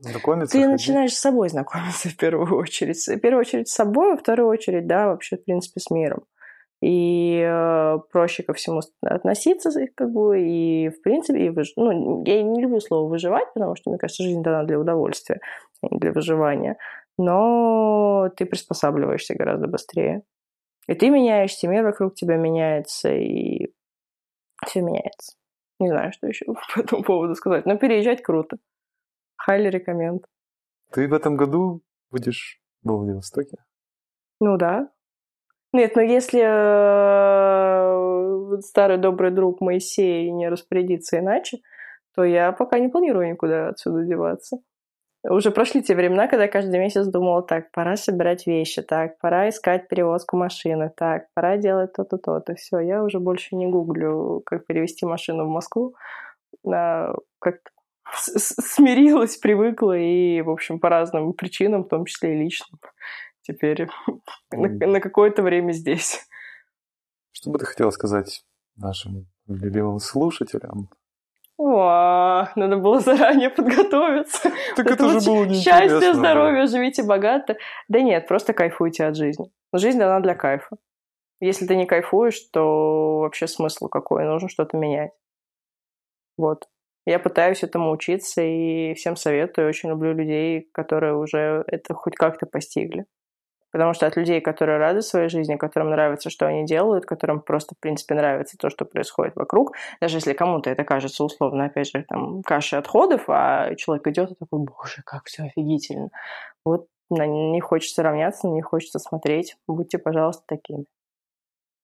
Знакомиться, 0.01 0.51
Ты 0.51 0.63
ходить. 0.63 0.71
начинаешь 0.71 1.13
с 1.13 1.19
собой 1.19 1.47
знакомиться 1.49 2.09
в 2.09 2.17
первую 2.17 2.57
очередь. 2.57 2.97
В 3.07 3.17
первую 3.19 3.41
очередь 3.41 3.69
с 3.69 3.73
собой, 3.73 4.11
во 4.11 4.17
вторую 4.17 4.49
очередь, 4.49 4.87
да, 4.87 5.07
вообще, 5.07 5.37
в 5.37 5.45
принципе, 5.45 5.79
с 5.79 5.89
миром 5.89 6.23
и 6.81 7.41
э, 7.45 7.97
проще 8.11 8.43
ко 8.43 8.53
всему 8.53 8.81
относиться, 9.01 9.69
как 9.95 10.11
бы, 10.11 10.41
и, 10.41 10.89
в 10.89 11.01
принципе, 11.01 11.47
и 11.47 11.49
выж... 11.49 11.73
ну, 11.75 12.23
я 12.25 12.41
не 12.41 12.61
люблю 12.61 12.79
слово 12.79 13.09
«выживать», 13.09 13.53
потому 13.53 13.75
что, 13.75 13.89
мне 13.89 13.99
кажется, 13.99 14.23
жизнь 14.23 14.41
дана 14.41 14.63
для 14.63 14.79
удовольствия, 14.79 15.41
а 15.81 15.87
не 15.91 15.99
для 15.99 16.13
выживания, 16.13 16.77
но 17.17 18.29
ты 18.37 18.45
приспосабливаешься 18.45 19.35
гораздо 19.35 19.67
быстрее. 19.67 20.23
И 20.87 20.95
ты 20.95 21.09
меняешься, 21.09 21.67
мир 21.67 21.83
вокруг 21.83 22.15
тебя 22.15 22.37
меняется, 22.37 23.13
и 23.13 23.73
все 24.65 24.81
меняется. 24.81 25.35
Не 25.79 25.89
знаю, 25.89 26.13
что 26.13 26.27
еще 26.27 26.45
по 26.75 26.79
этому 26.79 27.03
поводу 27.03 27.35
сказать, 27.35 27.65
но 27.65 27.77
переезжать 27.77 28.23
круто. 28.23 28.57
Хайли 29.35 29.69
рекоменд. 29.69 30.25
Ты 30.91 31.07
в 31.07 31.13
этом 31.13 31.35
году 31.35 31.81
будешь 32.09 32.61
во 32.83 32.97
Владивостоке? 32.97 33.57
Ну 34.39 34.57
да, 34.57 34.89
нет, 35.73 35.95
но 35.95 36.01
если 36.01 36.41
э, 38.57 38.61
старый 38.61 38.97
добрый 38.97 39.31
друг 39.31 39.61
Моисей 39.61 40.31
не 40.31 40.49
распорядится 40.49 41.19
иначе, 41.19 41.59
то 42.15 42.23
я 42.23 42.51
пока 42.51 42.79
не 42.79 42.89
планирую 42.89 43.29
никуда 43.29 43.69
отсюда 43.69 44.03
деваться. 44.03 44.57
Уже 45.23 45.51
прошли 45.51 45.83
те 45.83 45.95
времена, 45.95 46.27
когда 46.27 46.47
каждый 46.47 46.79
месяц 46.79 47.05
думала, 47.05 47.43
так, 47.43 47.71
пора 47.71 47.97
собирать 47.97 48.47
вещи, 48.47 48.81
так, 48.81 49.19
пора 49.19 49.49
искать 49.49 49.89
перевозку 49.89 50.37
машины, 50.37 50.91
так, 50.95 51.25
пора 51.33 51.57
делать 51.57 51.91
то-то, 51.91 52.17
то-то. 52.17 52.55
Все, 52.55 52.79
я 52.79 53.03
уже 53.03 53.19
больше 53.19 53.57
не 53.57 53.67
гуглю, 53.67 54.41
как 54.45 54.65
перевести 54.65 55.05
машину 55.05 55.45
в 55.45 55.49
Москву. 55.49 55.93
А, 56.65 57.13
как 57.39 57.57
смирилась, 58.15 59.37
привыкла 59.37 59.97
и, 59.97 60.41
в 60.41 60.49
общем, 60.49 60.79
по 60.79 60.89
разным 60.89 61.33
причинам, 61.33 61.83
в 61.83 61.89
том 61.89 62.05
числе 62.05 62.35
и 62.35 62.37
личным 62.37 62.79
теперь 63.49 63.87
на, 64.51 64.67
на 64.87 64.99
какое-то 64.99 65.41
время 65.41 65.71
здесь. 65.71 66.27
Что 67.31 67.51
бы 67.51 67.59
ты 67.59 67.65
хотела 67.65 67.89
сказать 67.91 68.43
нашим 68.75 69.27
любимым 69.47 69.99
слушателям? 69.99 70.89
О, 71.57 72.47
надо 72.55 72.77
было 72.77 72.99
заранее 72.99 73.49
подготовиться. 73.49 74.49
Так 74.75 74.85
это, 74.85 74.93
это 74.93 75.19
же 75.19 75.29
было 75.29 75.53
Счастье, 75.53 76.13
здоровье, 76.13 76.67
живите 76.67 77.03
богато. 77.03 77.57
Да 77.89 77.99
нет, 78.01 78.27
просто 78.27 78.53
кайфуйте 78.53 79.05
от 79.05 79.17
жизни. 79.17 79.51
Жизнь 79.73 79.99
дана 79.99 80.21
для 80.21 80.35
кайфа. 80.35 80.77
Если 81.41 81.65
ты 81.65 81.75
не 81.75 81.85
кайфуешь, 81.85 82.39
то 82.51 83.19
вообще 83.19 83.47
смысл 83.47 83.87
какой? 83.87 84.25
Нужно 84.25 84.49
что-то 84.49 84.77
менять. 84.77 85.11
Вот. 86.37 86.67
Я 87.05 87.19
пытаюсь 87.19 87.63
этому 87.63 87.91
учиться 87.91 88.41
и 88.41 88.93
всем 88.93 89.15
советую. 89.15 89.67
Очень 89.67 89.89
люблю 89.89 90.13
людей, 90.13 90.69
которые 90.71 91.15
уже 91.15 91.63
это 91.67 91.93
хоть 91.93 92.15
как-то 92.15 92.45
постигли. 92.45 93.05
Потому 93.71 93.93
что 93.93 94.07
от 94.07 94.15
людей, 94.15 94.41
которые 94.41 94.77
рады 94.77 95.01
своей 95.01 95.29
жизни, 95.29 95.55
которым 95.55 95.91
нравится, 95.91 96.29
что 96.29 96.47
они 96.47 96.65
делают, 96.65 97.05
которым 97.05 97.41
просто, 97.41 97.75
в 97.75 97.79
принципе, 97.79 98.15
нравится 98.15 98.57
то, 98.57 98.69
что 98.69 98.85
происходит 98.85 99.35
вокруг, 99.35 99.75
даже 100.01 100.17
если 100.17 100.33
кому-то 100.33 100.69
это 100.69 100.83
кажется 100.83 101.23
условно, 101.23 101.65
опять 101.65 101.91
же, 101.91 102.03
там, 102.07 102.41
кашей 102.41 102.79
отходов, 102.79 103.25
а 103.27 103.75
человек 103.75 104.07
идет 104.07 104.31
и 104.31 104.35
такой, 104.35 104.59
боже, 104.59 105.01
как 105.05 105.25
все 105.25 105.43
офигительно. 105.43 106.09
Вот 106.65 106.87
на 107.09 107.25
не 107.25 107.59
хочется 107.61 108.03
равняться, 108.03 108.47
на 108.47 108.53
не 108.53 108.61
хочется 108.61 108.99
смотреть. 108.99 109.55
Будьте, 109.67 109.97
пожалуйста, 109.97 110.43
такими. 110.47 110.85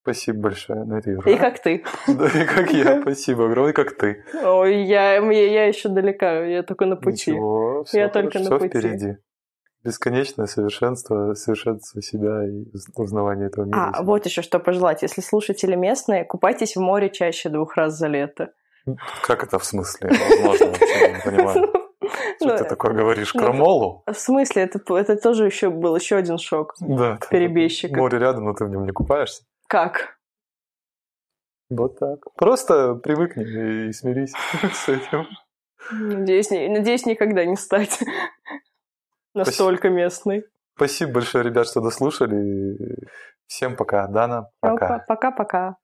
Спасибо 0.02 0.40
большое, 0.40 0.84
Нарира. 0.84 1.32
И 1.32 1.36
как 1.36 1.60
ты. 1.60 1.84
Да, 2.08 2.28
и 2.28 2.46
как 2.46 2.72
я. 2.72 3.02
Спасибо 3.02 3.46
огромное, 3.46 3.74
как 3.74 3.98
ты. 3.98 4.24
Ой, 4.44 4.84
я, 4.84 5.16
я, 5.16 5.32
я 5.32 5.66
еще 5.66 5.90
далека, 5.90 6.46
я 6.46 6.62
только 6.62 6.86
на 6.86 6.96
пути. 6.96 7.32
Ничего, 7.32 7.84
все, 7.86 8.00
я 8.02 8.10
только 8.10 8.38
все 8.38 8.50
на 8.50 8.60
пути. 8.60 8.70
впереди 8.70 9.18
бесконечное 9.86 10.48
совершенство, 10.48 11.34
совершенство 11.36 12.02
себя 12.02 12.44
и 12.48 12.66
узнавание 12.96 13.48
этого 13.48 13.66
мира. 13.66 13.92
А, 13.94 14.04
вот 14.04 14.26
еще 14.26 14.42
что 14.42 14.60
пожелать. 14.60 15.04
Если 15.04 15.22
слушатели 15.22 15.76
местные, 15.76 16.26
купайтесь 16.26 16.76
в 16.76 16.82
море 16.82 17.10
чаще 17.10 17.50
двух 17.50 17.76
раз 17.78 17.98
за 17.98 18.08
лето. 18.08 18.52
Как 19.24 19.44
это 19.44 19.60
в 19.60 19.66
смысле? 19.66 20.10
Возможно, 20.10 20.66
вообще 20.68 21.14
не 21.14 21.22
понимаю. 21.24 21.72
Что 22.38 22.48
Ну, 22.50 22.58
ты 22.58 22.64
такое 22.66 22.94
говоришь? 22.94 23.32
Крамолу? 23.34 24.04
В 24.06 24.14
смысле? 24.14 24.64
Это, 24.64 24.80
это 24.98 25.16
тоже 25.16 25.46
еще 25.46 25.70
был 25.70 25.96
еще 25.96 26.16
один 26.18 26.38
шок. 26.38 26.74
Да. 26.80 27.18
Перебежчика. 27.32 27.96
Море 27.98 28.20
рядом, 28.20 28.46
но 28.46 28.54
ты 28.54 28.66
в 28.66 28.70
нем 28.70 28.86
не 28.86 28.92
купаешься. 28.92 29.44
Как? 29.68 30.18
Вот 31.70 31.98
так. 31.98 32.20
Просто 32.36 32.96
привыкни 32.96 33.88
и 33.88 33.92
смирись 33.94 34.34
с 34.74 34.90
этим. 34.90 35.26
Надеюсь, 35.92 36.52
не- 36.52 36.68
надеюсь 36.68 37.06
никогда 37.06 37.46
не 37.46 37.56
стать 37.56 38.00
настолько 39.36 39.90
местной. 39.90 40.46
Спасибо 40.76 41.14
большое, 41.14 41.44
ребят, 41.44 41.68
что 41.68 41.82
дослушали. 41.82 42.78
Всем 43.48 43.76
пока. 43.76 44.08
Дана, 44.08 44.50
пока. 44.60 45.06
Пока-пока. 45.08 45.78